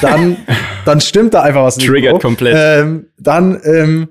dann, 0.00 0.36
dann 0.84 1.00
stimmt 1.00 1.34
da 1.34 1.42
einfach 1.42 1.62
was 1.62 1.76
nicht. 1.76 1.86
Triggert 1.86 2.22
komplett. 2.22 2.54
Ähm, 2.56 3.06
dann, 3.18 3.60
ähm, 3.64 4.08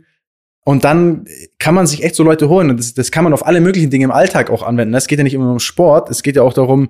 und 0.63 0.83
dann 0.83 1.25
kann 1.59 1.75
man 1.75 1.87
sich 1.87 2.03
echt 2.03 2.15
so 2.15 2.23
Leute 2.23 2.49
holen. 2.49 2.69
Und 2.69 2.79
das, 2.79 2.93
das 2.93 3.11
kann 3.11 3.23
man 3.23 3.33
auf 3.33 3.45
alle 3.45 3.61
möglichen 3.61 3.89
Dinge 3.89 4.05
im 4.05 4.11
Alltag 4.11 4.49
auch 4.49 4.63
anwenden. 4.63 4.93
Es 4.93 5.07
geht 5.07 5.17
ja 5.17 5.23
nicht 5.23 5.33
immer 5.33 5.51
um 5.51 5.59
Sport, 5.59 6.09
es 6.09 6.23
geht 6.23 6.35
ja 6.35 6.43
auch 6.43 6.53
darum, 6.53 6.89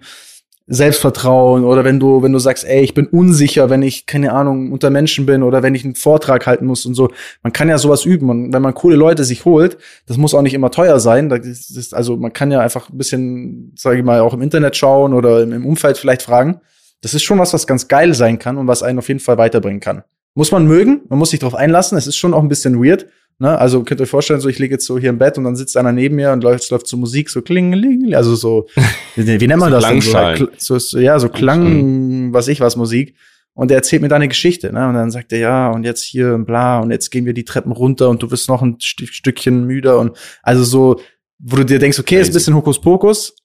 Selbstvertrauen 0.68 1.64
oder 1.64 1.84
wenn 1.84 2.00
du, 2.00 2.24
wenn 2.24 2.32
du 2.32 2.40
sagst, 2.40 2.66
ey, 2.66 2.82
ich 2.82 2.96
bin 2.96 3.06
unsicher, 3.06 3.70
wenn 3.70 3.84
ich, 3.84 4.08
keine 4.08 4.34
Ahnung, 4.34 4.72
unter 4.72 4.90
Menschen 4.90 5.28
bin 5.28 5.44
oder 5.44 5.62
wenn 5.62 5.76
ich 5.76 5.86
einen 5.86 5.94
Vortrag 5.94 6.48
halten 6.48 6.66
muss 6.66 6.88
und 6.88 6.96
so. 6.96 7.12
Man 7.44 7.54
kann 7.54 7.70
ja 7.70 7.78
sowas 7.78 8.04
üben. 8.04 8.32
Und 8.32 8.52
wenn 8.52 8.64
man 8.64 8.74
coole 8.74 8.96
Leute 8.96 9.26
sich 9.26 9.46
holt, 9.46 9.78
das 10.08 10.18
muss 10.18 10.34
auch 10.34 10.42
nicht 10.42 10.56
immer 10.56 10.72
teuer 10.72 11.00
sein. 11.00 11.30
Das 11.30 11.46
ist, 11.46 11.94
also 11.94 12.18
man 12.18 12.34
kann 12.34 12.52
ja 12.52 12.62
einfach 12.62 12.90
ein 12.90 12.98
bisschen, 12.98 13.74
sage 13.78 14.00
ich 14.00 14.04
mal, 14.04 14.22
auch 14.22 14.34
im 14.34 14.42
Internet 14.42 14.76
schauen 14.76 15.14
oder 15.14 15.44
im, 15.44 15.54
im 15.54 15.66
Umfeld 15.68 16.00
vielleicht 16.00 16.24
fragen. 16.24 16.62
Das 17.02 17.14
ist 17.14 17.24
schon 17.24 17.38
was, 17.38 17.54
was 17.54 17.68
ganz 17.68 17.88
geil 17.88 18.16
sein 18.16 18.40
kann 18.40 18.58
und 18.58 18.68
was 18.68 18.82
einen 18.82 18.98
auf 18.98 19.08
jeden 19.08 19.20
Fall 19.20 19.38
weiterbringen 19.38 19.82
kann. 19.82 20.04
Muss 20.34 20.52
man 20.52 20.66
mögen, 20.66 21.02
man 21.10 21.20
muss 21.20 21.30
sich 21.30 21.40
darauf 21.40 21.56
einlassen. 21.56 21.96
Es 21.96 22.08
ist 22.08 22.18
schon 22.18 22.34
auch 22.34 22.42
ein 22.42 22.50
bisschen 22.50 22.84
weird. 22.84 23.06
Ne? 23.38 23.58
Also 23.58 23.84
könnt 23.84 24.00
ihr 24.00 24.04
euch 24.04 24.10
vorstellen, 24.10 24.40
so 24.40 24.48
ich 24.48 24.60
liege 24.60 24.76
jetzt 24.76 24.86
so 24.86 24.98
hier 24.98 25.10
im 25.10 25.18
Bett 25.18 25.38
und 25.38 25.44
dann 25.44 25.56
sitzt 25.56 25.76
einer 25.76 25.92
neben 25.92 26.16
mir 26.16 26.32
und 26.32 26.44
läuft, 26.44 26.70
läuft 26.70 26.88
so 26.88 26.96
Musik, 26.96 27.30
so 27.30 27.42
klingeling, 27.42 28.14
also 28.16 28.36
so, 28.36 28.68
wie, 29.16 29.40
wie 29.40 29.48
nennt 29.48 29.60
man 29.60 29.72
das 29.72 29.86
denn? 29.86 30.48
So, 30.58 30.80
so, 30.80 31.00
ja, 31.00 31.20
so 31.20 31.30
Klang, 31.30 32.32
was 32.34 32.48
ich 32.48 32.62
was, 32.62 32.76
Musik. 32.76 33.16
Und 33.54 33.72
er 33.72 33.78
erzählt 33.78 34.02
mir 34.02 34.10
da 34.10 34.18
eine 34.18 34.28
Geschichte, 34.28 34.74
ne? 34.74 34.88
Und 34.90 34.96
dann 34.96 35.12
sagt 35.12 35.32
er, 35.32 35.40
ja, 35.40 35.70
und 35.70 35.86
jetzt 35.86 36.04
hier 36.04 36.38
bla, 36.38 36.80
und 36.80 36.92
jetzt 36.92 37.10
gehen 37.10 37.26
wir 37.26 37.34
die 37.34 37.46
Treppen 37.46 37.72
runter 37.72 38.10
und 38.10 38.22
du 38.22 38.30
wirst 38.30 38.50
noch 38.50 38.62
ein 38.62 38.78
St 38.82 39.08
Stückchen 39.08 39.66
müder 39.66 39.98
und 40.00 40.18
also 40.44 40.66
so, 40.66 41.00
wo 41.40 41.56
du 41.56 41.66
dir 41.66 41.80
denkst, 41.80 42.00
okay, 42.00 42.20
ist 42.20 42.32
ein 42.32 42.34
bisschen 42.34 42.56
Hokuspokus, 42.56 43.36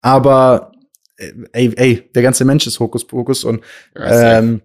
aber 0.00 0.72
ey, 1.52 1.72
ey, 1.76 2.10
der 2.14 2.22
ganze 2.22 2.44
Mensch 2.46 2.66
ist 2.66 2.80
Hokuspokus 2.80 3.44
und 3.44 3.62
ähm, 3.96 4.62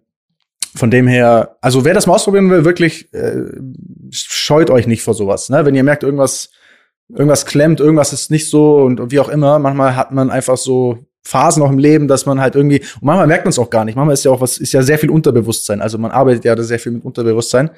von 0.75 0.89
dem 0.89 1.07
her, 1.07 1.57
also 1.61 1.85
wer 1.85 1.93
das 1.93 2.07
mal 2.07 2.13
ausprobieren 2.13 2.49
will, 2.49 2.65
wirklich 2.65 3.13
äh, 3.13 3.43
scheut 4.13 4.69
euch 4.69 4.87
nicht 4.87 5.03
vor 5.03 5.13
sowas. 5.13 5.49
Ne? 5.49 5.65
Wenn 5.65 5.75
ihr 5.75 5.83
merkt, 5.83 6.03
irgendwas, 6.03 6.51
irgendwas 7.09 7.45
klemmt, 7.45 7.79
irgendwas 7.79 8.13
ist 8.13 8.31
nicht 8.31 8.49
so 8.49 8.77
und, 8.77 9.11
wie 9.11 9.19
auch 9.19 9.29
immer, 9.29 9.59
manchmal 9.59 9.95
hat 9.95 10.11
man 10.11 10.29
einfach 10.29 10.57
so 10.57 10.99
Phasen 11.25 11.63
noch 11.63 11.71
im 11.71 11.77
Leben, 11.77 12.07
dass 12.07 12.25
man 12.25 12.41
halt 12.41 12.55
irgendwie, 12.55 12.79
und 12.79 13.03
manchmal 13.03 13.27
merkt 13.27 13.45
man 13.45 13.51
es 13.51 13.59
auch 13.59 13.69
gar 13.69 13.85
nicht. 13.85 13.95
Manchmal 13.95 14.13
ist 14.13 14.25
ja 14.25 14.31
auch 14.31 14.41
was, 14.41 14.57
ist 14.57 14.73
ja 14.73 14.81
sehr 14.81 14.99
viel 14.99 15.09
Unterbewusstsein. 15.09 15.81
Also 15.81 15.97
man 15.97 16.11
arbeitet 16.11 16.45
ja 16.45 16.55
da 16.55 16.63
sehr 16.63 16.79
viel 16.79 16.91
mit 16.91 17.05
Unterbewusstsein. 17.05 17.71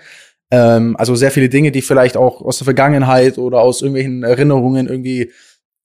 Ähm, 0.51 0.95
also 0.97 1.15
sehr 1.15 1.31
viele 1.31 1.49
Dinge, 1.49 1.71
die 1.71 1.81
vielleicht 1.81 2.17
auch 2.17 2.41
aus 2.41 2.57
der 2.57 2.65
Vergangenheit 2.65 3.37
oder 3.37 3.61
aus 3.61 3.81
irgendwelchen 3.81 4.23
Erinnerungen 4.23 4.87
irgendwie 4.87 5.31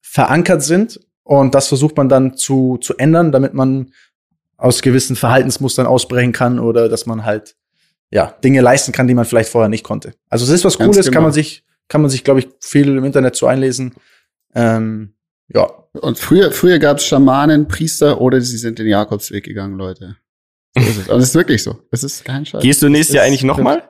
verankert 0.01 0.63
sind. 0.63 1.01
Und 1.23 1.55
das 1.55 1.69
versucht 1.69 1.97
man 1.97 2.09
dann 2.09 2.37
zu, 2.37 2.79
zu 2.79 2.97
ändern, 2.97 3.31
damit 3.31 3.55
man 3.55 3.93
aus 4.57 4.83
gewissen 4.83 5.17
Verhaltensmustern 5.17 5.87
ausbrechen 5.87 6.33
kann 6.33 6.59
oder 6.59 6.89
dass 6.89 7.07
man 7.07 7.25
halt 7.25 7.57
ja 8.11 8.35
Dinge 8.45 8.61
leisten 8.61 8.93
kann, 8.93 9.09
die 9.09 9.15
man 9.15 9.25
vielleicht 9.25 9.51
vorher 9.51 9.69
nicht 9.69 9.85
konnte. 9.85 10.15
Also 10.29 10.45
es 10.45 10.51
ist 10.51 10.65
was 10.65 10.79
Cooles, 10.79 11.07
genau. 11.07 11.15
kann 11.15 11.23
man 11.23 11.33
sich 11.33 11.65
kann 11.89 12.03
man 12.03 12.11
sich 12.11 12.25
glaube 12.25 12.41
ich 12.41 12.49
viel 12.61 12.89
im 12.89 13.05
Internet 13.05 13.37
so 13.37 13.47
einlesen. 13.47 13.95
Ähm, 14.55 15.15
ja. 15.49 15.67
Und 15.93 16.19
früher 16.19 16.53
früher 16.53 16.79
gab 16.79 16.99
es 16.99 17.07
Schamanen, 17.07 17.69
Priester 17.69 18.21
oder 18.21 18.41
sie 18.41 18.59
sind 18.59 18.79
den 18.79 18.87
Jakobsweg 18.87 19.45
gegangen, 19.45 19.77
Leute. 19.77 20.17
So 20.77 20.83
ist 20.83 20.99
es. 20.99 21.09
Und 21.09 21.19
es 21.19 21.29
ist 21.29 21.35
wirklich 21.35 21.63
so. 21.63 21.79
Es 21.91 22.05
ist 22.05 22.25
kein 22.25 22.47
Scheiß. 22.47 22.63
Gehst 22.63 22.83
du 22.83 22.89
nächstes 22.89 23.17
Jahr 23.17 23.25
eigentlich 23.25 23.43
noch 23.43 23.59
mal? 23.59 23.83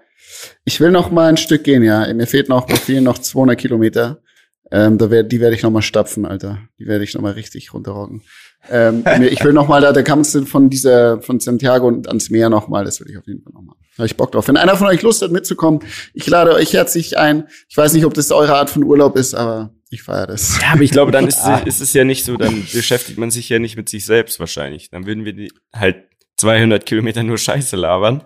Ich 0.65 0.81
will 0.81 0.91
noch 0.91 1.11
mal 1.11 1.29
ein 1.29 1.37
Stück 1.37 1.65
gehen, 1.65 1.83
ja. 1.83 2.13
Mir 2.15 2.27
fehlt 2.27 2.49
noch 2.49 2.67
bei 2.67 2.77
vielen 2.77 3.05
noch 3.05 3.19
200 3.19 3.59
Kilometer. 3.59 4.23
Ähm, 4.71 4.99
da 4.99 5.11
werd, 5.11 5.33
die 5.33 5.41
werde 5.41 5.57
ich 5.57 5.63
noch 5.63 5.71
mal 5.71 5.83
stapfen, 5.83 6.25
Alter. 6.25 6.59
Die 6.79 6.87
werde 6.87 7.05
ich 7.05 7.15
noch 7.15 7.23
mal 7.23 7.33
richtig 7.33 7.75
runterrocken. 7.75 8.23
Ähm, 8.71 9.05
ich 9.29 9.43
will 9.43 9.53
noch 9.53 9.69
mal 9.69 9.81
da, 9.81 9.93
da 9.93 10.03
kannst 10.03 10.35
du 10.35 10.45
von 10.45 10.71
dieser, 10.71 11.21
von 11.23 11.41
Santiago 11.41 11.89
und 11.89 12.09
ans 12.09 12.31
Meer 12.31 12.51
noch 12.51 12.69
mal. 12.69 12.85
Das 12.85 13.01
will 13.01 13.11
ich 13.11 13.19
auf 13.19 13.27
jeden 13.27 13.43
Fall 13.43 13.53
noch 13.53 13.63
mal. 13.63 13.77
Habe 13.97 14.07
ich 14.07 14.17
Bock 14.17 14.33
drauf. 14.33 14.49
Wenn 14.49 14.57
einer 14.57 14.77
von 14.77 14.87
euch 14.87 15.03
Lust 15.03 15.23
hat 15.23 15.31
mitzukommen, 15.31 15.81
ich 16.15 16.27
lade 16.27 16.55
euch 16.55 16.73
herzlich 16.73 17.19
ein. 17.19 17.49
Ich 17.69 17.77
weiß 17.77 17.93
nicht, 17.93 18.05
ob 18.05 18.15
das 18.15 18.31
eure 18.31 18.57
Art 18.57 18.71
von 18.71 18.85
Urlaub 18.85 19.17
ist, 19.17 19.35
aber 19.35 19.71
ich 19.91 20.03
feiere 20.03 20.29
das. 20.29 20.59
Ja, 20.61 20.73
aber 20.73 20.83
ich 20.83 20.93
glaube, 20.93 21.13
dann 21.13 21.27
ist, 21.29 21.41
ist 21.67 21.81
es 21.81 21.93
ja 21.93 22.05
nicht 22.05 22.25
so, 22.25 22.37
dann 22.37 22.65
beschäftigt 22.73 23.19
man 23.19 23.31
sich 23.31 23.49
ja 23.49 23.59
nicht 23.59 23.77
mit 23.77 23.89
sich 23.89 24.05
selbst 24.05 24.41
wahrscheinlich. 24.41 24.91
Dann 24.91 25.07
würden 25.07 25.25
wir 25.25 25.33
die 25.33 25.53
halt 25.75 26.05
200 26.37 26.87
Kilometer 26.87 27.23
nur 27.23 27.39
Scheiße 27.39 27.77
labern. 27.77 28.25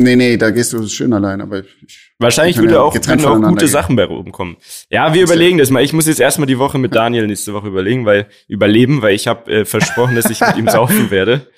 Nee, 0.00 0.14
nee, 0.14 0.36
da 0.36 0.50
gehst 0.50 0.72
du 0.72 0.86
schön 0.86 1.12
allein, 1.12 1.40
aber 1.40 1.60
ich, 1.60 2.12
Wahrscheinlich 2.20 2.56
würde 2.56 2.74
ja 2.74 2.80
auch, 2.80 2.94
würden 2.94 3.24
auch 3.24 3.48
gute 3.48 3.64
gehen. 3.64 3.72
Sachen 3.72 3.96
bei 3.96 4.08
oben 4.08 4.30
kommen. 4.30 4.56
Ja, 4.90 5.12
wir 5.12 5.24
überlegen 5.24 5.58
das 5.58 5.70
mal. 5.70 5.82
Ich 5.82 5.92
muss 5.92 6.06
jetzt 6.06 6.20
erstmal 6.20 6.46
die 6.46 6.58
Woche 6.58 6.78
mit 6.78 6.94
Daniel 6.94 7.26
nächste 7.26 7.52
Woche 7.52 7.66
überlegen, 7.66 8.06
weil 8.06 8.28
überleben, 8.46 9.02
weil 9.02 9.16
ich 9.16 9.26
habe 9.26 9.50
äh, 9.50 9.64
versprochen, 9.64 10.14
dass 10.14 10.30
ich 10.30 10.40
mit 10.40 10.56
ihm 10.56 10.68
saufen 10.70 11.10
werde. 11.10 11.48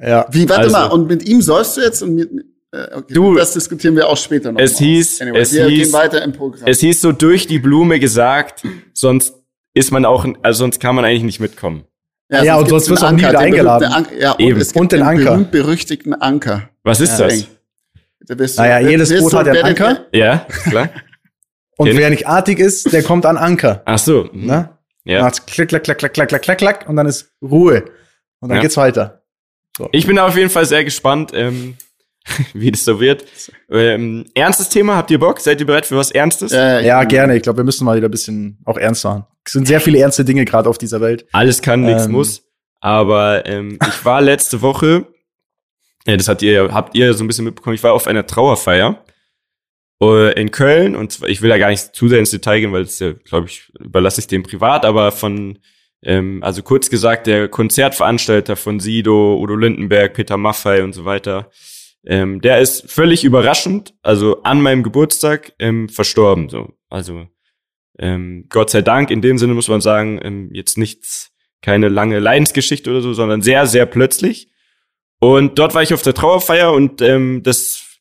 Ja. 0.00 0.26
Wie, 0.30 0.48
warte 0.48 0.62
also, 0.62 0.72
mal, 0.76 0.86
und 0.86 1.08
mit 1.08 1.28
ihm 1.28 1.42
säufst 1.42 1.76
du 1.76 1.82
jetzt 1.82 2.02
und 2.02 2.14
mit, 2.14 2.30
okay, 2.72 3.14
du, 3.14 3.34
das 3.34 3.52
diskutieren 3.52 3.96
wir 3.96 4.08
auch 4.08 4.16
später 4.16 4.52
noch. 4.52 4.60
Es 4.60 4.78
hieß, 4.78 5.20
anyway, 5.22 5.40
es 5.40 5.52
hieß, 5.52 5.94
Es 6.66 6.80
hieß 6.80 7.00
so 7.00 7.12
durch 7.12 7.46
die 7.46 7.58
Blume 7.58 7.98
gesagt, 7.98 8.62
sonst 8.92 9.34
ist 9.74 9.90
man 9.90 10.04
auch, 10.04 10.26
also 10.42 10.58
sonst 10.58 10.80
kann 10.80 10.94
man 10.94 11.04
eigentlich 11.04 11.24
nicht 11.24 11.40
mitkommen. 11.40 11.84
Ja, 12.30 12.44
ja 12.44 12.56
und 12.56 12.68
sonst 12.68 12.88
wirst 12.88 13.02
du 13.02 13.06
auch 13.06 13.10
nie 13.10 13.18
wieder 13.18 13.38
eingeladen. 13.38 13.92
Anker, 13.92 14.16
ja, 14.16 14.32
und 14.32 14.40
Eben. 14.40 14.60
es 14.60 14.68
gibt 14.68 14.80
und 14.80 14.92
den, 14.92 15.00
den 15.00 15.08
Anker. 15.08 15.24
berühmt-berüchtigten 15.24 16.14
Anker. 16.14 16.70
Was 16.84 17.00
ist 17.00 17.18
ja, 17.18 17.26
das? 17.26 17.46
Da 18.20 18.34
bist 18.34 18.58
du, 18.58 18.62
naja, 18.62 18.88
jedes 18.88 19.08
Boot 19.18 19.34
hat 19.34 19.48
einen 19.48 19.64
Anker. 19.64 20.06
Ja, 20.12 20.46
klar. 20.68 20.90
und 21.76 21.88
Kenn 21.88 21.96
wer 21.96 22.10
nicht 22.10 22.28
artig 22.28 22.60
ist, 22.60 22.92
der 22.92 23.02
kommt 23.02 23.26
an 23.26 23.36
Anker. 23.36 23.82
Ach 23.84 23.98
so. 23.98 24.28
Ne? 24.32 24.68
Ja. 25.04 25.22
Dann 25.22 25.32
klick, 25.46 25.68
klack, 25.68 25.82
klack, 25.82 25.98
klack, 25.98 26.12
klack, 26.12 26.28
klack, 26.28 26.42
klack, 26.42 26.58
klack, 26.58 26.88
und 26.88 26.96
dann 26.96 27.06
ist 27.06 27.32
Ruhe. 27.42 27.84
Und 28.40 28.50
dann 28.50 28.56
ja. 28.56 28.62
geht's 28.62 28.76
weiter. 28.76 29.22
So. 29.76 29.88
Ich 29.92 30.06
bin 30.06 30.18
auf 30.18 30.36
jeden 30.36 30.50
Fall 30.50 30.66
sehr 30.66 30.84
gespannt, 30.84 31.32
ähm, 31.34 31.76
wie 32.52 32.70
das 32.70 32.84
so 32.84 33.00
wird. 33.00 33.24
Ähm, 33.70 34.26
ernstes 34.34 34.68
Thema, 34.68 34.96
habt 34.96 35.10
ihr 35.10 35.18
Bock? 35.18 35.40
Seid 35.40 35.60
ihr 35.60 35.66
bereit 35.66 35.86
für 35.86 35.96
was 35.96 36.10
Ernstes? 36.10 36.52
Äh, 36.52 36.86
ja, 36.86 37.02
gerne. 37.04 37.36
Ich 37.36 37.42
glaube, 37.42 37.58
wir 37.58 37.64
müssen 37.64 37.84
mal 37.84 37.96
wieder 37.96 38.08
ein 38.08 38.10
bisschen 38.10 38.58
auch 38.64 38.76
ernst 38.76 39.04
machen. 39.04 39.24
Es 39.44 39.52
sind 39.52 39.66
sehr 39.66 39.80
viele 39.80 39.98
ernste 39.98 40.24
Dinge 40.24 40.44
gerade 40.44 40.68
auf 40.68 40.78
dieser 40.78 41.00
Welt. 41.00 41.26
Alles 41.32 41.62
kann, 41.62 41.80
nichts 41.80 42.06
ähm, 42.06 42.12
muss. 42.12 42.42
Aber 42.80 43.46
ähm, 43.46 43.78
ich 43.86 44.04
war 44.04 44.20
letzte 44.20 44.62
Woche 44.62 45.06
ja, 46.06 46.16
das 46.16 46.28
habt 46.28 46.42
ihr, 46.42 46.72
habt 46.72 46.96
ihr 46.96 47.14
so 47.14 47.24
ein 47.24 47.26
bisschen 47.26 47.44
mitbekommen. 47.44 47.74
Ich 47.74 47.82
war 47.82 47.92
auf 47.92 48.06
einer 48.06 48.26
Trauerfeier 48.26 49.04
äh, 50.02 50.40
in 50.40 50.50
Köln 50.50 50.96
und 50.96 51.20
ich 51.26 51.42
will 51.42 51.50
da 51.50 51.58
gar 51.58 51.70
nicht 51.70 51.94
zu 51.94 52.08
sehr 52.08 52.18
ins 52.18 52.30
Detail 52.30 52.60
gehen, 52.60 52.72
weil 52.72 52.82
es 52.82 52.98
ja, 52.98 53.12
glaube 53.12 53.48
ich, 53.48 53.70
überlasse 53.78 54.20
ich 54.20 54.26
dem 54.26 54.42
privat, 54.42 54.84
aber 54.84 55.12
von, 55.12 55.58
ähm, 56.02 56.42
also 56.42 56.62
kurz 56.62 56.88
gesagt, 56.88 57.26
der 57.26 57.48
Konzertveranstalter 57.48 58.56
von 58.56 58.80
Sido, 58.80 59.38
Udo 59.38 59.56
Lindenberg, 59.56 60.14
Peter 60.14 60.38
Maffei 60.38 60.82
und 60.82 60.94
so 60.94 61.04
weiter, 61.04 61.50
ähm, 62.06 62.40
der 62.40 62.60
ist 62.60 62.90
völlig 62.90 63.24
überraschend, 63.24 63.94
also 64.02 64.42
an 64.42 64.60
meinem 64.60 64.82
Geburtstag 64.82 65.52
ähm, 65.58 65.88
verstorben. 65.88 66.48
So, 66.48 66.72
also 66.88 67.26
ähm, 67.98 68.46
Gott 68.48 68.70
sei 68.70 68.82
Dank. 68.82 69.10
In 69.10 69.20
dem 69.20 69.38
Sinne 69.38 69.54
muss 69.54 69.68
man 69.68 69.80
sagen, 69.80 70.18
ähm, 70.22 70.50
jetzt 70.52 70.78
nichts, 70.78 71.32
keine 71.62 71.88
lange 71.88 72.18
Leidensgeschichte 72.18 72.90
oder 72.90 73.02
so, 73.02 73.12
sondern 73.12 73.42
sehr, 73.42 73.66
sehr 73.66 73.86
plötzlich. 73.86 74.50
Und 75.20 75.58
dort 75.58 75.74
war 75.74 75.82
ich 75.82 75.92
auf 75.92 76.02
der 76.02 76.14
Trauerfeier 76.14 76.72
und 76.72 77.02
ähm, 77.02 77.42
das, 77.42 77.98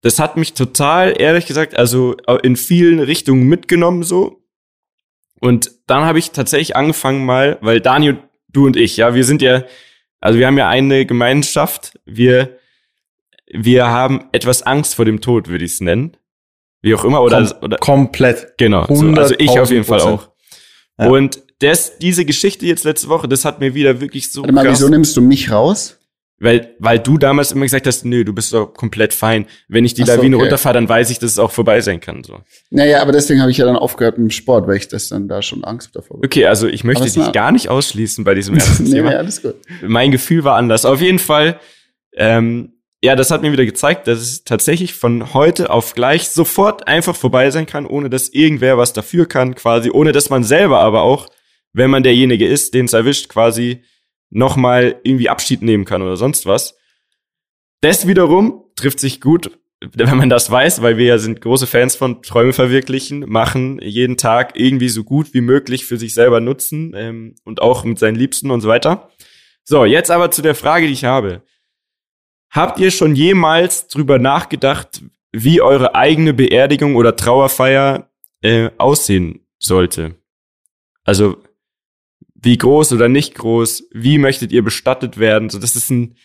das 0.00 0.18
hat 0.18 0.38
mich 0.38 0.54
total, 0.54 1.20
ehrlich 1.20 1.44
gesagt, 1.44 1.76
also 1.76 2.16
in 2.42 2.56
vielen 2.56 3.00
Richtungen 3.00 3.46
mitgenommen 3.46 4.02
so. 4.02 4.42
Und 5.40 5.72
dann 5.86 6.04
habe 6.04 6.18
ich 6.18 6.30
tatsächlich 6.30 6.74
angefangen 6.74 7.26
mal, 7.26 7.58
weil 7.60 7.82
Daniel, 7.82 8.16
du 8.48 8.64
und 8.64 8.78
ich, 8.78 8.96
ja, 8.96 9.14
wir 9.14 9.24
sind 9.24 9.42
ja, 9.42 9.64
also 10.20 10.38
wir 10.38 10.46
haben 10.46 10.56
ja 10.56 10.70
eine 10.70 11.04
Gemeinschaft, 11.04 12.00
wir, 12.06 12.58
wir 13.52 13.86
haben 13.86 14.24
etwas 14.32 14.62
Angst 14.62 14.94
vor 14.94 15.04
dem 15.04 15.20
Tod, 15.20 15.48
würde 15.48 15.64
ich 15.64 15.72
es 15.72 15.80
nennen. 15.80 16.16
Wie 16.82 16.94
auch 16.94 17.04
immer, 17.04 17.22
oder, 17.22 17.46
Kom 17.46 17.62
oder 17.62 17.76
komplett. 17.78 18.58
Genau. 18.58 18.86
So, 18.88 19.08
also 19.12 19.34
ich 19.38 19.58
auf 19.58 19.70
jeden 19.70 19.84
Fall 19.84 20.00
auch. 20.00 20.28
Ja. 20.98 21.08
Und 21.08 21.42
das, 21.60 21.98
diese 21.98 22.24
Geschichte 22.24 22.66
jetzt 22.66 22.84
letzte 22.84 23.08
Woche, 23.08 23.26
das 23.26 23.44
hat 23.44 23.60
mir 23.60 23.74
wieder 23.74 24.00
wirklich 24.00 24.30
so. 24.30 24.42
Warte 24.42 24.54
mal, 24.54 24.68
wieso 24.68 24.88
nimmst 24.88 25.16
du 25.16 25.22
mich 25.22 25.50
raus? 25.50 25.98
Weil, 26.40 26.74
weil 26.80 26.98
du 26.98 27.16
damals 27.16 27.52
immer 27.52 27.62
gesagt 27.62 27.86
hast, 27.86 28.04
nö, 28.04 28.24
du 28.24 28.34
bist 28.34 28.52
doch 28.52 28.74
komplett 28.74 29.14
fein. 29.14 29.46
Wenn 29.68 29.84
ich 29.84 29.94
die 29.94 30.02
so, 30.02 30.14
Lawine 30.14 30.36
okay. 30.36 30.44
runterfahre, 30.44 30.74
dann 30.74 30.88
weiß 30.88 31.08
ich, 31.10 31.18
dass 31.18 31.30
es 31.30 31.38
auch 31.38 31.52
vorbei 31.52 31.80
sein 31.80 32.00
kann. 32.00 32.24
So. 32.24 32.40
Naja, 32.70 33.00
aber 33.00 33.12
deswegen 33.12 33.40
habe 33.40 33.50
ich 33.50 33.56
ja 33.56 33.64
dann 33.64 33.76
aufgehört 33.76 34.18
mit 34.18 34.28
dem 34.28 34.30
Sport, 34.30 34.66
weil 34.66 34.76
ich 34.76 34.88
das 34.88 35.08
dann 35.08 35.28
da 35.28 35.42
schon 35.42 35.64
Angst 35.64 35.94
davor 35.94 36.16
habe. 36.16 36.26
Okay, 36.26 36.44
also 36.46 36.66
ich 36.66 36.82
möchte 36.84 37.04
dich 37.04 37.32
gar 37.32 37.52
nicht 37.52 37.70
ausschließen 37.70 38.24
bei 38.24 38.34
diesem 38.34 38.54
ersten 38.58 38.84
nee, 38.84 38.90
Thema. 38.90 39.10
Nee, 39.10 39.16
alles 39.16 39.40
gut. 39.40 39.54
Mein 39.80 40.10
Gefühl 40.10 40.44
war 40.44 40.56
anders. 40.56 40.84
Auf 40.84 41.00
jeden 41.00 41.20
Fall, 41.20 41.60
ähm, 42.14 42.73
ja, 43.04 43.16
das 43.16 43.30
hat 43.30 43.42
mir 43.42 43.52
wieder 43.52 43.66
gezeigt, 43.66 44.06
dass 44.06 44.18
es 44.18 44.44
tatsächlich 44.44 44.94
von 44.94 45.34
heute 45.34 45.68
auf 45.68 45.94
gleich 45.94 46.30
sofort 46.30 46.88
einfach 46.88 47.14
vorbei 47.14 47.50
sein 47.50 47.66
kann, 47.66 47.84
ohne 47.84 48.08
dass 48.08 48.30
irgendwer 48.30 48.78
was 48.78 48.94
dafür 48.94 49.26
kann, 49.26 49.54
quasi, 49.54 49.90
ohne 49.90 50.12
dass 50.12 50.30
man 50.30 50.42
selber 50.42 50.80
aber 50.80 51.02
auch, 51.02 51.28
wenn 51.74 51.90
man 51.90 52.02
derjenige 52.02 52.46
ist, 52.46 52.72
den 52.72 52.86
es 52.86 52.94
erwischt, 52.94 53.28
quasi 53.28 53.82
nochmal 54.30 54.98
irgendwie 55.02 55.28
Abschied 55.28 55.60
nehmen 55.60 55.84
kann 55.84 56.00
oder 56.00 56.16
sonst 56.16 56.46
was. 56.46 56.78
Das 57.82 58.06
wiederum 58.06 58.64
trifft 58.74 59.00
sich 59.00 59.20
gut, 59.20 59.50
wenn 59.92 60.16
man 60.16 60.30
das 60.30 60.50
weiß, 60.50 60.80
weil 60.80 60.96
wir 60.96 61.04
ja 61.04 61.18
sind 61.18 61.42
große 61.42 61.66
Fans 61.66 61.96
von 61.96 62.22
Träume 62.22 62.54
verwirklichen, 62.54 63.26
machen 63.28 63.80
jeden 63.82 64.16
Tag 64.16 64.52
irgendwie 64.54 64.88
so 64.88 65.04
gut 65.04 65.34
wie 65.34 65.42
möglich 65.42 65.84
für 65.84 65.98
sich 65.98 66.14
selber 66.14 66.40
nutzen 66.40 66.94
ähm, 66.96 67.34
und 67.44 67.60
auch 67.60 67.84
mit 67.84 67.98
seinen 67.98 68.16
Liebsten 68.16 68.50
und 68.50 68.62
so 68.62 68.68
weiter. 68.68 69.10
So, 69.62 69.84
jetzt 69.84 70.10
aber 70.10 70.30
zu 70.30 70.40
der 70.40 70.54
Frage, 70.54 70.86
die 70.86 70.94
ich 70.94 71.04
habe. 71.04 71.42
Habt 72.54 72.78
ihr 72.78 72.92
schon 72.92 73.16
jemals 73.16 73.88
drüber 73.88 74.20
nachgedacht, 74.20 75.02
wie 75.32 75.60
eure 75.60 75.96
eigene 75.96 76.32
Beerdigung 76.32 76.94
oder 76.94 77.16
Trauerfeier 77.16 78.08
äh, 78.42 78.70
aussehen 78.78 79.44
sollte? 79.58 80.14
Also 81.02 81.42
wie 82.36 82.56
groß 82.56 82.92
oder 82.92 83.08
nicht 83.08 83.34
groß, 83.34 83.88
wie 83.92 84.18
möchtet 84.18 84.52
ihr 84.52 84.62
bestattet 84.62 85.18
werden? 85.18 85.50
So, 85.50 85.58
das 85.58 85.74
ist 85.74 85.90
ein, 85.90 86.16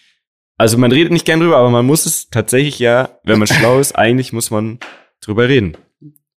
also 0.55 0.77
man 0.77 0.91
redet 0.91 1.11
nicht 1.11 1.25
gern 1.25 1.39
drüber, 1.39 1.57
aber 1.57 1.71
man 1.71 1.87
muss 1.87 2.05
es 2.05 2.29
tatsächlich 2.29 2.77
ja, 2.77 3.19
wenn 3.23 3.39
man 3.39 3.47
schlau 3.47 3.79
ist, 3.79 3.93
eigentlich 3.93 4.31
muss 4.31 4.51
man 4.51 4.77
drüber 5.21 5.49
reden. 5.49 5.77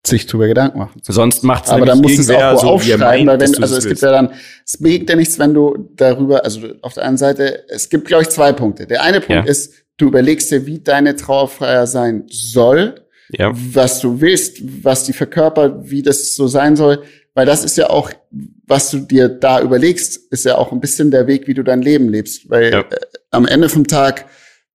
Sich 0.04 0.26
drüber 0.26 0.48
Gedanken 0.48 0.78
machen. 0.78 1.00
Sonst 1.04 1.44
macht 1.44 1.64
es 1.64 1.70
Aber 1.70 1.86
dann 1.86 2.00
muss 2.00 2.18
es 2.18 2.28
auch 2.28 2.60
so, 2.60 2.66
aufschreiben, 2.70 3.26
weil 3.28 3.38
wenn, 3.38 3.62
also 3.62 3.76
es 3.76 3.86
gibt 3.86 4.00
ja 4.00 4.10
dann, 4.10 4.32
es 4.66 4.78
bringt 4.78 5.08
ja 5.08 5.14
nichts, 5.14 5.38
wenn 5.38 5.54
du 5.54 5.90
darüber, 5.94 6.44
also 6.44 6.60
auf 6.82 6.94
der 6.94 7.04
einen 7.04 7.18
Seite, 7.18 7.64
es 7.68 7.88
gibt, 7.88 8.08
glaube 8.08 8.24
ich, 8.24 8.28
zwei 8.28 8.52
Punkte. 8.52 8.88
Der 8.88 9.02
eine 9.02 9.20
Punkt 9.20 9.44
ja. 9.44 9.50
ist, 9.50 9.74
du 9.98 10.08
überlegst 10.08 10.50
dir, 10.50 10.66
wie 10.66 10.80
deine 10.80 11.14
Trauerfeier 11.14 11.86
sein 11.86 12.24
soll, 12.28 12.96
ja. 13.30 13.52
was 13.54 14.00
du 14.00 14.20
willst, 14.20 14.60
was 14.82 15.04
die 15.04 15.12
verkörpert, 15.12 15.88
wie 15.90 16.02
das 16.02 16.34
so 16.34 16.48
sein 16.48 16.74
soll. 16.74 17.04
Weil 17.34 17.46
das 17.46 17.64
ist 17.64 17.76
ja 17.76 17.88
auch, 17.88 18.10
was 18.66 18.90
du 18.90 18.98
dir 18.98 19.28
da 19.28 19.60
überlegst, 19.62 20.32
ist 20.32 20.44
ja 20.44 20.58
auch 20.58 20.72
ein 20.72 20.80
bisschen 20.80 21.10
der 21.12 21.28
Weg, 21.28 21.46
wie 21.46 21.54
du 21.54 21.62
dein 21.62 21.80
Leben 21.80 22.08
lebst. 22.08 22.50
Weil 22.50 22.72
ja. 22.72 22.80
äh, 22.80 22.96
am 23.30 23.46
Ende 23.46 23.68
vom 23.68 23.86
Tag, 23.86 24.26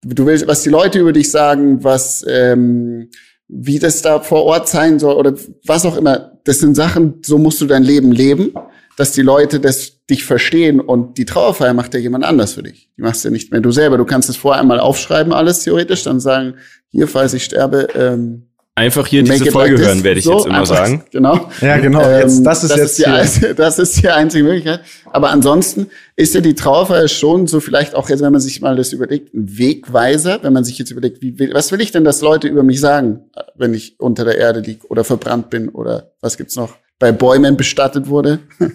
du 0.03 0.25
willst, 0.25 0.47
was 0.47 0.62
die 0.62 0.71
Leute 0.71 1.01
über 1.01 1.12
dich 1.12 1.31
sagen, 1.31 1.83
was, 1.83 2.25
ähm, 2.29 3.11
wie 3.49 3.79
das 3.79 4.03
da 4.03 4.21
vor 4.21 4.45
Ort 4.45 4.69
sein 4.69 4.99
soll 4.99 5.15
oder 5.15 5.35
was 5.65 5.87
auch 5.87 5.97
immer, 5.97 6.33
das 6.45 6.59
sind 6.59 6.75
Sachen, 6.75 7.21
so 7.25 7.39
musst 7.39 7.61
du 7.61 7.67
dein 7.67 7.83
Leben 7.83 8.13
leben, 8.13 8.53
dass 8.97 9.13
die 9.13 9.23
Leute 9.23 9.61
das 9.61 10.05
dich 10.07 10.25
verstehen 10.25 10.81
und 10.81 11.19
die 11.19 11.25
Trauerfeier 11.25 11.75
macht 11.75 11.95
ja 11.95 12.01
jemand 12.01 12.25
anders 12.25 12.55
für 12.55 12.63
dich. 12.63 12.91
Die 12.97 13.03
machst 13.03 13.25
ja 13.25 13.31
nicht 13.31 13.53
mehr 13.53 13.61
du 13.61 13.71
selber. 13.71 13.99
Du 13.99 14.05
kannst 14.05 14.29
es 14.29 14.37
vorher 14.37 14.61
einmal 14.61 14.81
aufschreiben, 14.81 15.33
alles 15.33 15.61
theoretisch, 15.61 16.05
dann 16.05 16.21
sagen, 16.21 16.55
hier, 16.91 17.09
falls 17.09 17.35
ich 17.35 17.45
sterbe, 17.45 17.89
ähm, 17.95 18.49
Einfach 18.79 19.07
hier 19.07 19.23
diese 19.23 19.51
Folge 19.51 19.77
like 19.77 19.87
hören, 19.87 20.05
werde 20.05 20.19
ich 20.19 20.27
so, 20.27 20.35
jetzt 20.35 20.45
immer 20.45 20.59
einfach, 20.59 20.77
sagen. 20.77 21.03
Genau. 21.11 21.51
Ja, 21.62 21.79
genau. 21.79 22.11
Jetzt, 22.11 22.45
das 22.45 22.62
ist 22.62 22.73
das 22.73 22.79
jetzt 22.79 22.91
ist 22.91 22.99
die, 22.99 23.07
einzige, 23.07 23.55
das 23.55 23.79
ist 23.79 24.03
die 24.03 24.09
einzige 24.11 24.45
Möglichkeit. 24.45 24.81
Aber 25.07 25.31
ansonsten 25.31 25.87
ist 26.15 26.35
ja 26.35 26.43
die 26.43 26.55
Trauerfeier 26.55 27.09
schon 27.09 27.47
so 27.47 27.61
vielleicht 27.61 27.95
auch 27.95 28.11
jetzt, 28.11 28.21
wenn 28.21 28.33
man 28.33 28.43
sich 28.43 28.61
mal 28.61 28.77
das 28.77 28.93
überlegt, 28.93 29.33
ein 29.33 29.57
Wegweiser, 29.57 30.41
wenn 30.43 30.53
man 30.53 30.62
sich 30.62 30.77
jetzt 30.77 30.91
überlegt, 30.91 31.23
wie 31.23 31.39
will, 31.39 31.55
was 31.55 31.73
will 31.73 31.81
ich 31.81 31.90
denn, 31.90 32.05
dass 32.05 32.21
Leute 32.21 32.48
über 32.48 32.63
mich 32.63 32.79
sagen, 32.79 33.31
wenn 33.55 33.73
ich 33.73 33.98
unter 33.98 34.27
der 34.27 34.37
Erde 34.37 34.61
liege 34.61 34.87
oder 34.88 35.05
verbrannt 35.05 35.48
bin 35.48 35.71
oder 35.71 36.13
was 36.21 36.37
gibt's 36.37 36.55
noch, 36.55 36.77
bei 36.98 37.13
Bäumen 37.13 37.57
bestattet 37.57 38.09
wurde. 38.09 38.40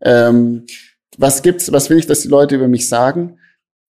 ähm, 0.00 0.64
was 1.18 1.42
gibt's, 1.42 1.70
was 1.72 1.90
will 1.90 1.98
ich, 1.98 2.06
dass 2.06 2.22
die 2.22 2.28
Leute 2.28 2.54
über 2.54 2.68
mich 2.68 2.88
sagen? 2.88 3.38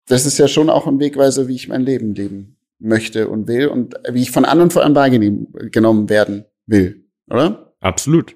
Das 0.09 0.25
ist 0.25 0.39
ja 0.39 0.49
schon 0.49 0.69
auch 0.69 0.87
ein 0.87 0.99
Wegweiser, 0.99 1.47
wie 1.47 1.55
ich 1.55 1.69
mein 1.69 1.83
Leben 1.83 2.13
leben 2.15 2.56
möchte 2.79 3.27
und 3.27 3.47
will 3.47 3.67
und 3.67 3.95
wie 4.09 4.21
ich 4.21 4.31
von 4.31 4.45
anderen 4.45 4.71
vor 4.71 4.83
allem 4.83 4.95
wahrgenommen 4.95 6.09
werden 6.09 6.45
will, 6.65 7.05
oder? 7.29 7.73
Absolut. 7.79 8.35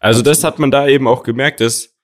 Also 0.00 0.20
Absolut. 0.20 0.26
das 0.26 0.44
hat 0.44 0.58
man 0.58 0.70
da 0.70 0.88
eben 0.88 1.06
auch 1.06 1.22
gemerkt, 1.22 1.60
dass 1.60 1.94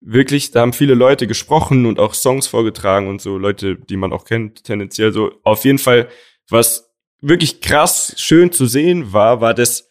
wirklich, 0.00 0.50
da 0.50 0.60
haben 0.60 0.72
viele 0.72 0.94
Leute 0.94 1.26
gesprochen 1.26 1.86
und 1.86 1.98
auch 1.98 2.14
Songs 2.14 2.46
vorgetragen 2.46 3.08
und 3.08 3.20
so, 3.20 3.36
Leute, 3.38 3.76
die 3.76 3.96
man 3.96 4.12
auch 4.12 4.24
kennt, 4.24 4.64
tendenziell 4.64 5.12
so. 5.12 5.32
Auf 5.42 5.64
jeden 5.64 5.78
Fall, 5.78 6.08
was 6.48 6.90
wirklich 7.20 7.60
krass 7.60 8.14
schön 8.16 8.52
zu 8.52 8.66
sehen 8.66 9.12
war, 9.12 9.40
war, 9.40 9.54
dass 9.54 9.88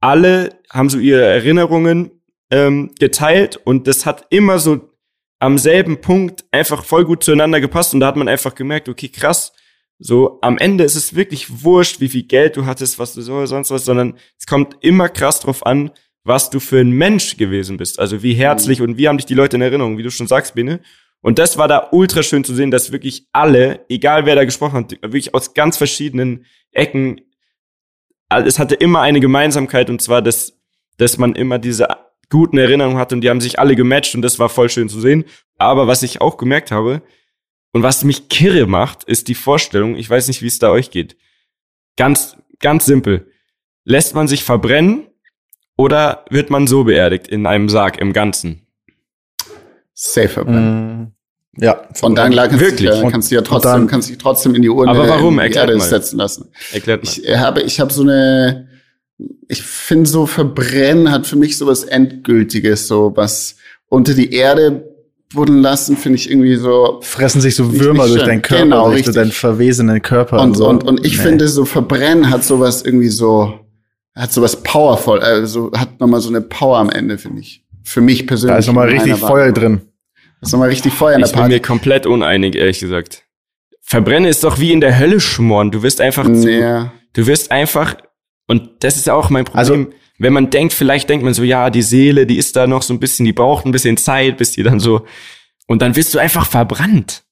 alle 0.00 0.58
haben 0.70 0.90
so 0.90 0.98
ihre 0.98 1.24
Erinnerungen 1.24 2.22
ähm, 2.50 2.90
geteilt 2.98 3.56
und 3.56 3.86
das 3.86 4.04
hat 4.04 4.26
immer 4.30 4.58
so 4.58 4.90
am 5.38 5.58
selben 5.58 6.00
Punkt 6.00 6.44
einfach 6.50 6.84
voll 6.84 7.04
gut 7.04 7.22
zueinander 7.22 7.60
gepasst 7.60 7.94
und 7.94 8.00
da 8.00 8.08
hat 8.08 8.16
man 8.16 8.28
einfach 8.28 8.54
gemerkt, 8.54 8.88
okay, 8.88 9.08
krass, 9.08 9.52
so 9.98 10.38
am 10.42 10.58
Ende 10.58 10.84
ist 10.84 10.96
es 10.96 11.14
wirklich 11.14 11.62
wurscht, 11.62 12.00
wie 12.00 12.08
viel 12.08 12.24
Geld 12.24 12.56
du 12.56 12.66
hattest, 12.66 12.98
was 12.98 13.14
du 13.14 13.22
so 13.22 13.46
sonst 13.46 13.70
was, 13.70 13.84
sondern 13.84 14.18
es 14.38 14.46
kommt 14.46 14.76
immer 14.80 15.08
krass 15.08 15.40
drauf 15.40 15.64
an, 15.64 15.90
was 16.24 16.50
du 16.50 16.58
für 16.58 16.80
ein 16.80 16.90
Mensch 16.90 17.36
gewesen 17.36 17.76
bist. 17.76 17.98
Also 17.98 18.22
wie 18.22 18.34
herzlich 18.34 18.80
mhm. 18.80 18.84
und 18.86 18.98
wie 18.98 19.08
haben 19.08 19.18
dich 19.18 19.26
die 19.26 19.34
Leute 19.34 19.56
in 19.56 19.62
Erinnerung, 19.62 19.98
wie 19.98 20.02
du 20.02 20.10
schon 20.10 20.26
sagst, 20.26 20.54
Bene. 20.54 20.80
Und 21.20 21.38
das 21.38 21.56
war 21.56 21.68
da 21.68 21.88
ultra 21.92 22.22
schön 22.22 22.44
zu 22.44 22.54
sehen, 22.54 22.70
dass 22.70 22.92
wirklich 22.92 23.28
alle, 23.32 23.84
egal 23.88 24.26
wer 24.26 24.34
da 24.34 24.44
gesprochen 24.44 24.76
hat, 24.76 24.92
wirklich 25.02 25.34
aus 25.34 25.54
ganz 25.54 25.76
verschiedenen 25.76 26.44
Ecken, 26.72 27.20
es 28.28 28.58
hatte 28.58 28.74
immer 28.74 29.00
eine 29.00 29.20
Gemeinsamkeit 29.20 29.88
und 29.90 30.02
zwar, 30.02 30.20
dass, 30.22 30.58
dass 30.96 31.18
man 31.18 31.34
immer 31.34 31.58
diese 31.58 31.88
guten 32.30 32.58
Erinnerungen 32.58 32.98
hatte 32.98 33.14
und 33.14 33.20
die 33.20 33.30
haben 33.30 33.40
sich 33.40 33.58
alle 33.58 33.76
gematcht 33.76 34.14
und 34.14 34.22
das 34.22 34.38
war 34.38 34.48
voll 34.48 34.68
schön 34.68 34.88
zu 34.88 35.00
sehen. 35.00 35.24
Aber 35.56 35.86
was 35.86 36.02
ich 36.02 36.20
auch 36.20 36.36
gemerkt 36.36 36.72
habe 36.72 37.00
und 37.74 37.82
was 37.82 38.04
mich 38.04 38.28
kirre 38.28 38.66
macht, 38.66 39.02
ist 39.02 39.26
die 39.26 39.34
Vorstellung, 39.34 39.96
ich 39.96 40.08
weiß 40.08 40.28
nicht, 40.28 40.42
wie 40.42 40.46
es 40.46 40.60
da 40.60 40.70
euch 40.70 40.92
geht. 40.92 41.16
Ganz, 41.96 42.36
ganz 42.60 42.86
simpel. 42.86 43.26
Lässt 43.82 44.14
man 44.14 44.28
sich 44.28 44.44
verbrennen 44.44 45.08
oder 45.76 46.24
wird 46.30 46.50
man 46.50 46.68
so 46.68 46.84
beerdigt 46.84 47.26
in 47.26 47.46
einem 47.46 47.68
Sarg 47.68 47.98
im 47.98 48.12
Ganzen? 48.12 48.64
Safe 49.92 50.28
verbrennen. 50.28 51.14
Mm, 51.58 51.62
ja. 51.64 51.88
Von 51.94 52.14
dann 52.14 52.32
kannst 52.32 52.60
wirklich. 52.60 52.90
Du, 52.90 53.08
kannst 53.08 53.32
du 53.32 53.34
ja 53.34 53.42
trotzdem, 53.42 53.72
dann, 53.72 53.86
kannst 53.88 54.08
dich 54.08 54.18
trotzdem 54.18 54.54
in 54.54 54.62
die 54.62 54.70
Urne 54.70 54.92
aber 54.92 55.08
warum? 55.08 55.40
in 55.40 55.50
die 55.50 55.58
Erde 55.58 55.76
mal. 55.76 55.84
setzen 55.84 56.16
lassen. 56.16 56.52
Erklärt 56.72 57.02
mal. 57.02 57.10
Ich 57.10 57.36
habe, 57.36 57.62
ich 57.62 57.80
habe 57.80 57.92
so 57.92 58.02
eine, 58.02 58.68
ich 59.48 59.62
finde 59.64 60.08
so 60.08 60.26
verbrennen 60.26 61.10
hat 61.10 61.26
für 61.26 61.36
mich 61.36 61.58
so 61.58 61.66
was 61.66 61.82
Endgültiges, 61.82 62.86
so 62.86 63.16
was 63.16 63.56
unter 63.88 64.14
die 64.14 64.32
Erde 64.32 64.93
buddeln 65.34 65.60
lassen, 65.60 65.96
finde 65.96 66.16
ich 66.16 66.30
irgendwie 66.30 66.56
so. 66.56 67.00
Fressen 67.02 67.40
sich 67.40 67.54
so 67.54 67.78
Würmer 67.78 68.06
durch 68.06 68.24
deinen 68.24 68.42
Körper, 68.42 68.62
genau, 68.62 68.90
durch 68.90 69.10
deinen 69.10 69.32
verwesenen 69.32 70.00
Körper. 70.00 70.40
Und, 70.40 70.50
und, 70.50 70.56
so. 70.56 70.68
und, 70.68 70.84
und 70.84 71.06
ich 71.06 71.16
nee. 71.18 71.22
finde 71.22 71.48
so 71.48 71.64
verbrennen 71.64 72.30
hat 72.30 72.44
sowas 72.44 72.82
irgendwie 72.82 73.08
so, 73.08 73.60
hat 74.14 74.32
sowas 74.32 74.62
powerful, 74.62 75.20
also 75.20 75.70
hat 75.72 76.00
nochmal 76.00 76.20
so 76.20 76.28
eine 76.28 76.40
Power 76.40 76.78
am 76.78 76.90
Ende, 76.90 77.18
finde 77.18 77.40
ich. 77.40 77.64
Für 77.82 78.00
mich 78.00 78.26
persönlich. 78.26 78.54
Da 78.54 78.58
ist 78.58 78.66
nochmal 78.66 78.88
richtig 78.88 79.16
Feuer 79.16 79.52
drin. 79.52 79.82
Da 80.14 80.46
ist 80.46 80.52
nochmal 80.52 80.70
richtig 80.70 80.92
Feuer 80.92 81.14
in 81.14 81.20
der 81.20 81.26
Party. 81.26 81.38
Ich 81.38 81.42
bin 81.42 81.48
mir 81.50 81.60
komplett 81.60 82.06
uneinig, 82.06 82.54
ehrlich 82.54 82.80
gesagt. 82.80 83.24
Verbrennen 83.82 84.28
ist 84.28 84.42
doch 84.44 84.58
wie 84.58 84.72
in 84.72 84.80
der 84.80 84.98
Hölle 84.98 85.20
schmoren. 85.20 85.70
Du 85.70 85.82
wirst 85.82 86.00
einfach, 86.00 86.26
ja. 86.28 86.92
du 87.12 87.26
wirst 87.26 87.50
einfach, 87.50 87.96
und 88.46 88.70
das 88.80 88.96
ist 88.96 89.10
auch 89.10 89.28
mein 89.28 89.44
Problem. 89.44 89.58
Also, 89.58 89.86
wenn 90.18 90.32
man 90.32 90.50
denkt, 90.50 90.72
vielleicht 90.72 91.08
denkt 91.08 91.24
man 91.24 91.34
so, 91.34 91.42
ja, 91.42 91.70
die 91.70 91.82
Seele, 91.82 92.26
die 92.26 92.38
ist 92.38 92.56
da 92.56 92.66
noch 92.66 92.82
so 92.82 92.94
ein 92.94 93.00
bisschen, 93.00 93.24
die 93.24 93.32
braucht 93.32 93.66
ein 93.66 93.72
bisschen 93.72 93.96
Zeit, 93.96 94.36
bis 94.36 94.52
die 94.52 94.62
dann 94.62 94.80
so, 94.80 95.04
und 95.66 95.82
dann 95.82 95.96
wirst 95.96 96.14
du 96.14 96.18
einfach 96.18 96.46
verbrannt. 96.46 97.24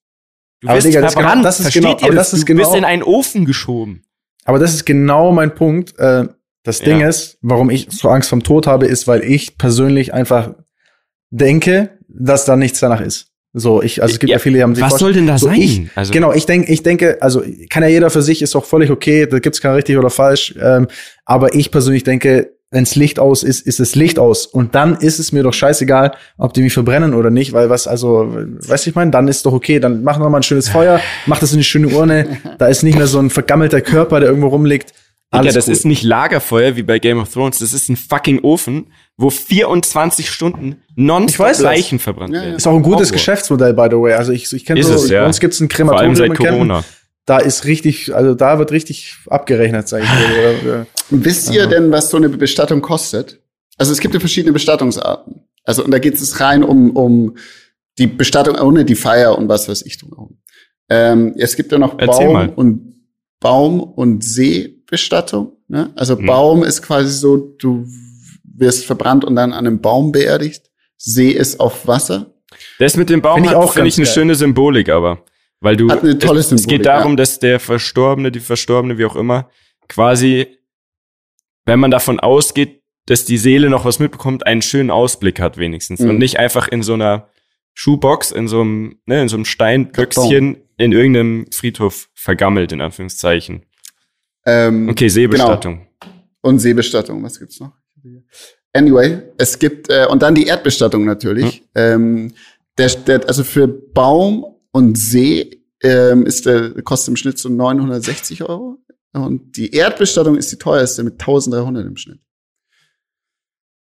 Du 0.60 0.68
wirst 0.68 0.86
Digga, 0.86 1.08
verbrannt. 1.08 1.44
Das, 1.44 1.58
das 1.58 1.66
ist 1.66 1.74
genau, 1.74 1.90
ihr? 1.98 2.12
Das, 2.12 2.30
das 2.30 2.32
ist 2.34 2.42
du 2.42 2.46
genau, 2.46 2.60
bist 2.60 2.74
in 2.76 2.84
einen 2.84 3.02
Ofen 3.02 3.44
geschoben. 3.44 4.02
Aber 4.44 4.58
das 4.58 4.74
ist 4.74 4.84
genau 4.84 5.32
mein 5.32 5.54
Punkt. 5.54 5.98
Äh, 5.98 6.28
das 6.64 6.80
Ding 6.80 7.00
ja. 7.00 7.08
ist, 7.08 7.38
warum 7.42 7.70
ich 7.70 7.88
so 7.90 8.08
Angst 8.08 8.28
vom 8.30 8.42
Tod 8.42 8.66
habe, 8.66 8.86
ist, 8.86 9.08
weil 9.08 9.24
ich 9.24 9.58
persönlich 9.58 10.14
einfach 10.14 10.54
denke, 11.30 11.98
dass 12.08 12.44
da 12.44 12.56
nichts 12.56 12.78
danach 12.78 13.00
ist. 13.00 13.28
So, 13.54 13.82
ich, 13.82 14.00
also 14.00 14.14
es 14.14 14.18
gibt 14.18 14.30
ja, 14.30 14.36
ja 14.36 14.38
viele, 14.38 14.56
die 14.56 14.62
haben 14.62 14.74
sich 14.74 14.82
Was 14.82 14.98
soll 14.98 15.12
denn 15.12 15.26
da 15.26 15.38
so 15.38 15.46
sein? 15.46 15.60
Ich, 15.60 15.90
also 15.94 16.12
genau, 16.12 16.32
ich 16.32 16.46
denke, 16.46 16.72
ich 16.72 16.82
denke, 16.82 17.20
also 17.20 17.42
kann 17.68 17.82
ja 17.82 17.88
jeder 17.88 18.08
für 18.08 18.22
sich, 18.22 18.40
ist 18.40 18.56
auch 18.56 18.64
völlig 18.64 18.90
okay, 18.90 19.26
da 19.26 19.40
gibt's 19.40 19.60
kein 19.60 19.74
richtig 19.74 19.98
oder 19.98 20.08
falsch. 20.08 20.54
Ähm, 20.60 20.86
aber 21.26 21.54
ich 21.54 21.70
persönlich 21.70 22.04
denke, 22.04 22.56
wenns 22.72 22.96
Licht 22.96 23.20
aus 23.20 23.42
ist, 23.42 23.60
ist 23.60 23.78
es 23.78 23.94
Licht 23.94 24.18
aus. 24.18 24.46
Und 24.46 24.74
dann 24.74 24.96
ist 24.96 25.18
es 25.18 25.30
mir 25.30 25.42
doch 25.42 25.52
scheißegal, 25.52 26.12
ob 26.38 26.54
die 26.54 26.62
mich 26.62 26.72
verbrennen 26.72 27.14
oder 27.14 27.30
nicht, 27.30 27.52
weil 27.52 27.70
was, 27.70 27.86
also, 27.86 28.34
weißt 28.34 28.86
du, 28.86 28.90
ich 28.90 28.96
meine, 28.96 29.10
dann 29.10 29.28
ist 29.28 29.46
doch 29.46 29.52
okay, 29.52 29.78
dann 29.78 30.02
mach 30.02 30.18
noch 30.18 30.28
mal 30.28 30.38
ein 30.38 30.42
schönes 30.42 30.68
Feuer, 30.68 31.00
mach 31.26 31.38
das 31.38 31.52
in 31.52 31.56
eine 31.56 31.64
schöne 31.64 31.88
Urne, 31.88 32.38
da 32.58 32.66
ist 32.66 32.82
nicht 32.82 32.96
mehr 32.96 33.06
so 33.06 33.18
ein 33.18 33.30
vergammelter 33.30 33.80
Körper, 33.80 34.20
der 34.20 34.28
irgendwo 34.28 34.48
rumliegt. 34.48 34.92
Alles 35.30 35.46
Digga, 35.46 35.54
das 35.54 35.66
cool. 35.66 35.72
ist 35.72 35.86
nicht 35.86 36.02
Lagerfeuer 36.02 36.76
wie 36.76 36.82
bei 36.82 36.98
Game 36.98 37.18
of 37.18 37.32
Thrones, 37.32 37.58
das 37.58 37.72
ist 37.72 37.88
ein 37.88 37.96
fucking 37.96 38.40
Ofen, 38.40 38.92
wo 39.16 39.30
24 39.30 40.30
Stunden 40.30 40.82
nonstop 40.94 41.58
Leichen 41.60 41.98
das. 41.98 42.04
verbrannt 42.04 42.32
werden. 42.32 42.44
Ja, 42.44 42.50
ja. 42.50 42.56
Ist 42.56 42.66
auch 42.66 42.74
ein 42.74 42.82
gutes 42.82 43.08
Horror. 43.08 43.12
Geschäftsmodell, 43.12 43.72
by 43.72 43.88
the 43.90 43.96
way. 43.96 44.12
Also 44.14 44.32
ich, 44.32 44.52
ich 44.52 44.66
kenne 44.66 44.82
so, 44.82 44.94
es, 44.94 45.08
ja. 45.08 45.20
bei 45.20 45.26
uns 45.26 45.40
gibt's 45.40 45.60
ein 45.60 45.68
Krematorium. 45.68 46.16
Vor 46.16 46.24
allem 46.24 46.36
seit 46.36 46.48
Corona. 46.48 46.84
Da 47.24 47.38
ist 47.38 47.66
richtig, 47.66 48.14
also 48.14 48.34
da 48.34 48.58
wird 48.58 48.72
richtig 48.72 49.16
abgerechnet, 49.28 49.88
sag 49.88 50.02
ich 50.02 50.08
mal. 50.08 50.86
Wisst 51.10 51.52
ihr 51.52 51.66
denn, 51.66 51.92
was 51.92 52.10
so 52.10 52.16
eine 52.16 52.28
Bestattung 52.28 52.82
kostet? 52.82 53.40
Also 53.78 53.92
es 53.92 54.00
gibt 54.00 54.14
ja 54.14 54.20
verschiedene 54.20 54.52
Bestattungsarten. 54.52 55.42
Also 55.64 55.84
und 55.84 55.92
da 55.92 55.98
geht 55.98 56.14
es 56.14 56.40
rein 56.40 56.64
um, 56.64 56.90
um 56.96 57.36
die 57.98 58.06
Bestattung 58.06 58.56
ohne 58.56 58.84
die 58.84 58.96
Feier 58.96 59.38
und 59.38 59.48
was 59.48 59.68
weiß 59.68 59.82
ich 59.82 59.98
drumherum. 59.98 60.38
Ähm, 60.88 61.34
es 61.36 61.56
gibt 61.56 61.70
ja 61.70 61.78
noch 61.78 61.96
Baum 61.96 62.50
und 62.50 62.92
Baum 63.38 63.80
und 63.80 64.24
Seebestattung. 64.24 65.52
Ne? 65.68 65.90
Also 65.94 66.16
mhm. 66.16 66.26
Baum 66.26 66.64
ist 66.64 66.82
quasi 66.82 67.12
so, 67.12 67.36
du 67.36 67.86
wirst 68.44 68.84
verbrannt 68.84 69.24
und 69.24 69.36
dann 69.36 69.52
an 69.52 69.66
einem 69.66 69.80
Baum 69.80 70.12
beerdigt. 70.12 70.70
See 70.96 71.30
ist 71.30 71.60
auf 71.60 71.86
Wasser. 71.86 72.34
Das 72.78 72.96
mit 72.96 73.10
dem 73.10 73.22
Baum 73.22 73.36
find 73.36 73.46
ich 73.46 73.54
auch 73.54 73.72
finde 73.72 73.88
ich 73.88 73.96
eine 73.96 74.04
geil. 74.04 74.14
schöne 74.14 74.34
Symbolik, 74.34 74.88
aber 74.88 75.24
weil 75.62 75.76
du 75.76 75.88
hat 75.88 76.02
eine 76.02 76.18
tolle 76.18 76.40
es, 76.40 76.48
Symbolik, 76.48 76.64
es 76.64 76.68
geht 76.68 76.86
darum, 76.86 77.12
ja. 77.12 77.16
dass 77.16 77.38
der 77.38 77.60
Verstorbene, 77.60 78.32
die 78.32 78.40
Verstorbene, 78.40 78.98
wie 78.98 79.04
auch 79.04 79.16
immer, 79.16 79.48
quasi, 79.88 80.58
wenn 81.64 81.78
man 81.78 81.90
davon 81.90 82.20
ausgeht, 82.20 82.82
dass 83.06 83.24
die 83.24 83.38
Seele 83.38 83.70
noch 83.70 83.84
was 83.84 83.98
mitbekommt, 83.98 84.46
einen 84.46 84.62
schönen 84.62 84.90
Ausblick 84.90 85.40
hat 85.40 85.56
wenigstens 85.56 86.00
mhm. 86.00 86.10
und 86.10 86.18
nicht 86.18 86.38
einfach 86.38 86.68
in 86.68 86.82
so 86.82 86.94
einer 86.94 87.28
Schuhbox, 87.74 88.32
in 88.32 88.48
so 88.48 88.60
einem, 88.60 89.00
ne, 89.06 89.22
in 89.22 89.28
so 89.28 89.36
einem 89.36 89.44
Steinböckschen 89.44 90.58
in 90.76 90.92
irgendeinem 90.92 91.46
Friedhof 91.52 92.10
vergammelt, 92.14 92.72
in 92.72 92.80
Anführungszeichen. 92.80 93.64
Ähm, 94.44 94.88
okay, 94.88 95.08
Seebestattung. 95.08 95.86
Genau. 96.00 96.12
Und 96.42 96.58
Seebestattung, 96.58 97.22
was 97.22 97.38
gibt's 97.38 97.60
noch? 97.60 97.72
Anyway, 98.72 99.22
es 99.38 99.58
gibt, 99.58 99.90
äh, 99.90 100.06
und 100.10 100.22
dann 100.22 100.34
die 100.34 100.46
Erdbestattung 100.46 101.04
natürlich. 101.04 101.56
Hm. 101.56 101.62
Ähm, 101.76 102.34
der, 102.78 102.88
der, 102.88 103.28
also 103.28 103.44
für 103.44 103.68
Baum 103.68 104.51
und 104.72 104.98
See 104.98 105.62
ähm, 105.82 106.26
ist 106.26 106.46
der, 106.46 106.82
kostet 106.82 107.08
im 107.08 107.16
Schnitt 107.16 107.38
so 107.38 107.48
960 107.48 108.42
Euro. 108.42 108.78
Und 109.12 109.56
die 109.56 109.72
Erdbestattung 109.72 110.36
ist 110.36 110.50
die 110.50 110.56
teuerste 110.56 111.02
mit 111.02 111.14
1300 111.14 111.86
im 111.86 111.96
Schnitt. 111.96 112.20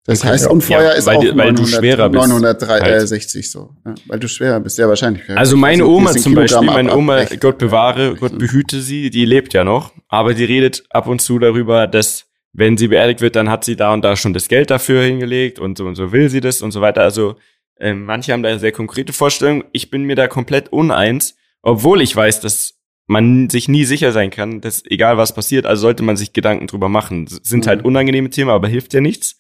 Das 0.08 0.22
okay, 0.22 0.30
heißt, 0.30 0.46
ja. 0.46 0.52
und 0.52 0.62
Feuer 0.62 0.84
ja, 0.84 0.92
ist 0.92 1.06
weil, 1.06 1.18
auch 1.18 1.22
weil 1.22 1.52
900, 1.52 1.60
du 1.60 1.68
schwerer 1.68 2.10
bist. 2.10 2.28
960 2.28 3.44
halt. 3.44 3.52
so. 3.52 3.76
Ja, 3.86 3.96
weil 4.06 4.20
du 4.20 4.30
schwerer 4.30 4.60
bist, 4.62 4.78
sehr 4.78 4.88
wahrscheinlich. 4.88 5.24
Also 5.30 5.58
meine 5.58 5.84
also 5.84 5.96
Oma 5.96 6.12
zum 6.14 6.34
Beispiel, 6.34 6.66
meine 6.66 6.96
Oma, 6.96 7.18
ab, 7.18 7.30
Gott 7.42 7.58
bewahre, 7.58 8.16
Gott 8.16 8.38
behüte 8.38 8.80
sie, 8.80 9.10
die 9.10 9.26
lebt 9.26 9.54
ja 9.54 9.66
noch, 9.66 9.92
aber 10.08 10.34
die 10.34 10.46
redet 10.46 10.86
ab 10.92 11.08
und 11.08 11.22
zu 11.22 11.40
darüber, 11.40 11.88
dass 11.88 12.26
wenn 12.54 12.78
sie 12.78 12.88
beerdigt 12.88 13.20
wird, 13.20 13.36
dann 13.36 13.50
hat 13.50 13.66
sie 13.66 13.76
da 13.76 13.94
und 13.94 14.02
da 14.06 14.16
schon 14.16 14.34
das 14.34 14.48
Geld 14.48 14.70
dafür 14.70 15.04
hingelegt 15.04 15.60
und 15.60 15.78
so 15.78 15.86
und 15.86 15.96
so 15.96 16.14
will 16.14 16.30
sie 16.30 16.40
das 16.40 16.62
und 16.62 16.72
so 16.72 16.80
weiter. 16.80 17.02
Also 17.02 17.36
äh, 17.80 17.94
manche 17.94 18.34
haben 18.34 18.44
da 18.44 18.58
sehr 18.60 18.72
konkrete 18.72 19.14
Vorstellungen. 19.14 19.64
Ich 19.72 19.90
bin 19.90 20.04
mir 20.04 20.16
da 20.16 20.28
komplett 20.28 20.70
uneins, 20.72 21.36
obwohl 21.62 22.02
ich 22.02 22.16
weiß, 22.16 22.40
dass 22.42 22.76
man 23.08 23.50
sich 23.50 23.70
nie 23.70 23.86
sicher 23.86 24.12
sein 24.12 24.30
kann, 24.30 24.62
dass 24.62 24.84
egal 24.86 25.18
was 25.18 25.34
passiert, 25.34 25.66
also 25.66 25.82
sollte 25.82 26.04
man 26.04 26.18
sich 26.18 26.34
Gedanken 26.34 26.68
drüber 26.68 26.90
machen. 26.90 27.28
Sind 27.28 27.66
halt 27.66 27.80
mhm. 27.80 27.84
halt 27.84 27.86
unangenehme 27.86 28.30
Themen, 28.30 28.52
aber 28.52 28.68
hilft 28.68 28.94
ja 28.94 29.02
nichts. 29.02 29.38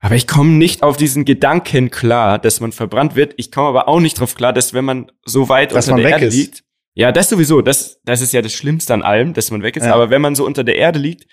Aber 0.00 0.14
ich 0.14 0.26
komme 0.26 0.50
nicht 0.52 0.82
auf 0.82 0.96
diesen 0.96 1.24
Gedanken 1.24 1.90
klar, 1.90 2.38
dass 2.38 2.60
man 2.60 2.72
verbrannt 2.72 3.16
wird. 3.16 3.34
Ich 3.36 3.52
komme 3.52 3.68
aber 3.68 3.86
auch 3.86 4.00
nicht 4.00 4.18
drauf 4.18 4.34
klar, 4.34 4.52
dass 4.52 4.72
wenn 4.72 4.84
man 4.84 5.12
so 5.24 5.48
weit 5.48 5.72
dass 5.72 5.88
unter 5.88 6.02
der 6.02 6.12
Erde 6.12 6.26
ist. 6.26 6.34
liegt, 6.34 6.64
ja, 6.94 7.12
das 7.12 7.28
sowieso, 7.28 7.60
das, 7.60 8.00
das 8.04 8.20
ist 8.20 8.32
ja 8.32 8.42
das 8.42 8.52
Schlimmste 8.52 8.94
an 8.94 9.02
allem, 9.02 9.34
dass 9.34 9.50
man 9.50 9.62
weg 9.62 9.76
ist. 9.76 9.84
Ja. 9.84 9.94
Aber 9.94 10.10
wenn 10.10 10.22
man 10.22 10.34
so 10.34 10.44
unter 10.46 10.64
der 10.64 10.76
Erde 10.76 10.98
liegt, 10.98 11.26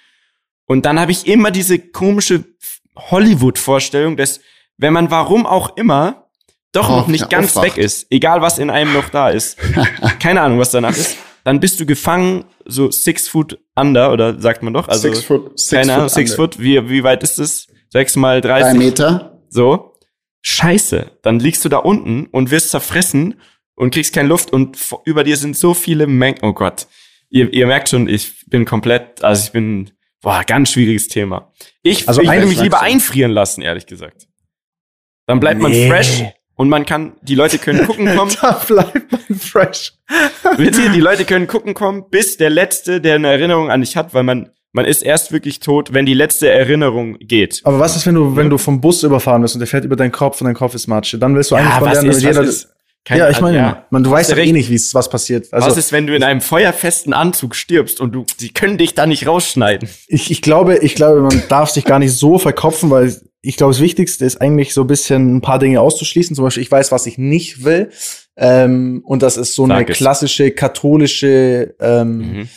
und 0.66 0.86
dann 0.86 1.00
habe 1.00 1.14
ich 1.14 1.26
immer 1.28 1.50
diese 1.50 1.80
komische 1.80 2.44
Hollywood-Vorstellung, 2.96 4.18
dass 4.18 4.42
wenn 4.78 4.94
man 4.94 5.12
warum 5.12 5.46
auch 5.46 5.76
immer 5.78 6.28
doch 6.72 6.90
noch 6.90 7.08
nicht 7.08 7.30
ganz 7.30 7.56
aufwacht. 7.56 7.78
weg 7.78 7.84
ist, 7.84 8.08
egal 8.12 8.42
was 8.42 8.60
in 8.60 8.70
einem 8.70 8.94
noch 8.94 9.10
da 9.10 9.30
ist, 9.30 9.58
keine 10.20 10.42
Ahnung, 10.42 10.60
was 10.60 10.72
danach 10.72 10.96
ist, 10.96 11.18
dann 11.44 11.60
bist 11.60 11.80
du 11.80 11.86
gefangen, 11.86 12.46
so 12.66 12.92
six 12.92 13.28
foot 13.28 13.58
under, 13.76 14.12
oder 14.12 14.40
sagt 14.40 14.64
man 14.64 14.74
doch, 14.74 14.88
also 14.88 15.08
six 15.08 15.24
foot, 15.24 15.58
six 15.58 15.72
keine 15.72 15.94
Ahnung, 15.94 16.10
six 16.10 16.36
foot, 16.36 16.60
wie, 16.60 16.90
wie 16.90 17.04
weit 17.04 17.24
ist 17.24 17.40
es? 17.40 17.68
Sechs 17.90 18.16
mal 18.16 18.42
dreißig. 18.42 18.74
Drei 18.74 18.78
Meter. 18.78 19.40
So. 19.50 19.94
Scheiße. 20.42 21.12
Dann 21.22 21.40
liegst 21.40 21.64
du 21.64 21.70
da 21.70 21.78
unten 21.78 22.28
und 22.28 22.52
wirst 22.52 22.72
zerfressen 22.72 23.40
und 23.76 23.94
kriegst 23.94 24.14
keine 24.14 24.28
Luft 24.28 24.52
und 24.52 24.78
über 25.06 25.24
dir 25.24 25.38
sind 25.38 25.56
so 25.56 25.74
viele 25.74 26.06
Mengen. 26.06 26.40
Oh 26.42 26.54
Gott. 26.54 26.88
Ihr, 27.30 27.52
ihr 27.54 27.68
merkt 27.68 27.90
schon, 27.90 28.08
ich 28.08 28.46
bin 28.48 28.66
komplett, 28.66 29.24
also 29.24 29.46
ich 29.46 29.52
bin, 29.52 29.92
boah, 30.22 30.44
ganz 30.46 30.72
schwieriges 30.72 31.08
Thema. 31.08 31.52
Ich, 31.82 32.08
also 32.08 32.22
ich 32.22 32.30
würde 32.30 32.46
mich 32.48 32.62
lieber 32.62 32.82
einfrieren 32.82 33.32
lassen, 33.32 33.62
ehrlich 33.62 33.86
gesagt. 33.86 34.28
Dann 35.28 35.40
bleibt 35.40 35.62
nee. 35.62 35.88
man 35.88 35.98
fresh. 35.98 36.24
und 36.56 36.70
man 36.70 36.86
kann, 36.86 37.14
die 37.22 37.36
Leute 37.36 37.60
können 37.60 37.86
gucken 37.86 38.08
kommen. 38.16 38.32
da 38.42 38.54
bleibt 38.68 39.12
man 39.12 39.40
fresh. 39.40 39.94
Ihr, 40.58 40.72
die 40.72 41.00
Leute 41.00 41.26
können 41.26 41.46
gucken 41.46 41.74
kommen, 41.74 42.06
bis 42.10 42.38
der 42.38 42.50
Letzte, 42.50 43.00
der 43.02 43.16
eine 43.16 43.28
Erinnerung 43.28 43.70
an 43.70 43.82
dich 43.82 43.96
hat, 43.96 44.14
weil 44.14 44.24
man, 44.24 44.50
man 44.72 44.86
ist 44.86 45.04
erst 45.04 45.32
wirklich 45.32 45.60
tot, 45.60 45.94
wenn 45.94 46.06
die 46.06 46.14
letzte 46.14 46.50
Erinnerung 46.50 47.18
geht. 47.20 47.62
Aber 47.66 47.80
was 47.80 47.96
ist, 47.96 48.08
wenn 48.08 48.16
du, 48.16 48.36
wenn 48.36 48.50
du 48.50 48.58
vom 48.58 48.82
Bus 48.82 49.04
überfahren 49.04 49.44
wirst 49.44 49.56
und 49.56 49.60
der 49.60 49.68
fährt 49.68 49.84
über 49.84 49.98
deinen 49.98 50.12
Kopf 50.14 50.40
und 50.42 50.46
dein 50.46 50.56
Kopf 50.56 50.74
ist 50.74 50.88
Matsche? 50.88 51.20
Dann 51.20 51.36
willst 51.36 51.52
du 51.52 51.56
ja, 51.56 51.62
eigentlich 51.62 51.74
von 51.74 51.92
der, 51.92 52.12
ist, 52.12 52.24
jeder, 52.24 52.42
ist, 52.42 52.70
kein, 53.08 53.20
ja, 53.20 53.30
ich 53.30 53.40
meine, 53.40 53.58
ja. 53.58 53.86
man, 53.90 54.04
du 54.04 54.12
weißt 54.12 54.32
ja 54.32 54.38
eh 54.38 54.52
nicht, 54.52 54.70
wie 54.70 54.82
was 54.94 55.10
passiert. 55.10 55.54
Also, 55.54 55.68
was 55.68 55.78
ist, 55.78 55.94
wenn 55.94 56.08
du 56.08 56.16
in 56.16 56.24
einem 56.24 56.42
feuerfesten 56.42 57.14
Anzug 57.14 57.56
stirbst 57.56 58.02
und 58.02 58.14
du, 58.14 58.26
sie 58.38 58.50
können 58.50 58.78
dich 58.78 58.96
da 58.96 59.06
nicht 59.06 59.28
rausschneiden? 59.28 59.88
Ich, 60.08 60.30
ich 60.30 60.42
glaube, 60.42 60.80
ich 60.80 60.96
glaube, 60.96 61.22
man 61.22 61.42
darf 61.48 61.70
sich 61.70 61.86
gar 61.86 62.00
nicht 62.00 62.14
so 62.14 62.38
verkopfen, 62.38 62.90
weil 62.90 63.16
ich 63.48 63.58
glaube, 63.58 63.74
das 63.74 63.82
Wichtigste 63.82 64.26
ist 64.26 64.42
eigentlich 64.42 64.74
so 64.74 64.82
ein 64.82 64.88
bisschen 64.88 65.38
ein 65.38 65.42
paar 65.42 65.60
Dinge 65.60 65.82
auszuschließen. 65.82 66.36
Zum 66.36 66.46
Beispiel, 66.46 66.64
ich 66.64 66.72
weiß, 66.72 66.92
was 66.92 67.06
ich 67.06 67.18
nicht 67.18 67.64
will. 67.64 67.90
Ähm, 68.36 69.02
und 69.06 69.24
das 69.24 69.38
ist 69.38 69.56
so 69.56 69.66
Sag 69.68 69.76
eine 69.76 69.90
es. 69.90 69.98
klassische 69.98 70.52
katholische 70.52 71.76
ähm, 71.80 72.18
mhm 72.18 72.50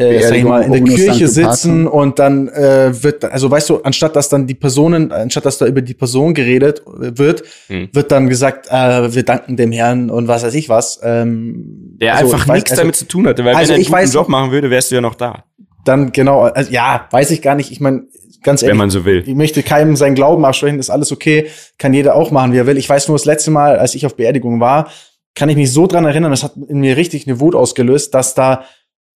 äh, 0.00 0.22
sag 0.22 0.36
ich 0.36 0.44
mal, 0.44 0.62
in 0.62 0.72
der 0.72 0.82
Kirche 0.82 1.28
sitzen 1.28 1.86
und 1.86 2.18
dann 2.18 2.48
äh, 2.48 3.02
wird, 3.02 3.24
also 3.24 3.50
weißt 3.50 3.68
du, 3.70 3.82
anstatt 3.82 4.16
dass 4.16 4.28
dann 4.28 4.46
die 4.46 4.54
Personen, 4.54 5.12
anstatt 5.12 5.44
dass 5.44 5.58
da 5.58 5.66
über 5.66 5.82
die 5.82 5.94
Person 5.94 6.32
geredet 6.32 6.82
wird, 6.86 7.42
hm. 7.66 7.88
wird 7.92 8.10
dann 8.10 8.28
gesagt, 8.28 8.68
äh, 8.70 9.14
wir 9.14 9.24
danken 9.24 9.56
dem 9.56 9.72
Herrn 9.72 10.10
und 10.10 10.28
was 10.28 10.42
weiß 10.42 10.54
ich 10.54 10.68
was. 10.68 11.00
Ähm, 11.02 11.96
Der 12.00 12.16
also, 12.16 12.32
einfach 12.32 12.54
nichts 12.54 12.70
also, 12.70 12.82
damit 12.82 12.96
zu 12.96 13.06
tun 13.06 13.26
hatte, 13.26 13.44
weil 13.44 13.54
also 13.54 13.74
wenn 13.74 13.82
er 13.82 13.94
einen 13.94 14.12
Job 14.12 14.28
machen 14.28 14.52
würde, 14.52 14.70
wärst 14.70 14.90
du 14.90 14.94
ja 14.94 15.00
noch 15.00 15.14
da. 15.14 15.44
Dann 15.84 16.12
genau, 16.12 16.42
also, 16.42 16.70
ja, 16.70 17.08
weiß 17.10 17.30
ich 17.30 17.42
gar 17.42 17.54
nicht. 17.54 17.70
Ich 17.72 17.80
meine, 17.80 18.04
ganz 18.42 18.62
ehrlich, 18.62 18.72
wenn 18.72 18.78
man 18.78 18.90
so 18.90 19.04
will. 19.04 19.22
Ich 19.26 19.34
möchte 19.34 19.62
keinem 19.62 19.96
seinen 19.96 20.14
Glauben 20.14 20.44
absprechen, 20.44 20.78
ist 20.78 20.90
alles 20.90 21.12
okay, 21.12 21.46
kann 21.78 21.94
jeder 21.94 22.14
auch 22.14 22.30
machen, 22.30 22.52
wie 22.52 22.58
er 22.58 22.66
will. 22.66 22.78
Ich 22.78 22.88
weiß 22.88 23.08
nur, 23.08 23.16
das 23.16 23.24
letzte 23.24 23.50
Mal, 23.50 23.78
als 23.78 23.94
ich 23.94 24.06
auf 24.06 24.16
Beerdigung 24.16 24.60
war, 24.60 24.90
kann 25.34 25.48
ich 25.48 25.56
mich 25.56 25.72
so 25.72 25.86
dran 25.86 26.04
erinnern, 26.04 26.30
das 26.30 26.42
hat 26.42 26.54
in 26.68 26.80
mir 26.80 26.96
richtig 26.96 27.26
eine 27.26 27.40
Wut 27.40 27.54
ausgelöst, 27.54 28.14
dass 28.14 28.34
da 28.34 28.64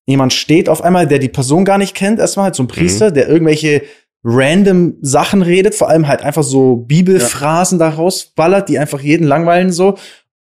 jemand 0.07 0.33
steht 0.33 0.69
auf 0.69 0.83
einmal, 0.83 1.07
der 1.07 1.19
die 1.19 1.29
Person 1.29 1.65
gar 1.65 1.79
nicht 1.79 1.95
kennt, 1.95 2.19
erstmal 2.19 2.45
halt 2.45 2.55
so 2.55 2.63
ein 2.63 2.69
Priester, 2.69 3.11
mhm. 3.11 3.15
der 3.15 3.29
irgendwelche 3.29 3.83
random 4.23 4.97
Sachen 5.03 5.43
redet, 5.43 5.75
vor 5.75 5.89
allem 5.89 6.09
halt 6.09 6.23
einfach 6.23 6.43
so 6.43 6.77
Bibelphrasen 6.77 7.79
ja. 7.79 7.91
daraus 7.91 8.27
ballert, 8.27 8.69
die 8.69 8.79
einfach 8.79 9.01
jeden 9.01 9.27
langweilen 9.27 9.71
so. 9.71 9.97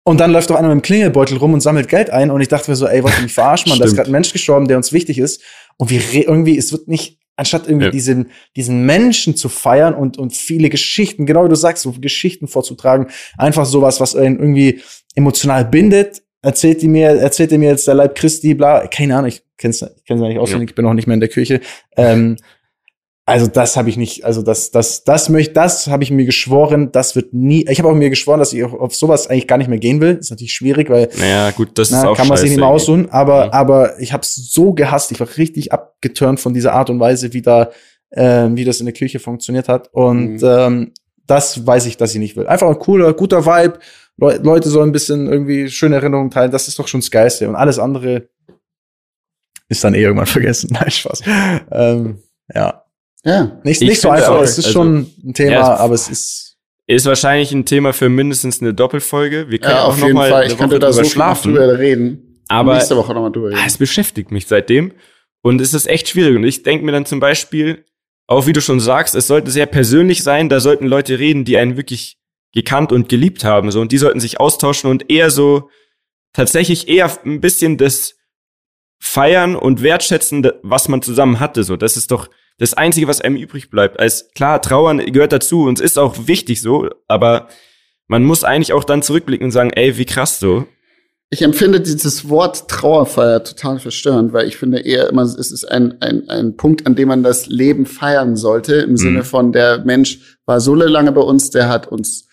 Und 0.04 0.20
dann 0.20 0.32
läuft 0.32 0.50
doch 0.50 0.58
einer 0.58 0.68
mit 0.68 0.76
dem 0.76 0.82
Klingelbeutel 0.82 1.38
rum 1.38 1.54
und 1.54 1.62
sammelt 1.62 1.88
Geld 1.88 2.10
ein. 2.10 2.30
Und 2.30 2.42
ich 2.42 2.50
dachte 2.50 2.70
mir 2.70 2.76
so, 2.76 2.86
ey, 2.88 3.00
ihr 3.00 3.22
mich 3.22 3.34
verarschen, 3.34 3.70
man? 3.70 3.80
da 3.80 3.86
ist 3.86 3.96
gerade 3.96 4.10
ein 4.10 4.12
Mensch 4.12 4.34
gestorben, 4.34 4.68
der 4.68 4.78
uns 4.78 4.92
wichtig 4.92 5.18
ist. 5.18 5.42
Und 5.78 5.90
wir 5.90 6.02
irgendwie, 6.14 6.58
es 6.58 6.72
wird 6.72 6.88
nicht, 6.88 7.20
anstatt 7.36 7.68
irgendwie 7.68 7.86
ja. 7.86 7.92
diesen, 7.92 8.32
diesen 8.56 8.86
Menschen 8.86 9.36
zu 9.36 9.50
feiern 9.50 9.94
und, 9.96 10.18
und 10.18 10.34
viele 10.34 10.70
Geschichten, 10.70 11.26
genau 11.26 11.46
wie 11.46 11.50
du 11.50 11.56
sagst, 11.56 11.84
so 11.84 11.94
Geschichten 11.94 12.48
vorzutragen, 12.48 13.08
einfach 13.38 13.66
sowas, 13.66 14.00
was 14.00 14.14
irgendwie 14.14 14.82
emotional 15.16 15.66
bindet, 15.66 16.24
erzählt 16.42 16.82
die 16.82 16.88
mir, 16.88 17.10
erzählt 17.10 17.52
ihr 17.52 17.60
mir 17.60 17.70
jetzt 17.70 17.88
der 17.88 17.96
Leib 17.96 18.16
Christi, 18.16 18.54
bla, 18.54 18.88
keine 18.88 19.16
Ahnung, 19.16 19.30
ich 19.30 19.44
kenn's, 19.58 19.82
ich 19.82 20.06
kenn's 20.06 20.22
ja 20.22 20.28
nicht 20.28 20.40
auswendig, 20.40 20.70
ja. 20.70 20.72
ich 20.72 20.76
bin 20.76 20.86
auch 20.86 20.94
nicht 20.94 21.08
mehr 21.08 21.16
in 21.16 21.22
der 21.22 21.30
Kirche. 21.30 21.62
Ähm, 21.96 22.38
also 23.26 23.48
das 23.48 23.78
habe 23.78 23.90
ich 23.90 23.96
nicht, 23.96 24.26
also 24.26 24.42
das, 24.42 24.72
das, 24.72 25.06
das 25.06 25.30
möchte, 25.30 25.54
das 25.54 25.88
habe 25.88 26.04
ich 26.04 26.12
mir 26.12 26.26
geschworen, 26.26 26.92
das 26.92 27.16
wird 27.16 27.34
nie. 27.34 27.66
Ich 27.70 27.80
habe 27.80 27.90
auch 27.90 27.96
mir 27.96 28.10
geschworen, 28.10 28.40
dass 28.40 28.52
ich 28.52 28.64
auf 28.64 28.94
sowas 28.96 29.28
eigentlich 29.28 29.48
gar 29.48 29.58
nicht 29.58 29.70
mehr 29.70 29.80
gehen 29.80 30.02
will. 30.02 30.16
Ist 30.16 30.30
natürlich 30.30 30.54
schwierig, 30.54 30.90
weil 30.90 31.10
naja, 31.18 31.52
gut, 31.52 31.70
das 31.76 31.92
na, 31.92 32.00
ist 32.00 32.06
auch 32.06 32.18
kann 32.18 32.28
man 32.28 32.38
sich 32.38 32.50
nicht 32.50 32.60
mehr 32.60 32.68
aussuchen. 32.68 33.10
Aber, 33.12 33.46
ja. 33.46 33.54
aber 33.54 34.00
ich 34.00 34.12
habe 34.12 34.26
so 34.26 34.74
gehasst. 34.74 35.12
Ich 35.12 35.20
war 35.22 35.28
richtig 35.38 35.72
abgeturnt 35.72 36.42
von 36.42 36.54
dieser 36.54 36.74
Art 36.74 36.90
und 36.90 37.00
Weise, 37.00 37.32
wie 37.32 37.42
da, 37.42 37.72
äh, 38.10 38.50
wie 38.52 38.66
das 38.66 38.82
in 38.82 38.88
der 38.88 38.94
Kirche 38.94 39.20
funktioniert 39.20 39.70
hat. 39.70 39.94
Und 39.94 40.42
mhm. 40.42 40.44
ähm, 40.44 40.92
das 41.26 41.66
weiß 41.66 41.86
ich, 41.86 41.96
dass 41.96 42.14
ich 42.14 42.20
nicht 42.20 42.36
will. 42.36 42.48
Einfach 42.48 42.68
ein 42.68 42.80
cooler, 42.80 43.14
guter 43.14 43.46
Vibe 43.46 43.80
Le 44.18 44.38
Leute 44.44 44.70
sollen 44.70 44.90
ein 44.90 44.94
bisschen 44.94 45.28
irgendwie 45.28 45.70
schöne 45.70 45.96
Erinnerungen 45.96 46.30
teilen. 46.30 46.52
Das 46.52 46.68
ist 46.68 46.78
doch 46.78 46.88
schon 46.88 47.02
das 47.02 47.12
Geiste. 47.12 47.48
Und 47.48 47.56
alles 47.56 47.80
andere 47.80 48.30
ist 49.70 49.84
dann 49.84 49.96
eh 49.96 50.02
irgendwann 50.02 50.26
vergessen. 50.28 50.70
Nein, 50.74 50.92
Spaß. 50.92 51.22
ähm, 51.72 52.20
ja. 52.54 52.83
Ja. 53.24 53.60
Nicht, 53.64 53.82
nicht 53.82 54.02
so 54.02 54.10
einfach. 54.10 54.42
es 54.42 54.58
ist 54.58 54.66
also, 54.66 54.72
schon 54.72 55.12
ein 55.24 55.34
Thema, 55.34 55.52
ja, 55.52 55.76
aber 55.78 55.96
es 55.96 56.10
ist 56.10 56.54
ist 56.86 57.06
wahrscheinlich 57.06 57.52
ein 57.54 57.66
Thema 57.66 57.94
für 57.94 58.10
mindestens 58.10 58.62
eine 58.62 58.74
Doppelfolge. 58.74 59.50
Wir 59.50 59.60
können 59.60 59.76
ja, 59.76 59.86
auch 59.86 59.98
noch 59.98 60.10
mal 60.10 60.30
Fall. 60.30 60.48
Ich 60.48 60.58
könnte 60.58 60.80
da 60.80 60.92
so 60.92 61.04
schlafen. 61.04 61.54
drüber 61.54 61.80
reden. 61.80 62.42
Aber 62.50 62.74
nächste 62.74 62.98
Woche 62.98 63.14
noch 63.14 63.22
mal 63.22 63.30
drüber 63.30 63.50
reden. 63.50 63.62
es 63.66 63.78
beschäftigt 63.78 64.32
mich 64.32 64.48
seitdem 64.48 64.92
und 65.42 65.62
es 65.62 65.74
ist 65.74 65.88
echt 65.88 66.10
schwierig. 66.10 66.36
Und 66.36 66.44
ich 66.44 66.64
denke 66.64 66.86
mir 66.86 66.92
dann 66.92 67.06
zum 67.06 67.20
Beispiel, 67.20 67.86
auch 68.28 68.48
wie 68.48 68.54
du 68.54 68.62
schon 68.62 68.80
sagst, 68.80 69.16
es 69.16 69.28
sollte 69.28 69.50
sehr 69.50 69.66
persönlich 69.66 70.24
sein. 70.24 70.50
Da 70.50 70.60
sollten 70.60 70.86
Leute 70.86 71.20
reden, 71.20 71.46
die 71.46 71.58
einen 71.58 71.78
wirklich 71.78 72.18
gekannt 72.54 72.92
und 72.92 73.08
geliebt 73.08 73.44
haben. 73.46 73.72
So, 73.72 73.80
und 73.80 73.92
die 73.92 73.98
sollten 73.98 74.20
sich 74.20 74.40
austauschen 74.40 74.90
und 74.90 75.10
eher 75.10 75.32
so 75.32 75.70
tatsächlich 76.34 76.90
eher 76.90 77.10
ein 77.26 77.40
bisschen 77.40 77.78
das 77.78 78.16
feiern 79.00 79.56
und 79.56 79.82
wertschätzen, 79.82 80.50
was 80.64 80.90
man 80.90 81.02
zusammen 81.02 81.40
hatte. 81.40 81.64
So, 81.64 81.78
das 81.78 81.98
ist 81.98 82.12
doch 82.12 82.30
das 82.58 82.74
Einzige, 82.74 83.08
was 83.08 83.22
einem 83.22 83.36
übrig 83.36 83.70
bleibt. 83.70 84.00
Als 84.00 84.32
klar, 84.36 84.62
Trauern 84.62 85.00
gehört 85.00 85.32
dazu 85.32 85.64
und 85.64 85.80
es 85.80 85.92
ist 85.92 86.00
auch 86.00 86.28
wichtig 86.28 86.62
so, 86.62 86.90
aber 87.08 87.48
man 88.08 88.24
muss 88.24 88.44
eigentlich 88.44 88.74
auch 88.74 88.84
dann 88.84 89.02
zurückblicken 89.02 89.46
und 89.46 89.52
sagen, 89.52 89.72
ey, 89.72 89.98
wie 89.98 90.06
krass 90.06 90.40
so. 90.40 90.68
Ich 91.30 91.42
empfinde 91.42 91.82
dieses 91.82 92.30
Wort 92.30 92.68
Trauerfeier 92.68 93.44
total 93.44 93.80
verstörend, 93.80 94.34
weil 94.34 94.48
ich 94.48 94.58
finde 94.58 94.80
eher 94.80 95.10
immer, 95.10 95.24
es 95.24 95.52
ist 95.52 95.66
ein, 95.66 96.00
ein, 96.00 96.30
ein 96.30 96.58
Punkt, 96.58 96.86
an 96.86 96.96
dem 96.96 97.08
man 97.08 97.24
das 97.24 97.48
Leben 97.48 97.88
feiern 97.88 98.36
sollte, 98.36 98.76
im 98.76 98.92
mhm. 98.92 98.98
Sinne 98.98 99.24
von 99.24 99.52
der 99.52 99.80
Mensch 99.84 100.38
war 100.46 100.62
so 100.62 100.76
lange 100.76 101.12
bei 101.12 101.22
uns, 101.22 101.50
der 101.50 101.70
hat 101.70 101.88
uns 101.88 102.28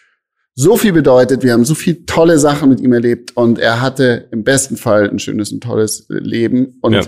so 0.54 0.76
viel 0.76 0.92
bedeutet. 0.92 1.42
Wir 1.42 1.52
haben 1.52 1.64
so 1.64 1.74
viel 1.74 2.04
tolle 2.04 2.38
Sachen 2.38 2.68
mit 2.68 2.80
ihm 2.80 2.92
erlebt 2.92 3.36
und 3.36 3.58
er 3.58 3.80
hatte 3.80 4.28
im 4.32 4.44
besten 4.44 4.76
Fall 4.76 5.08
ein 5.08 5.18
schönes 5.18 5.52
und 5.52 5.62
tolles 5.62 6.06
Leben 6.08 6.78
und 6.82 6.92
ja. 6.92 7.02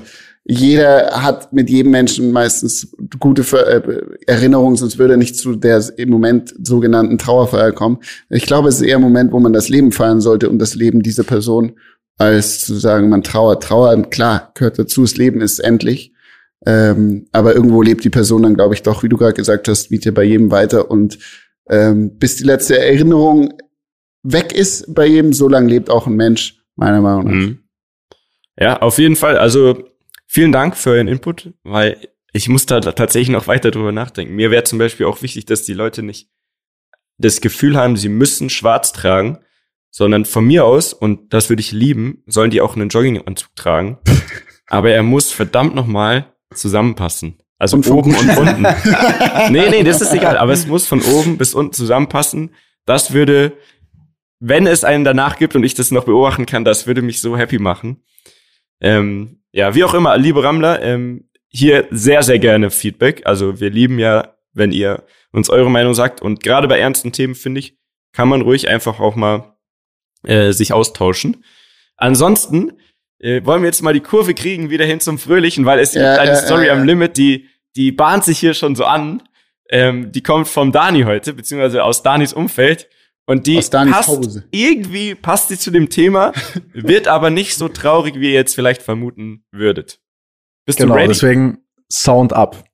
Jeder 0.45 1.22
hat 1.22 1.53
mit 1.53 1.70
jedem 1.70 1.93
Menschen 1.93 2.32
meistens 2.32 2.95
gute 3.20 3.43
äh, 3.57 4.03
Erinnerungen, 4.26 4.76
sonst 4.76 4.99
würde 4.99 5.14
er 5.14 5.18
nicht 5.18 5.36
zu 5.36 5.55
der 5.55 5.82
im 5.97 6.11
Moment 6.11 6.53
sogenannten 6.66 7.18
Trauerfeier 7.18 7.72
kommen. 7.72 7.99
Ich 8.28 8.47
glaube, 8.47 8.68
es 8.68 8.76
ist 8.76 8.82
eher 8.82 8.97
ein 8.97 9.03
Moment, 9.03 9.32
wo 9.32 9.38
man 9.38 9.53
das 9.53 9.68
Leben 9.68 9.93
feiern 9.93 10.20
sollte 10.20 10.51
und 10.51 10.59
das 10.59 10.74
Leben 10.74 11.03
dieser 11.03 11.22
Person, 11.22 11.78
als 12.18 12.64
zu 12.64 12.74
sagen, 12.74 13.09
man 13.09 13.22
trauert. 13.22 13.62
Trauern, 13.62 14.11
klar, 14.11 14.51
gehört 14.55 14.78
dazu, 14.78 15.03
das 15.03 15.16
Leben 15.16 15.40
ist 15.40 15.61
endlich. 15.61 16.12
Ähm, 16.66 17.26
aber 17.32 17.55
irgendwo 17.55 17.82
lebt 17.82 18.05
die 18.05 18.11
Person 18.11 18.43
dann, 18.43 18.55
glaube 18.55 18.74
ich, 18.74 18.82
doch, 18.82 19.03
wie 19.03 19.09
du 19.09 19.16
gerade 19.16 19.34
gesagt 19.34 19.68
hast, 19.68 19.90
wie 19.90 19.99
bei 20.11 20.24
jedem 20.24 20.51
weiter 20.51 20.90
und 20.90 21.18
ähm, 21.68 22.18
bis 22.18 22.36
die 22.36 22.45
letzte 22.45 22.78
Erinnerung 22.78 23.53
weg 24.22 24.53
ist 24.53 24.93
bei 24.95 25.07
jedem, 25.07 25.32
so 25.32 25.49
lange 25.49 25.68
lebt 25.68 25.90
auch 25.90 26.07
ein 26.07 26.14
Mensch, 26.14 26.62
meiner 26.76 27.01
Meinung 27.01 27.24
nach. 27.24 27.32
Mhm. 27.32 27.59
Ja, 28.59 28.80
auf 28.80 28.99
jeden 28.99 29.16
Fall. 29.16 29.38
Also 29.38 29.91
vielen 30.33 30.51
Dank 30.51 30.78
für 30.78 30.91
euren 30.91 31.09
Input, 31.09 31.53
weil 31.62 32.09
ich 32.33 32.49
muss 32.49 32.64
da 32.64 32.80
tatsächlich 32.80 33.28
noch 33.28 33.49
weiter 33.49 33.70
drüber 33.70 33.93
nachdenken. 33.93 34.35
Mir 34.35 34.51
wäre 34.51 34.64
zum 34.64 34.78
Beispiel 34.78 35.05
auch 35.05 35.20
wichtig, 35.20 35.45
dass 35.45 35.64
die 35.64 35.74
Leute 35.74 36.03
nicht 36.03 36.30
das 37.18 37.43
Gefühl 37.43 37.76
haben, 37.76 37.99
sie 37.99 38.09
müssen 38.09 38.49
schwarz 38.49 38.93
tragen, 38.93 39.41
sondern 39.91 40.24
von 40.24 40.47
mir 40.47 40.64
aus, 40.64 40.95
und 40.95 41.35
das 41.35 41.51
würde 41.51 41.61
ich 41.61 41.72
lieben, 41.72 42.22
sollen 42.26 42.51
die 42.51 42.62
auch 42.62 42.74
einen 42.74 42.89
Jogginganzug 42.89 43.55
tragen. 43.55 43.99
Aber 44.68 44.91
er 44.91 45.03
muss 45.03 45.30
verdammt 45.30 45.74
nochmal 45.74 46.33
zusammenpassen. 46.55 47.37
Also 47.59 47.76
und 47.76 47.87
oben 47.91 48.16
und 48.16 48.39
unten. 48.39 48.62
nee, 49.51 49.68
nee, 49.68 49.83
das 49.83 50.01
ist 50.01 50.14
egal. 50.14 50.39
Aber 50.39 50.53
es 50.53 50.66
muss 50.66 50.87
von 50.87 51.03
oben 51.03 51.37
bis 51.37 51.53
unten 51.53 51.74
zusammenpassen. 51.74 52.55
Das 52.87 53.12
würde, 53.12 53.53
wenn 54.41 54.66
es 54.66 54.83
einen 54.83 55.05
danach 55.05 55.37
gibt 55.37 55.55
und 55.55 55.62
ich 55.62 55.74
das 55.74 55.91
noch 55.91 56.05
beobachten 56.05 56.47
kann, 56.47 56.64
das 56.64 56.87
würde 56.87 57.03
mich 57.03 57.20
so 57.20 57.37
happy 57.37 57.59
machen. 57.59 58.03
Ähm, 58.80 59.41
ja, 59.53 59.74
wie 59.74 59.84
auch 59.84 59.94
immer, 59.94 60.16
liebe 60.18 60.42
Rammler, 60.42 60.82
ähm, 60.82 61.28
hier 61.48 61.86
sehr, 61.90 62.22
sehr 62.22 62.38
gerne 62.38 62.70
Feedback. 62.70 63.22
Also 63.24 63.61
wir 63.61 63.70
lieben 63.70 63.98
ja, 63.98 64.34
wenn 64.53 64.72
ihr 64.72 65.05
uns 65.32 65.50
eure 65.50 65.70
Meinung 65.70 65.94
sagt. 65.94 66.22
Und 66.22 66.42
gerade 66.42 66.68
bei 66.68 66.78
ernsten 66.78 67.12
Themen, 67.12 67.34
finde 67.34 67.61
ich, 67.61 67.78
kann 68.12 68.28
man 68.28 68.40
ruhig 68.42 68.68
einfach 68.68 69.00
auch 69.00 69.14
mal 69.14 69.57
äh, 70.24 70.53
sich 70.53 70.72
austauschen. 70.72 71.44
Ansonsten 71.96 72.72
äh, 73.18 73.44
wollen 73.44 73.62
wir 73.62 73.68
jetzt 73.68 73.82
mal 73.82 73.94
die 73.94 74.00
Kurve 74.00 74.34
kriegen, 74.34 74.70
wieder 74.70 74.84
hin 74.84 75.00
zum 75.00 75.18
Fröhlichen, 75.18 75.66
weil 75.66 75.78
es 75.78 75.94
ja, 75.94 76.03
gibt 76.03 76.20
eine 76.20 76.30
ja, 76.30 76.36
Story 76.36 76.66
ja, 76.66 76.72
am 76.72 76.84
Limit, 76.84 77.16
die 77.16 77.48
die 77.76 77.92
bahnt 77.92 78.24
sich 78.24 78.38
hier 78.38 78.55
schon 78.55 78.76
so 78.76 78.84
an. 78.84 79.22
Ähm, 79.70 80.12
die 80.12 80.22
kommt 80.22 80.48
vom 80.48 80.72
Dani 80.72 81.03
heute, 81.03 81.32
beziehungsweise 81.32 81.84
aus 81.84 82.03
Danis 82.03 82.32
Umfeld. 82.32 82.88
Und 83.25 83.47
die 83.47 83.55
passt 83.55 84.09
Hause. 84.09 84.45
irgendwie 84.51 85.14
passt 85.14 85.49
sie 85.49 85.57
zu 85.59 85.70
dem 85.70 85.89
Thema, 85.89 86.33
wird 86.73 87.07
aber 87.07 87.31
nicht 87.31 87.55
so 87.55 87.68
traurig, 87.68 88.16
wie 88.16 88.29
ihr 88.29 88.33
jetzt 88.33 88.55
vielleicht 88.55 88.83
vermuten 88.83 89.45
würdet. 89.53 90.01
Bist 90.66 90.79
genau, 90.79 90.95
du 90.95 91.01
ready? 91.01 91.09
Deswegen 91.12 91.59
Sound 91.89 92.33
up. 92.33 92.64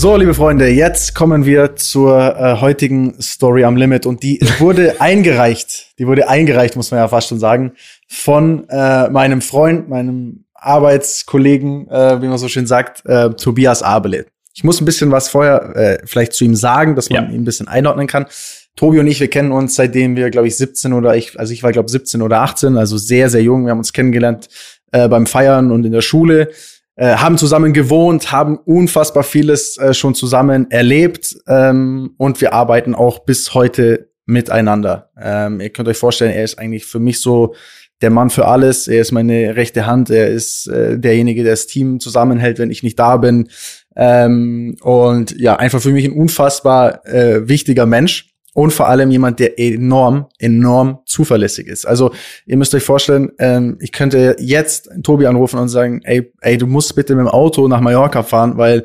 So, 0.00 0.16
liebe 0.16 0.32
Freunde, 0.32 0.68
jetzt 0.68 1.16
kommen 1.16 1.44
wir 1.44 1.74
zur 1.74 2.36
äh, 2.36 2.60
heutigen 2.60 3.20
Story 3.20 3.64
am 3.64 3.76
Limit 3.76 4.06
und 4.06 4.22
die 4.22 4.38
wurde 4.58 5.00
eingereicht. 5.00 5.98
Die 5.98 6.06
wurde 6.06 6.28
eingereicht, 6.28 6.76
muss 6.76 6.92
man 6.92 7.00
ja 7.00 7.08
fast 7.08 7.26
schon 7.26 7.40
sagen, 7.40 7.72
von 8.08 8.68
äh, 8.68 9.08
meinem 9.10 9.40
Freund, 9.42 9.88
meinem 9.88 10.44
Arbeitskollegen, 10.54 11.88
äh, 11.88 12.20
wie 12.20 12.26
man 12.26 12.38
so 12.38 12.48
schön 12.48 12.66
sagt, 12.66 13.04
äh, 13.06 13.30
Tobias 13.30 13.82
Abele. 13.82 14.26
Ich 14.54 14.64
muss 14.64 14.80
ein 14.80 14.86
bisschen 14.86 15.12
was 15.12 15.28
vorher 15.28 15.76
äh, 15.76 15.98
vielleicht 16.04 16.32
zu 16.32 16.44
ihm 16.44 16.56
sagen, 16.56 16.96
dass 16.96 17.10
man 17.10 17.24
ja. 17.24 17.30
ihn 17.30 17.42
ein 17.42 17.44
bisschen 17.44 17.68
einordnen 17.68 18.08
kann. 18.08 18.26
Tobi 18.74 18.98
und 18.98 19.06
ich, 19.06 19.20
wir 19.20 19.28
kennen 19.28 19.52
uns 19.52 19.74
seitdem 19.74 20.16
wir, 20.16 20.30
glaube 20.30 20.48
ich, 20.48 20.56
17 20.56 20.92
oder 20.92 21.16
ich, 21.16 21.38
also 21.38 21.52
ich 21.52 21.62
war, 21.62 21.70
glaube 21.70 21.88
17 21.88 22.22
oder 22.22 22.40
18, 22.40 22.76
also 22.76 22.96
sehr, 22.96 23.28
sehr 23.28 23.42
jung. 23.42 23.64
Wir 23.64 23.70
haben 23.70 23.78
uns 23.78 23.92
kennengelernt 23.92 24.48
äh, 24.92 25.08
beim 25.08 25.26
Feiern 25.26 25.70
und 25.70 25.84
in 25.84 25.92
der 25.92 26.00
Schule, 26.00 26.50
äh, 26.96 27.16
haben 27.16 27.38
zusammen 27.38 27.72
gewohnt, 27.72 28.32
haben 28.32 28.58
unfassbar 28.58 29.22
vieles 29.22 29.76
äh, 29.76 29.94
schon 29.94 30.14
zusammen 30.14 30.70
erlebt 30.70 31.36
ähm, 31.46 32.14
und 32.16 32.40
wir 32.40 32.52
arbeiten 32.52 32.94
auch 32.94 33.20
bis 33.20 33.54
heute 33.54 34.08
miteinander. 34.26 35.10
Ähm, 35.20 35.60
ihr 35.60 35.70
könnt 35.70 35.88
euch 35.88 35.96
vorstellen, 35.96 36.32
er 36.32 36.44
ist 36.44 36.58
eigentlich 36.58 36.86
für 36.86 36.98
mich 36.98 37.20
so 37.20 37.54
der 38.00 38.10
Mann 38.10 38.30
für 38.30 38.46
alles. 38.46 38.88
Er 38.88 39.00
ist 39.00 39.12
meine 39.12 39.56
rechte 39.56 39.86
Hand. 39.86 40.10
Er 40.10 40.28
ist 40.28 40.68
äh, 40.68 40.98
derjenige, 40.98 41.42
der 41.42 41.52
das 41.52 41.66
Team 41.66 42.00
zusammenhält, 42.00 42.58
wenn 42.58 42.70
ich 42.70 42.82
nicht 42.82 42.98
da 42.98 43.16
bin. 43.16 43.48
Ähm, 43.96 44.76
und 44.82 45.38
ja, 45.38 45.56
einfach 45.56 45.80
für 45.80 45.90
mich 45.90 46.04
ein 46.04 46.12
unfassbar 46.12 47.04
äh, 47.06 47.48
wichtiger 47.48 47.86
Mensch 47.86 48.32
und 48.54 48.72
vor 48.72 48.88
allem 48.88 49.10
jemand, 49.10 49.40
der 49.40 49.58
enorm, 49.58 50.26
enorm 50.38 51.00
zuverlässig 51.06 51.66
ist. 51.66 51.86
Also 51.86 52.12
ihr 52.46 52.56
müsst 52.56 52.74
euch 52.74 52.82
vorstellen, 52.82 53.30
ähm, 53.38 53.78
ich 53.80 53.92
könnte 53.92 54.36
jetzt 54.38 54.90
Tobi 55.02 55.26
anrufen 55.26 55.58
und 55.58 55.68
sagen, 55.68 56.00
ey, 56.04 56.32
ey, 56.40 56.58
du 56.58 56.66
musst 56.66 56.94
bitte 56.94 57.14
mit 57.14 57.26
dem 57.26 57.28
Auto 57.28 57.66
nach 57.68 57.80
Mallorca 57.80 58.22
fahren, 58.22 58.56
weil 58.56 58.84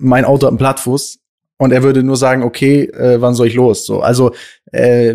mein 0.00 0.24
Auto 0.24 0.46
hat 0.46 0.52
einen 0.52 0.58
Plattfuß 0.58 1.21
und 1.62 1.72
er 1.72 1.82
würde 1.82 2.02
nur 2.02 2.16
sagen, 2.16 2.42
okay, 2.42 2.84
äh, 2.84 3.20
wann 3.20 3.34
soll 3.34 3.46
ich 3.46 3.54
los? 3.54 3.86
So, 3.86 4.00
also 4.00 4.32
äh, 4.72 5.14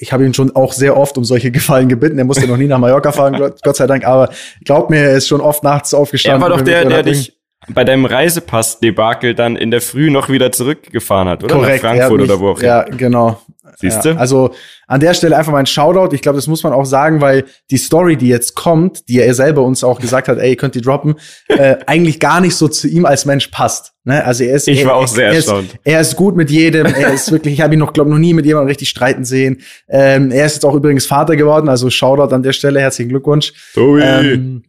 ich 0.00 0.12
habe 0.12 0.24
ihn 0.24 0.34
schon 0.34 0.54
auch 0.54 0.72
sehr 0.72 0.96
oft 0.96 1.16
um 1.18 1.24
solche 1.24 1.50
Gefallen 1.56 1.88
gebeten. 1.88 2.18
Er 2.18 2.24
musste 2.24 2.46
noch 2.46 2.56
nie 2.56 2.66
nach 2.66 2.78
Mallorca 2.78 3.12
fahren, 3.12 3.52
Gott 3.62 3.76
sei 3.76 3.86
Dank. 3.86 4.06
Aber 4.06 4.30
glaub 4.64 4.90
mir, 4.90 5.00
er 5.00 5.16
ist 5.16 5.28
schon 5.28 5.40
oft 5.40 5.62
nachts 5.62 5.94
aufgestanden. 5.94 6.42
Er 6.42 6.50
war 6.50 6.56
doch 6.56 6.64
der, 6.64 6.84
der 6.84 7.02
dich 7.02 7.35
bei 7.68 7.84
deinem 7.84 8.04
Reisepass-Debakel 8.04 9.34
dann 9.34 9.56
in 9.56 9.70
der 9.70 9.80
Früh 9.80 10.10
noch 10.10 10.28
wieder 10.28 10.52
zurückgefahren 10.52 11.28
hat, 11.28 11.44
oder? 11.44 11.54
Korrekt, 11.54 11.82
Nach 11.82 11.90
Frankfurt 11.90 12.20
mich, 12.20 12.30
oder 12.30 12.40
wo 12.40 12.50
auch 12.50 12.62
Ja, 12.62 12.82
genau. 12.82 13.40
Siehst 13.78 14.04
du? 14.04 14.10
Ja, 14.10 14.16
also 14.16 14.54
an 14.86 15.00
der 15.00 15.12
Stelle 15.12 15.36
einfach 15.36 15.52
mal 15.52 15.58
ein 15.58 15.66
Shoutout. 15.66 16.14
Ich 16.14 16.22
glaube, 16.22 16.36
das 16.36 16.46
muss 16.46 16.62
man 16.62 16.72
auch 16.72 16.84
sagen, 16.84 17.20
weil 17.20 17.44
die 17.70 17.76
Story, 17.76 18.16
die 18.16 18.28
jetzt 18.28 18.54
kommt, 18.54 19.08
die 19.08 19.20
er 19.20 19.34
selber 19.34 19.62
uns 19.62 19.82
auch 19.84 20.00
gesagt 20.00 20.28
hat, 20.28 20.38
ey, 20.38 20.50
ihr 20.50 20.56
könnt 20.56 20.74
die 20.76 20.80
droppen, 20.80 21.16
äh, 21.48 21.76
eigentlich 21.86 22.20
gar 22.20 22.40
nicht 22.40 22.54
so 22.54 22.68
zu 22.68 22.88
ihm 22.88 23.04
als 23.04 23.26
Mensch 23.26 23.48
passt. 23.48 23.92
Ne? 24.04 24.24
Also 24.24 24.44
er 24.44 24.56
ist, 24.56 24.68
ich 24.68 24.84
war 24.84 24.92
er, 24.92 24.96
auch 24.96 25.08
sehr 25.08 25.28
er 25.28 25.34
erstaunt. 25.34 25.68
Ist, 25.68 25.78
er 25.84 26.00
ist 26.00 26.16
gut 26.16 26.36
mit 26.36 26.50
jedem. 26.50 26.86
Er 26.86 27.12
ist 27.12 27.30
wirklich, 27.32 27.54
ich 27.54 27.60
habe 27.60 27.74
ihn 27.74 27.80
noch, 27.80 27.92
glaube 27.92 28.10
noch 28.10 28.18
nie 28.18 28.32
mit 28.32 28.46
jemandem 28.46 28.68
richtig 28.68 28.88
streiten 28.88 29.24
sehen. 29.24 29.60
Ähm, 29.88 30.30
er 30.30 30.46
ist 30.46 30.54
jetzt 30.54 30.64
auch 30.64 30.74
übrigens 30.74 31.04
Vater 31.04 31.36
geworden, 31.36 31.68
also 31.68 31.90
Shoutout 31.90 32.34
an 32.34 32.42
der 32.42 32.52
Stelle, 32.52 32.80
herzlichen 32.80 33.08
Glückwunsch. 33.08 33.52
Tobi. 33.74 34.02
Ähm, 34.02 34.62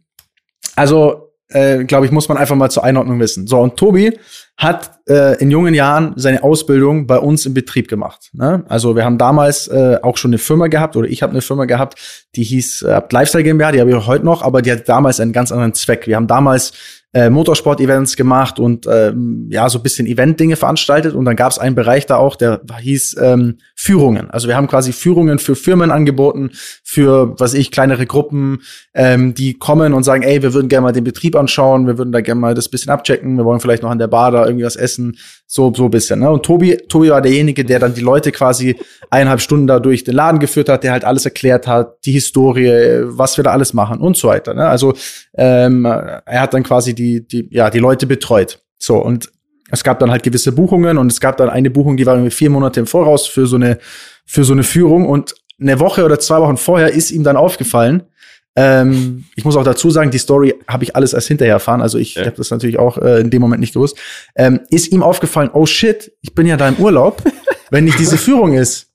also 0.74 1.27
äh, 1.48 1.84
glaube 1.84 2.06
ich, 2.06 2.12
muss 2.12 2.28
man 2.28 2.38
einfach 2.38 2.56
mal 2.56 2.70
zur 2.70 2.84
Einordnung 2.84 3.20
wissen. 3.20 3.46
So, 3.46 3.60
und 3.60 3.76
Tobi 3.76 4.18
hat 4.56 5.00
äh, 5.08 5.40
in 5.40 5.50
jungen 5.50 5.72
Jahren 5.72 6.12
seine 6.16 6.42
Ausbildung 6.42 7.06
bei 7.06 7.18
uns 7.18 7.46
im 7.46 7.54
Betrieb 7.54 7.88
gemacht. 7.88 8.30
Ne? 8.32 8.64
Also 8.68 8.96
wir 8.96 9.04
haben 9.04 9.18
damals 9.18 9.68
äh, 9.68 9.98
auch 10.02 10.16
schon 10.16 10.30
eine 10.30 10.38
Firma 10.38 10.66
gehabt, 10.66 10.96
oder 10.96 11.08
ich 11.08 11.22
habe 11.22 11.30
eine 11.30 11.40
Firma 11.40 11.64
gehabt, 11.64 12.26
die 12.34 12.42
hieß 12.42 12.82
äh, 12.82 13.00
Lifestyle 13.10 13.44
GmbH, 13.44 13.72
die 13.72 13.80
habe 13.80 13.90
ich 13.90 13.96
auch 13.96 14.06
heute 14.06 14.24
noch, 14.24 14.42
aber 14.42 14.62
die 14.62 14.72
hat 14.72 14.88
damals 14.88 15.20
einen 15.20 15.32
ganz 15.32 15.52
anderen 15.52 15.74
Zweck. 15.74 16.06
Wir 16.06 16.16
haben 16.16 16.26
damals 16.26 16.72
äh, 17.18 17.30
Motorsport-Events 17.30 18.16
gemacht 18.16 18.60
und 18.60 18.86
ähm, 18.86 19.48
ja, 19.50 19.68
so 19.68 19.80
ein 19.80 19.82
bisschen 19.82 20.06
Event-Dinge 20.06 20.54
veranstaltet. 20.54 21.14
Und 21.14 21.24
dann 21.24 21.34
gab 21.34 21.50
es 21.50 21.58
einen 21.58 21.74
Bereich 21.74 22.06
da 22.06 22.16
auch, 22.16 22.36
der 22.36 22.60
hieß 22.78 23.16
ähm, 23.20 23.58
Führungen. 23.74 24.30
Also 24.30 24.46
wir 24.46 24.56
haben 24.56 24.68
quasi 24.68 24.92
Führungen 24.92 25.40
für 25.40 25.56
Firmen 25.56 25.90
angeboten, 25.90 26.50
für, 26.84 27.34
was 27.40 27.54
ich, 27.54 27.72
kleinere 27.72 28.06
Gruppen, 28.06 28.60
ähm, 28.94 29.34
die 29.34 29.54
kommen 29.54 29.94
und 29.94 30.04
sagen, 30.04 30.22
ey, 30.22 30.42
wir 30.42 30.54
würden 30.54 30.68
gerne 30.68 30.84
mal 30.84 30.92
den 30.92 31.04
Betrieb 31.04 31.34
anschauen, 31.34 31.88
wir 31.88 31.98
würden 31.98 32.12
da 32.12 32.20
gerne 32.20 32.40
mal 32.40 32.54
das 32.54 32.68
bisschen 32.68 32.92
abchecken, 32.92 33.36
wir 33.36 33.44
wollen 33.44 33.58
vielleicht 33.58 33.82
noch 33.82 33.90
an 33.90 33.98
der 33.98 34.06
Bar 34.06 34.30
da 34.30 34.46
irgendwie 34.46 34.64
was 34.64 34.76
essen, 34.76 35.16
so, 35.46 35.72
so 35.74 35.86
ein 35.86 35.90
bisschen. 35.90 36.20
Ne? 36.20 36.30
Und 36.30 36.44
Tobi, 36.44 36.76
Tobi 36.88 37.10
war 37.10 37.22
derjenige, 37.22 37.64
der 37.64 37.78
dann 37.78 37.94
die 37.94 38.02
Leute 38.02 38.32
quasi 38.32 38.76
eineinhalb 39.10 39.40
Stunden 39.40 39.66
da 39.66 39.80
durch 39.80 40.04
den 40.04 40.14
Laden 40.14 40.38
geführt 40.40 40.68
hat, 40.68 40.84
der 40.84 40.92
halt 40.92 41.04
alles 41.04 41.24
erklärt 41.24 41.66
hat, 41.66 42.04
die 42.04 42.12
Historie, 42.12 43.00
was 43.04 43.38
wir 43.38 43.44
da 43.44 43.52
alles 43.52 43.72
machen 43.72 43.98
und 43.98 44.16
so 44.16 44.28
weiter. 44.28 44.52
Ne? 44.52 44.68
Also 44.68 44.92
ähm, 45.34 45.86
er 45.86 46.40
hat 46.40 46.52
dann 46.52 46.62
quasi 46.62 46.94
die, 46.94 47.07
die, 47.20 47.48
ja, 47.50 47.70
die 47.70 47.78
Leute 47.78 48.06
betreut. 48.06 48.60
So, 48.78 48.96
und 48.96 49.30
es 49.70 49.84
gab 49.84 49.98
dann 49.98 50.10
halt 50.10 50.22
gewisse 50.22 50.52
Buchungen 50.52 50.98
und 50.98 51.12
es 51.12 51.20
gab 51.20 51.36
dann 51.36 51.50
eine 51.50 51.70
Buchung, 51.70 51.96
die 51.96 52.06
war 52.06 52.14
irgendwie 52.14 52.30
vier 52.30 52.50
Monate 52.50 52.80
im 52.80 52.86
Voraus 52.86 53.26
für 53.26 53.46
so 53.46 53.56
eine, 53.56 53.78
für 54.24 54.44
so 54.44 54.52
eine 54.52 54.62
Führung 54.62 55.06
und 55.06 55.34
eine 55.60 55.80
Woche 55.80 56.04
oder 56.04 56.18
zwei 56.20 56.40
Wochen 56.40 56.56
vorher 56.56 56.92
ist 56.92 57.10
ihm 57.10 57.24
dann 57.24 57.36
aufgefallen, 57.36 58.04
ähm, 58.58 59.24
ich 59.36 59.44
muss 59.44 59.54
auch 59.54 59.62
dazu 59.62 59.88
sagen, 59.88 60.10
die 60.10 60.18
Story 60.18 60.52
habe 60.66 60.82
ich 60.82 60.96
alles 60.96 61.12
erst 61.12 61.28
hinterher 61.28 61.54
erfahren. 61.54 61.80
Also 61.80 61.96
ich 61.96 62.16
ja. 62.16 62.26
habe 62.26 62.36
das 62.36 62.50
natürlich 62.50 62.76
auch 62.76 62.98
äh, 62.98 63.20
in 63.20 63.30
dem 63.30 63.40
Moment 63.40 63.60
nicht 63.60 63.72
gewusst. 63.72 63.96
Ähm, 64.34 64.60
ist 64.68 64.90
ihm 64.90 65.04
aufgefallen, 65.04 65.50
oh 65.52 65.64
shit, 65.64 66.12
ich 66.22 66.34
bin 66.34 66.44
ja 66.44 66.56
da 66.56 66.66
im 66.66 66.74
Urlaub, 66.76 67.22
wenn 67.70 67.84
nicht 67.84 68.00
diese 68.00 68.18
Führung 68.18 68.54
ist. 68.54 68.88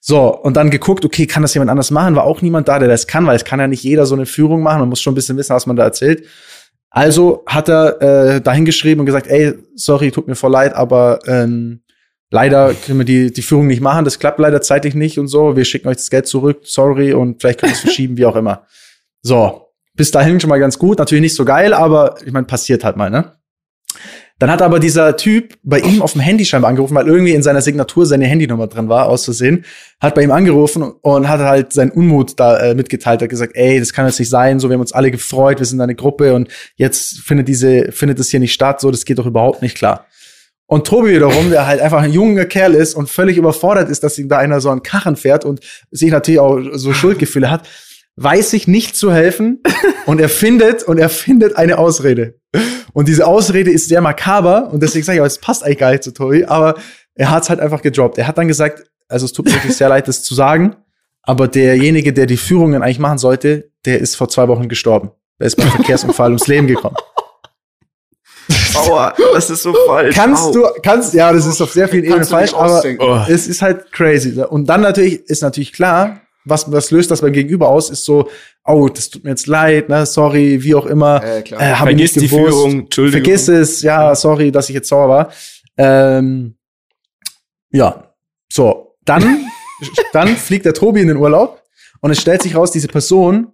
So, 0.00 0.34
und 0.34 0.56
dann 0.56 0.70
geguckt, 0.70 1.04
okay, 1.04 1.26
kann 1.26 1.42
das 1.42 1.54
jemand 1.54 1.70
anders 1.70 1.92
machen? 1.92 2.16
War 2.16 2.24
auch 2.24 2.42
niemand 2.42 2.66
da, 2.66 2.80
der 2.80 2.88
das 2.88 3.06
kann, 3.06 3.24
weil 3.24 3.36
es 3.36 3.44
kann 3.44 3.60
ja 3.60 3.68
nicht 3.68 3.84
jeder 3.84 4.04
so 4.04 4.16
eine 4.16 4.26
Führung 4.26 4.62
machen. 4.64 4.80
Man 4.80 4.88
muss 4.88 5.00
schon 5.00 5.12
ein 5.12 5.14
bisschen 5.14 5.36
wissen, 5.36 5.54
was 5.54 5.66
man 5.66 5.76
da 5.76 5.84
erzählt. 5.84 6.24
Also 6.90 7.42
hat 7.46 7.68
er 7.68 8.00
äh, 8.00 8.40
dahin 8.40 8.64
geschrieben 8.64 9.00
und 9.00 9.06
gesagt, 9.06 9.26
ey, 9.26 9.54
sorry, 9.74 10.10
tut 10.10 10.26
mir 10.26 10.34
voll 10.34 10.52
leid, 10.52 10.74
aber 10.74 11.20
ähm, 11.26 11.82
leider 12.30 12.74
können 12.74 12.98
wir 12.98 13.04
die, 13.04 13.32
die 13.32 13.42
Führung 13.42 13.66
nicht 13.66 13.80
machen, 13.80 14.04
das 14.04 14.18
klappt 14.18 14.38
leider 14.38 14.62
zeitlich 14.62 14.94
nicht 14.94 15.18
und 15.18 15.28
so. 15.28 15.56
Wir 15.56 15.64
schicken 15.64 15.88
euch 15.88 15.96
das 15.96 16.10
Geld 16.10 16.26
zurück, 16.26 16.60
sorry, 16.64 17.12
und 17.12 17.40
vielleicht 17.40 17.60
können 17.60 17.72
wir 17.72 17.76
es 17.76 17.80
verschieben, 17.80 18.16
wie 18.16 18.26
auch 18.26 18.36
immer. 18.36 18.66
So, 19.22 19.68
bis 19.94 20.10
dahin 20.10 20.40
schon 20.40 20.48
mal 20.48 20.60
ganz 20.60 20.78
gut. 20.78 20.98
Natürlich 20.98 21.22
nicht 21.22 21.34
so 21.34 21.44
geil, 21.44 21.74
aber 21.74 22.16
ich 22.24 22.32
meine, 22.32 22.46
passiert 22.46 22.84
halt 22.84 22.96
mal, 22.96 23.10
ne? 23.10 23.37
Dann 24.38 24.52
hat 24.52 24.62
aber 24.62 24.78
dieser 24.78 25.16
Typ 25.16 25.54
bei 25.64 25.80
ihm 25.80 26.00
auf 26.00 26.12
dem 26.12 26.20
Handy 26.20 26.44
scheinbar 26.44 26.68
angerufen, 26.68 26.94
weil 26.94 27.08
irgendwie 27.08 27.32
in 27.32 27.42
seiner 27.42 27.60
Signatur 27.60 28.06
seine 28.06 28.26
Handynummer 28.26 28.68
drin 28.68 28.88
war, 28.88 29.08
aus 29.08 29.24
Versehen. 29.24 29.64
Hat 30.00 30.14
bei 30.14 30.22
ihm 30.22 30.30
angerufen 30.30 30.82
und 30.82 31.28
hat 31.28 31.40
halt 31.40 31.72
seinen 31.72 31.90
Unmut 31.90 32.38
da 32.38 32.58
äh, 32.58 32.74
mitgeteilt. 32.74 33.20
Hat 33.20 33.28
gesagt, 33.28 33.56
ey, 33.56 33.80
das 33.80 33.92
kann 33.92 34.06
jetzt 34.06 34.20
nicht 34.20 34.30
sein. 34.30 34.60
So, 34.60 34.68
wir 34.68 34.74
haben 34.74 34.80
uns 34.80 34.92
alle 34.92 35.10
gefreut, 35.10 35.58
wir 35.58 35.66
sind 35.66 35.80
eine 35.80 35.96
Gruppe 35.96 36.34
und 36.34 36.48
jetzt 36.76 37.18
findet 37.18 37.48
diese, 37.48 37.90
findet 37.90 38.20
das 38.20 38.28
hier 38.28 38.38
nicht 38.38 38.52
statt. 38.52 38.80
So, 38.80 38.92
das 38.92 39.04
geht 39.04 39.18
doch 39.18 39.26
überhaupt 39.26 39.60
nicht 39.60 39.76
klar. 39.76 40.06
Und 40.66 40.86
Tobi 40.86 41.14
wiederum, 41.14 41.50
der 41.50 41.66
halt 41.66 41.80
einfach 41.80 42.02
ein 42.02 42.12
junger 42.12 42.44
Kerl 42.44 42.74
ist 42.74 42.94
und 42.94 43.08
völlig 43.08 43.38
überfordert 43.38 43.88
ist, 43.88 44.04
dass 44.04 44.18
ihm 44.18 44.28
da 44.28 44.38
einer 44.38 44.60
so 44.60 44.70
einen 44.70 44.82
Karren 44.82 45.16
fährt 45.16 45.44
und 45.44 45.60
sich 45.90 46.10
natürlich 46.12 46.40
auch 46.40 46.60
so 46.74 46.92
Schuldgefühle 46.92 47.50
hat, 47.50 47.66
weiß 48.16 48.50
sich 48.50 48.68
nicht 48.68 48.94
zu 48.94 49.12
helfen 49.12 49.62
und 50.06 50.20
er 50.20 50.28
findet 50.28 50.84
und 50.84 50.98
er 50.98 51.08
findet 51.08 51.56
eine 51.56 51.78
Ausrede. 51.78 52.37
Und 52.92 53.08
diese 53.08 53.26
Ausrede 53.26 53.70
ist 53.70 53.88
sehr 53.88 54.00
makaber 54.00 54.70
und 54.72 54.82
deswegen 54.82 55.04
sage 55.04 55.16
ich, 55.16 55.20
aber 55.20 55.26
es 55.26 55.38
passt 55.38 55.64
eigentlich 55.64 55.78
gar 55.78 55.90
nicht 55.90 56.02
zu 56.02 56.12
Tori, 56.12 56.44
aber 56.44 56.74
er 57.14 57.30
hat 57.30 57.42
es 57.42 57.50
halt 57.50 57.60
einfach 57.60 57.82
gedroppt. 57.82 58.18
Er 58.18 58.26
hat 58.26 58.38
dann 58.38 58.48
gesagt, 58.48 58.84
also 59.08 59.26
es 59.26 59.32
tut 59.32 59.46
mir 59.46 59.52
wirklich 59.52 59.76
sehr 59.76 59.88
leid, 59.88 60.08
das 60.08 60.22
zu 60.22 60.34
sagen, 60.34 60.76
aber 61.22 61.48
derjenige, 61.48 62.12
der 62.12 62.26
die 62.26 62.36
Führungen 62.36 62.82
eigentlich 62.82 62.98
machen 62.98 63.18
sollte, 63.18 63.70
der 63.84 63.98
ist 63.98 64.16
vor 64.16 64.28
zwei 64.28 64.48
Wochen 64.48 64.68
gestorben. 64.68 65.10
Er 65.38 65.46
ist 65.46 65.56
beim 65.56 65.68
Verkehrsunfall 65.68 66.28
ums 66.30 66.46
Leben 66.46 66.66
gekommen. 66.66 66.96
Aua, 68.74 69.14
das 69.34 69.50
ist 69.50 69.62
so 69.62 69.74
falsch. 69.86 70.14
Kannst 70.14 70.44
Au. 70.44 70.52
du, 70.52 70.64
kannst, 70.82 71.14
ja, 71.14 71.32
das 71.32 71.46
ist 71.46 71.60
auf 71.60 71.72
sehr 71.72 71.88
vielen 71.88 72.04
Ebenen 72.04 72.24
falsch, 72.24 72.54
aber 72.54 72.82
oh. 72.98 73.20
es 73.28 73.46
ist 73.46 73.60
halt 73.60 73.92
crazy. 73.92 74.40
Und 74.40 74.66
dann 74.68 74.80
natürlich, 74.80 75.20
ist 75.28 75.42
natürlich 75.42 75.72
klar, 75.72 76.22
was, 76.44 76.70
was 76.70 76.90
löst 76.90 77.10
das 77.10 77.20
beim 77.20 77.32
Gegenüber 77.32 77.68
aus, 77.68 77.90
ist 77.90 78.04
so, 78.04 78.28
oh, 78.64 78.88
das 78.88 79.10
tut 79.10 79.24
mir 79.24 79.30
jetzt 79.30 79.46
leid, 79.46 79.88
ne, 79.88 80.06
sorry, 80.06 80.62
wie 80.62 80.74
auch 80.74 80.86
immer. 80.86 81.22
Äh, 81.22 81.42
klar. 81.42 81.60
Äh, 81.60 81.76
Vergiss 81.76 82.12
die 82.14 82.28
Führung, 82.28 82.80
Entschuldigung. 82.80 83.24
Vergiss 83.24 83.48
es, 83.48 83.82
ja, 83.82 84.14
sorry, 84.14 84.50
dass 84.50 84.68
ich 84.68 84.74
jetzt 84.74 84.88
sauer 84.88 85.08
war. 85.08 85.32
Ähm, 85.76 86.56
ja, 87.70 88.14
so, 88.50 88.96
dann, 89.04 89.46
dann 90.12 90.36
fliegt 90.36 90.64
der 90.64 90.74
Tobi 90.74 91.00
in 91.00 91.08
den 91.08 91.16
Urlaub 91.16 91.62
und 92.00 92.10
es 92.10 92.20
stellt 92.20 92.42
sich 92.42 92.54
raus, 92.54 92.70
diese 92.70 92.88
Person 92.88 93.52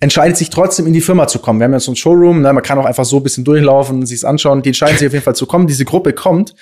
entscheidet 0.00 0.38
sich 0.38 0.48
trotzdem 0.48 0.86
in 0.86 0.94
die 0.94 1.02
Firma 1.02 1.28
zu 1.28 1.38
kommen. 1.38 1.60
Wir 1.60 1.64
haben 1.64 1.74
jetzt 1.74 1.84
so 1.84 1.92
ein 1.92 1.96
Showroom, 1.96 2.40
ne, 2.40 2.52
man 2.52 2.62
kann 2.62 2.78
auch 2.78 2.86
einfach 2.86 3.04
so 3.04 3.18
ein 3.18 3.22
bisschen 3.22 3.44
durchlaufen, 3.44 4.06
sich 4.06 4.26
anschauen. 4.26 4.62
Die 4.62 4.70
entscheiden 4.70 4.96
sich 4.96 5.06
auf 5.06 5.12
jeden 5.12 5.24
Fall 5.24 5.36
zu 5.36 5.46
kommen. 5.46 5.66
Diese 5.66 5.84
Gruppe 5.84 6.14
kommt 6.14 6.54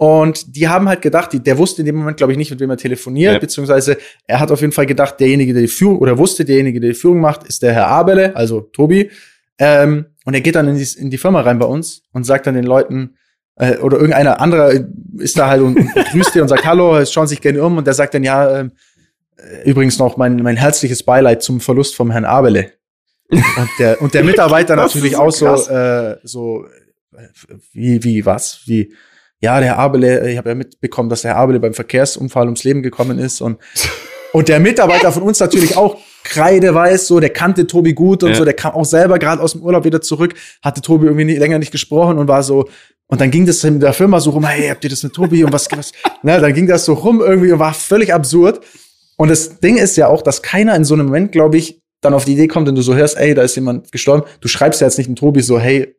und 0.00 0.56
die 0.56 0.66
haben 0.66 0.88
halt 0.88 1.02
gedacht, 1.02 1.30
die, 1.34 1.40
der 1.40 1.58
wusste 1.58 1.82
in 1.82 1.86
dem 1.86 1.96
Moment, 1.96 2.16
glaube 2.16 2.32
ich, 2.32 2.38
nicht, 2.38 2.50
mit 2.50 2.58
wem 2.58 2.70
er 2.70 2.78
telefoniert, 2.78 3.34
ja. 3.34 3.38
beziehungsweise 3.38 3.98
er 4.26 4.40
hat 4.40 4.50
auf 4.50 4.62
jeden 4.62 4.72
Fall 4.72 4.86
gedacht, 4.86 5.20
derjenige, 5.20 5.52
der 5.52 5.60
die 5.60 5.68
Führung, 5.68 5.98
oder 5.98 6.16
wusste, 6.16 6.46
derjenige, 6.46 6.80
der 6.80 6.92
die 6.92 6.98
Führung 6.98 7.20
macht, 7.20 7.44
ist 7.44 7.62
der 7.62 7.74
Herr 7.74 7.88
Abele, 7.88 8.34
also 8.34 8.62
Tobi. 8.62 9.10
Ähm, 9.58 10.06
und 10.24 10.32
er 10.32 10.40
geht 10.40 10.54
dann 10.54 10.68
in 10.68 10.78
die, 10.78 10.88
in 10.96 11.10
die 11.10 11.18
Firma 11.18 11.42
rein 11.42 11.58
bei 11.58 11.66
uns 11.66 12.02
und 12.12 12.24
sagt 12.24 12.46
dann 12.46 12.54
den 12.54 12.64
Leuten, 12.64 13.16
äh, 13.56 13.76
oder 13.76 13.98
irgendeiner 13.98 14.40
anderer 14.40 14.72
ist 15.18 15.36
da 15.36 15.48
halt 15.48 15.60
und, 15.60 15.76
und 15.76 15.94
grüßt 15.94 16.34
dir 16.34 16.40
und 16.40 16.48
sagt 16.48 16.64
Hallo, 16.64 17.04
schauen 17.04 17.26
sich 17.26 17.42
gerne 17.42 17.62
um 17.62 17.76
und 17.76 17.86
der 17.86 17.92
sagt 17.92 18.14
dann, 18.14 18.24
ja, 18.24 18.60
äh, 18.60 18.68
übrigens 19.66 19.98
noch 19.98 20.16
mein, 20.16 20.36
mein 20.36 20.56
herzliches 20.56 21.02
Beileid 21.02 21.42
zum 21.42 21.60
Verlust 21.60 21.94
vom 21.94 22.10
Herrn 22.10 22.24
Abele. 22.24 22.72
Und 23.28 23.68
der, 23.78 24.00
und 24.00 24.14
der 24.14 24.24
Mitarbeiter 24.30 24.76
natürlich 24.76 25.12
so 25.12 25.18
auch 25.18 25.30
so, 25.30 25.46
äh, 25.70 26.16
so, 26.22 26.64
äh, 27.14 27.26
wie, 27.72 28.02
wie, 28.02 28.24
was, 28.24 28.62
wie, 28.64 28.94
ja, 29.40 29.58
der 29.58 29.70
Herr 29.70 29.78
Abele, 29.78 30.30
ich 30.30 30.38
habe 30.38 30.50
ja 30.50 30.54
mitbekommen, 30.54 31.08
dass 31.08 31.22
der 31.22 31.32
Herr 31.32 31.40
Abele 31.40 31.60
beim 31.60 31.74
Verkehrsunfall 31.74 32.46
ums 32.46 32.64
Leben 32.64 32.82
gekommen 32.82 33.18
ist 33.18 33.40
und 33.40 33.58
und 34.32 34.48
der 34.48 34.60
Mitarbeiter 34.60 35.10
von 35.10 35.22
uns 35.22 35.40
natürlich 35.40 35.76
auch 35.76 35.96
kreideweiß, 36.24 37.06
so, 37.06 37.18
der 37.18 37.30
kannte 37.30 37.66
Tobi 37.66 37.94
gut 37.94 38.22
und 38.22 38.30
ja. 38.30 38.36
so, 38.36 38.44
der 38.44 38.54
kam 38.54 38.72
auch 38.72 38.84
selber 38.84 39.18
gerade 39.18 39.42
aus 39.42 39.52
dem 39.52 39.62
Urlaub 39.62 39.84
wieder 39.84 40.00
zurück, 40.00 40.34
hatte 40.62 40.80
Tobi 40.80 41.06
irgendwie 41.06 41.24
nie, 41.24 41.36
länger 41.36 41.58
nicht 41.58 41.72
gesprochen 41.72 42.18
und 42.18 42.28
war 42.28 42.42
so, 42.42 42.68
und 43.06 43.20
dann 43.20 43.32
ging 43.32 43.44
das 43.44 43.64
in 43.64 43.80
der 43.80 43.92
Firma 43.92 44.20
so 44.20 44.30
rum, 44.30 44.46
hey, 44.46 44.68
habt 44.68 44.84
ihr 44.84 44.90
das 44.90 45.02
mit 45.02 45.14
Tobi 45.14 45.42
und 45.42 45.52
was, 45.52 45.66
was, 45.72 45.92
ne, 46.22 46.40
dann 46.40 46.54
ging 46.54 46.68
das 46.68 46.84
so 46.84 46.92
rum 46.92 47.20
irgendwie 47.20 47.50
und 47.50 47.58
war 47.58 47.74
völlig 47.74 48.14
absurd. 48.14 48.60
Und 49.16 49.28
das 49.28 49.58
Ding 49.58 49.76
ist 49.78 49.96
ja 49.96 50.06
auch, 50.06 50.22
dass 50.22 50.42
keiner 50.42 50.76
in 50.76 50.84
so 50.84 50.94
einem 50.94 51.06
Moment, 51.06 51.32
glaube 51.32 51.58
ich, 51.58 51.82
dann 52.00 52.14
auf 52.14 52.24
die 52.24 52.34
Idee 52.34 52.46
kommt, 52.46 52.68
wenn 52.68 52.76
du 52.76 52.82
so 52.82 52.94
hörst, 52.94 53.18
ey, 53.18 53.34
da 53.34 53.42
ist 53.42 53.56
jemand 53.56 53.90
gestorben, 53.90 54.22
du 54.40 54.48
schreibst 54.48 54.80
ja 54.80 54.86
jetzt 54.86 54.96
nicht 54.96 55.08
dem 55.08 55.16
Tobi 55.16 55.42
so, 55.42 55.58
hey, 55.58 55.96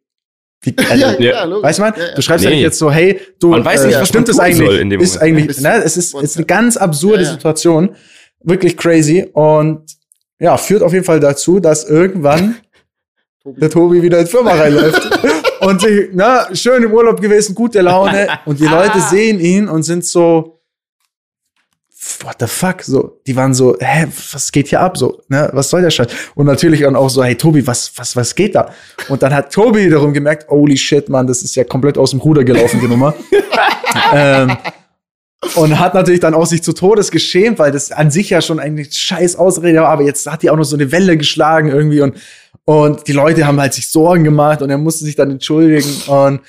wie, 0.62 0.76
also, 0.90 1.06
ja, 1.06 1.20
ja, 1.20 1.48
ja, 1.48 1.64
weißt 1.64 1.80
du 1.80 1.84
man? 1.84 1.94
Du 2.16 2.22
schreibst 2.22 2.46
nee. 2.46 2.52
ja 2.52 2.56
nicht 2.56 2.64
jetzt 2.64 2.78
so, 2.78 2.92
hey, 2.92 3.20
du, 3.40 3.50
man 3.50 3.66
weiß 3.66 3.86
nicht, 3.86 3.96
äh, 3.96 4.02
was 4.02 4.10
stimmt 4.10 4.30
es 4.30 4.40
eigentlich? 4.40 5.02
ist 5.02 5.18
eigentlich, 5.18 5.60
ne, 5.60 5.84
es 5.84 5.98
ist, 5.98 6.16
ist 6.16 6.38
eine 6.38 6.46
ganz 6.46 6.78
absurde 6.78 7.26
Situation, 7.26 7.96
wirklich 8.44 8.78
crazy 8.78 9.28
und 9.34 9.84
ja, 10.40 10.58
führt 10.58 10.82
auf 10.82 10.94
jeden 10.94 11.06
Fall 11.06 11.20
dazu, 11.20 11.60
dass 11.60 11.88
irgendwann 11.88 12.56
der 13.46 13.70
Tobi 13.70 14.02
wieder 14.02 14.20
in 14.20 14.26
die 14.26 14.32
Firma 14.32 14.54
reinläuft 14.54 15.02
und 15.62 15.82
sie, 15.82 16.10
na, 16.14 16.54
schön 16.54 16.84
im 16.84 16.94
Urlaub 16.94 17.22
gewesen, 17.22 17.56
gute 17.56 17.82
Laune 17.82 18.28
und 18.46 18.60
die 18.60 18.66
Leute 18.66 19.00
sehen 19.00 19.40
ihn 19.40 19.68
und 19.68 19.84
sind 19.84 20.06
so, 20.06 20.51
what 22.24 22.38
the 22.40 22.48
fuck? 22.48 22.82
So, 22.82 23.20
die 23.28 23.36
waren 23.36 23.54
so, 23.54 23.78
hä, 23.80 24.08
was 24.32 24.52
geht 24.52 24.70
hier 24.70 24.80
ab? 24.80 24.98
So, 24.98 25.22
ne, 25.28 25.50
was 25.54 25.70
soll 25.70 25.82
der 25.82 25.92
Scheiß? 25.92 26.08
Und 26.36 26.46
natürlich 26.46 26.82
dann 26.82 26.96
auch 26.96 27.10
so, 27.10 27.24
hey 27.24 27.36
Tobi, 27.36 27.66
was, 27.66 27.92
was, 27.96 28.16
was 28.16 28.36
geht 28.36 28.56
da? 28.56 28.72
Und 29.10 29.22
dann 29.22 29.34
hat 29.34 29.54
Tobi 29.54 29.86
wiederum 29.86 30.14
gemerkt, 30.14 30.50
holy 30.50 30.78
shit, 30.78 31.10
Mann, 31.10 31.28
das 31.28 31.44
ist 31.44 31.56
ja 31.56 31.64
komplett 31.64 31.98
aus 31.98 32.12
dem 32.12 32.20
Ruder 32.20 32.44
gelaufen, 32.44 32.80
die 32.82 32.88
Nummer. 32.88 33.14
ähm, 34.14 34.58
und 35.56 35.80
hat 35.80 35.94
natürlich 35.94 36.20
dann 36.20 36.34
auch 36.34 36.46
sich 36.46 36.62
zu 36.62 36.74
Todes 36.74 37.12
geschämt, 37.12 37.60
weil 37.60 37.72
das 37.72 37.92
an 37.92 38.12
sich 38.12 38.30
ja 38.30 38.42
schon 38.42 38.60
eigentlich 38.60 38.94
scheiß 38.98 39.36
Ausrede 39.36 39.82
war, 39.82 39.90
aber 39.90 40.04
jetzt 40.04 40.30
hat 40.30 40.44
die 40.44 40.50
auch 40.50 40.56
noch 40.56 40.64
so 40.64 40.76
eine 40.76 40.92
Welle 40.92 41.18
geschlagen 41.18 41.70
irgendwie 41.70 42.02
und, 42.02 42.16
und 42.66 43.08
die 43.08 43.14
Leute 43.14 43.46
haben 43.46 43.60
halt 43.60 43.74
sich 43.74 43.90
Sorgen 43.90 44.24
gemacht 44.24 44.62
und 44.62 44.70
er 44.70 44.78
musste 44.78 45.04
sich 45.04 45.16
dann 45.16 45.32
entschuldigen 45.32 45.90
und 46.08 46.42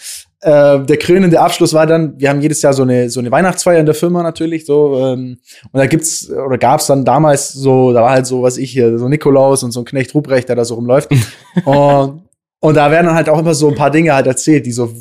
äh, 0.42 0.84
der 0.84 0.96
krönende 0.96 1.40
Abschluss 1.40 1.72
war 1.72 1.86
dann, 1.86 2.18
wir 2.18 2.28
haben 2.28 2.40
jedes 2.40 2.62
Jahr 2.62 2.72
so 2.72 2.82
eine, 2.82 3.08
so 3.08 3.20
eine 3.20 3.30
Weihnachtsfeier 3.30 3.78
in 3.78 3.86
der 3.86 3.94
Firma 3.94 4.24
natürlich, 4.24 4.66
so, 4.66 4.98
ähm, 4.98 5.38
und 5.70 5.78
da 5.78 5.86
gibt's, 5.86 6.28
oder 6.30 6.58
gab's 6.58 6.86
dann 6.86 7.04
damals 7.04 7.52
so, 7.52 7.92
da 7.92 8.02
war 8.02 8.10
halt 8.10 8.26
so, 8.26 8.42
was 8.42 8.56
ich 8.56 8.72
hier, 8.72 8.98
so 8.98 9.08
Nikolaus 9.08 9.62
und 9.62 9.70
so 9.70 9.80
ein 9.80 9.84
Knecht 9.84 10.14
Ruprecht, 10.14 10.48
der 10.48 10.56
da 10.56 10.64
so 10.64 10.74
rumläuft. 10.74 11.10
und, 11.64 12.22
und 12.58 12.76
da 12.76 12.90
werden 12.90 13.06
dann 13.06 13.14
halt 13.14 13.28
auch 13.28 13.38
immer 13.38 13.54
so 13.54 13.68
ein 13.68 13.76
paar 13.76 13.92
Dinge 13.92 14.14
halt 14.14 14.26
erzählt, 14.26 14.66
die 14.66 14.72
so 14.72 14.92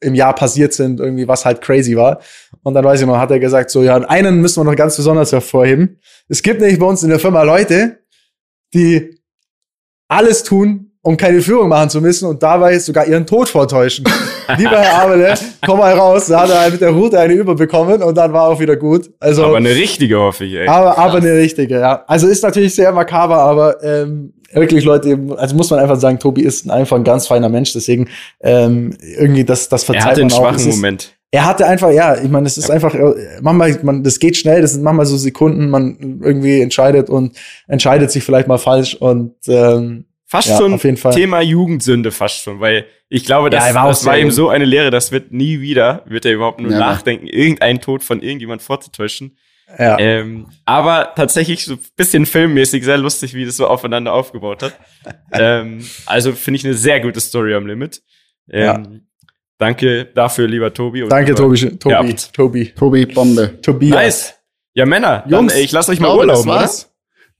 im 0.00 0.14
Jahr 0.14 0.34
passiert 0.34 0.72
sind, 0.72 1.00
irgendwie, 1.00 1.26
was 1.26 1.44
halt 1.44 1.60
crazy 1.60 1.96
war. 1.96 2.20
Und 2.62 2.74
dann 2.74 2.84
weiß 2.84 3.00
ich 3.00 3.06
noch, 3.06 3.18
hat 3.18 3.32
er 3.32 3.40
gesagt, 3.40 3.70
so, 3.70 3.82
ja, 3.82 3.96
einen 3.96 4.40
müssen 4.40 4.60
wir 4.60 4.70
noch 4.70 4.76
ganz 4.76 4.96
besonders 4.96 5.32
hervorheben. 5.32 5.98
Es 6.28 6.42
gibt 6.42 6.60
nämlich 6.60 6.78
bei 6.78 6.86
uns 6.86 7.02
in 7.02 7.10
der 7.10 7.18
Firma 7.18 7.42
Leute, 7.42 7.98
die 8.72 9.20
alles 10.08 10.44
tun, 10.44 10.92
um 11.02 11.16
keine 11.16 11.40
Führung 11.40 11.68
machen 11.68 11.90
zu 11.90 12.00
müssen 12.00 12.28
und 12.28 12.42
dabei 12.42 12.78
sogar 12.78 13.06
ihren 13.06 13.26
Tod 13.26 13.48
vortäuschen. 13.48 14.04
Lieber 14.58 14.78
Herr 14.78 15.02
Abele, 15.02 15.34
komm 15.64 15.78
mal 15.78 15.94
raus. 15.94 16.26
Da 16.26 16.42
hat 16.42 16.50
er 16.50 16.70
mit 16.70 16.80
der 16.80 16.90
Route 16.90 17.18
eine 17.18 17.34
überbekommen 17.34 18.02
und 18.02 18.16
dann 18.16 18.32
war 18.32 18.48
auch 18.48 18.60
wieder 18.60 18.76
gut. 18.76 19.10
Also, 19.20 19.44
aber 19.44 19.56
eine 19.56 19.70
richtige, 19.70 20.18
hoffe 20.18 20.44
ich, 20.44 20.54
ey. 20.54 20.68
Aber, 20.68 20.98
aber 20.98 21.18
eine 21.18 21.34
richtige, 21.34 21.78
ja. 21.78 22.04
Also 22.06 22.28
ist 22.28 22.42
natürlich 22.42 22.74
sehr 22.74 22.92
makaber, 22.92 23.38
aber 23.38 23.82
ähm, 23.82 24.32
wirklich, 24.52 24.84
Leute, 24.84 25.18
also 25.36 25.56
muss 25.56 25.70
man 25.70 25.80
einfach 25.80 25.96
sagen, 25.96 26.18
Tobi 26.18 26.42
ist 26.42 26.70
einfach 26.70 26.96
ein 26.96 27.04
ganz 27.04 27.26
feiner 27.26 27.48
Mensch, 27.48 27.72
deswegen 27.72 28.08
ähm, 28.40 28.96
irgendwie 29.00 29.44
das, 29.44 29.68
das 29.68 29.84
verzeiht 29.84 30.04
er 30.04 30.10
hatte 30.10 30.20
einen 30.20 30.30
schwachen 30.30 30.68
Moment. 30.68 31.14
Er 31.30 31.46
hatte 31.46 31.66
einfach, 31.66 31.90
ja, 31.90 32.16
ich 32.16 32.30
meine, 32.30 32.46
es 32.46 32.56
ist 32.56 32.68
ja. 32.68 32.74
einfach, 32.74 32.94
äh, 32.94 33.12
manchmal, 33.42 33.76
man, 33.82 34.04
das 34.04 34.20
geht 34.20 34.36
schnell, 34.36 34.62
das 34.62 34.72
sind 34.72 34.84
manchmal 34.84 35.06
so 35.06 35.16
Sekunden, 35.16 35.68
man 35.68 36.20
irgendwie 36.22 36.60
entscheidet 36.60 37.10
und 37.10 37.36
entscheidet 37.66 38.12
sich 38.12 38.22
vielleicht 38.22 38.46
mal 38.46 38.58
falsch 38.58 38.94
und 38.94 39.34
ähm, 39.48 40.04
Fast 40.34 40.48
ja, 40.48 40.56
schon 40.56 40.78
Thema 41.12 41.40
Jugendsünde, 41.40 42.10
fast 42.10 42.42
schon, 42.42 42.58
weil 42.58 42.86
ich 43.08 43.24
glaube, 43.24 43.50
das, 43.50 43.68
ja, 43.68 43.74
war, 43.74 43.86
das 43.86 44.04
war 44.04 44.18
ihm 44.18 44.32
so 44.32 44.48
eine 44.48 44.64
Lehre, 44.64 44.90
das 44.90 45.12
wird 45.12 45.30
nie 45.30 45.60
wieder, 45.60 46.02
wird 46.06 46.24
er 46.24 46.32
überhaupt 46.32 46.58
nur 46.58 46.72
ja, 46.72 46.78
nachdenken, 46.80 47.28
irgendeinen 47.28 47.80
Tod 47.80 48.02
von 48.02 48.20
irgendjemand 48.20 48.60
vorzutäuschen. 48.60 49.38
Ja. 49.78 49.96
Ähm, 50.00 50.48
aber 50.64 51.12
tatsächlich 51.14 51.64
so 51.64 51.74
ein 51.74 51.78
bisschen 51.96 52.26
filmmäßig 52.26 52.84
sehr 52.84 52.98
lustig, 52.98 53.34
wie 53.34 53.44
das 53.44 53.56
so 53.56 53.68
aufeinander 53.68 54.12
aufgebaut 54.12 54.64
hat. 54.64 54.76
ähm, 55.32 55.86
also 56.06 56.32
finde 56.32 56.58
ich 56.58 56.64
eine 56.64 56.74
sehr 56.74 56.98
gute 56.98 57.20
Story 57.20 57.54
am 57.54 57.68
Limit. 57.68 58.02
Ähm, 58.50 58.64
ja. 58.64 58.82
Danke 59.58 60.06
dafür, 60.16 60.48
lieber 60.48 60.74
Tobi. 60.74 61.06
Danke, 61.08 61.36
Tobi, 61.36 61.78
Tobi, 61.78 62.14
Tobi. 62.32 62.72
Tobi, 62.74 63.06
Bombe. 63.06 63.60
Tobias. 63.62 63.94
Nice. 63.94 64.34
Ja, 64.74 64.84
Männer, 64.84 65.22
Jungs, 65.28 65.52
dann, 65.52 65.60
ey, 65.60 65.64
ich 65.64 65.70
lasse 65.70 65.92
euch 65.92 66.00
mal 66.00 66.12
Urlaub, 66.16 66.44
oder? 66.44 66.68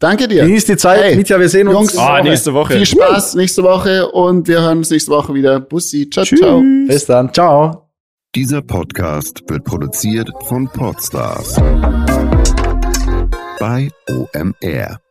Danke 0.04 0.28
dir. 0.28 0.44
Genießt 0.44 0.68
die 0.68 0.76
Zeit. 0.76 1.02
Hey, 1.02 1.16
Mitja, 1.16 1.40
wir 1.40 1.48
sehen 1.48 1.66
uns 1.66 1.94
Jungs, 1.94 1.96
oh, 1.96 2.22
nächste 2.22 2.52
Woche. 2.52 2.74
Viel 2.74 2.84
Spaß 2.84 3.36
nächste 3.36 3.62
Woche 3.62 4.06
und 4.10 4.46
wir 4.46 4.60
hören 4.60 4.78
uns 4.78 4.90
nächste 4.90 5.10
Woche 5.10 5.32
wieder. 5.32 5.60
Bussi. 5.60 6.10
Ciao, 6.10 6.26
Tschüss. 6.26 6.40
ciao. 6.40 6.62
Bis 6.86 7.06
dann. 7.06 7.32
Ciao. 7.32 7.88
Dieser 8.34 8.60
Podcast 8.60 9.42
wird 9.48 9.64
produziert 9.64 10.28
von 10.46 10.68
Podstars 10.68 11.56
bei 13.58 13.88
OMR. 14.10 15.03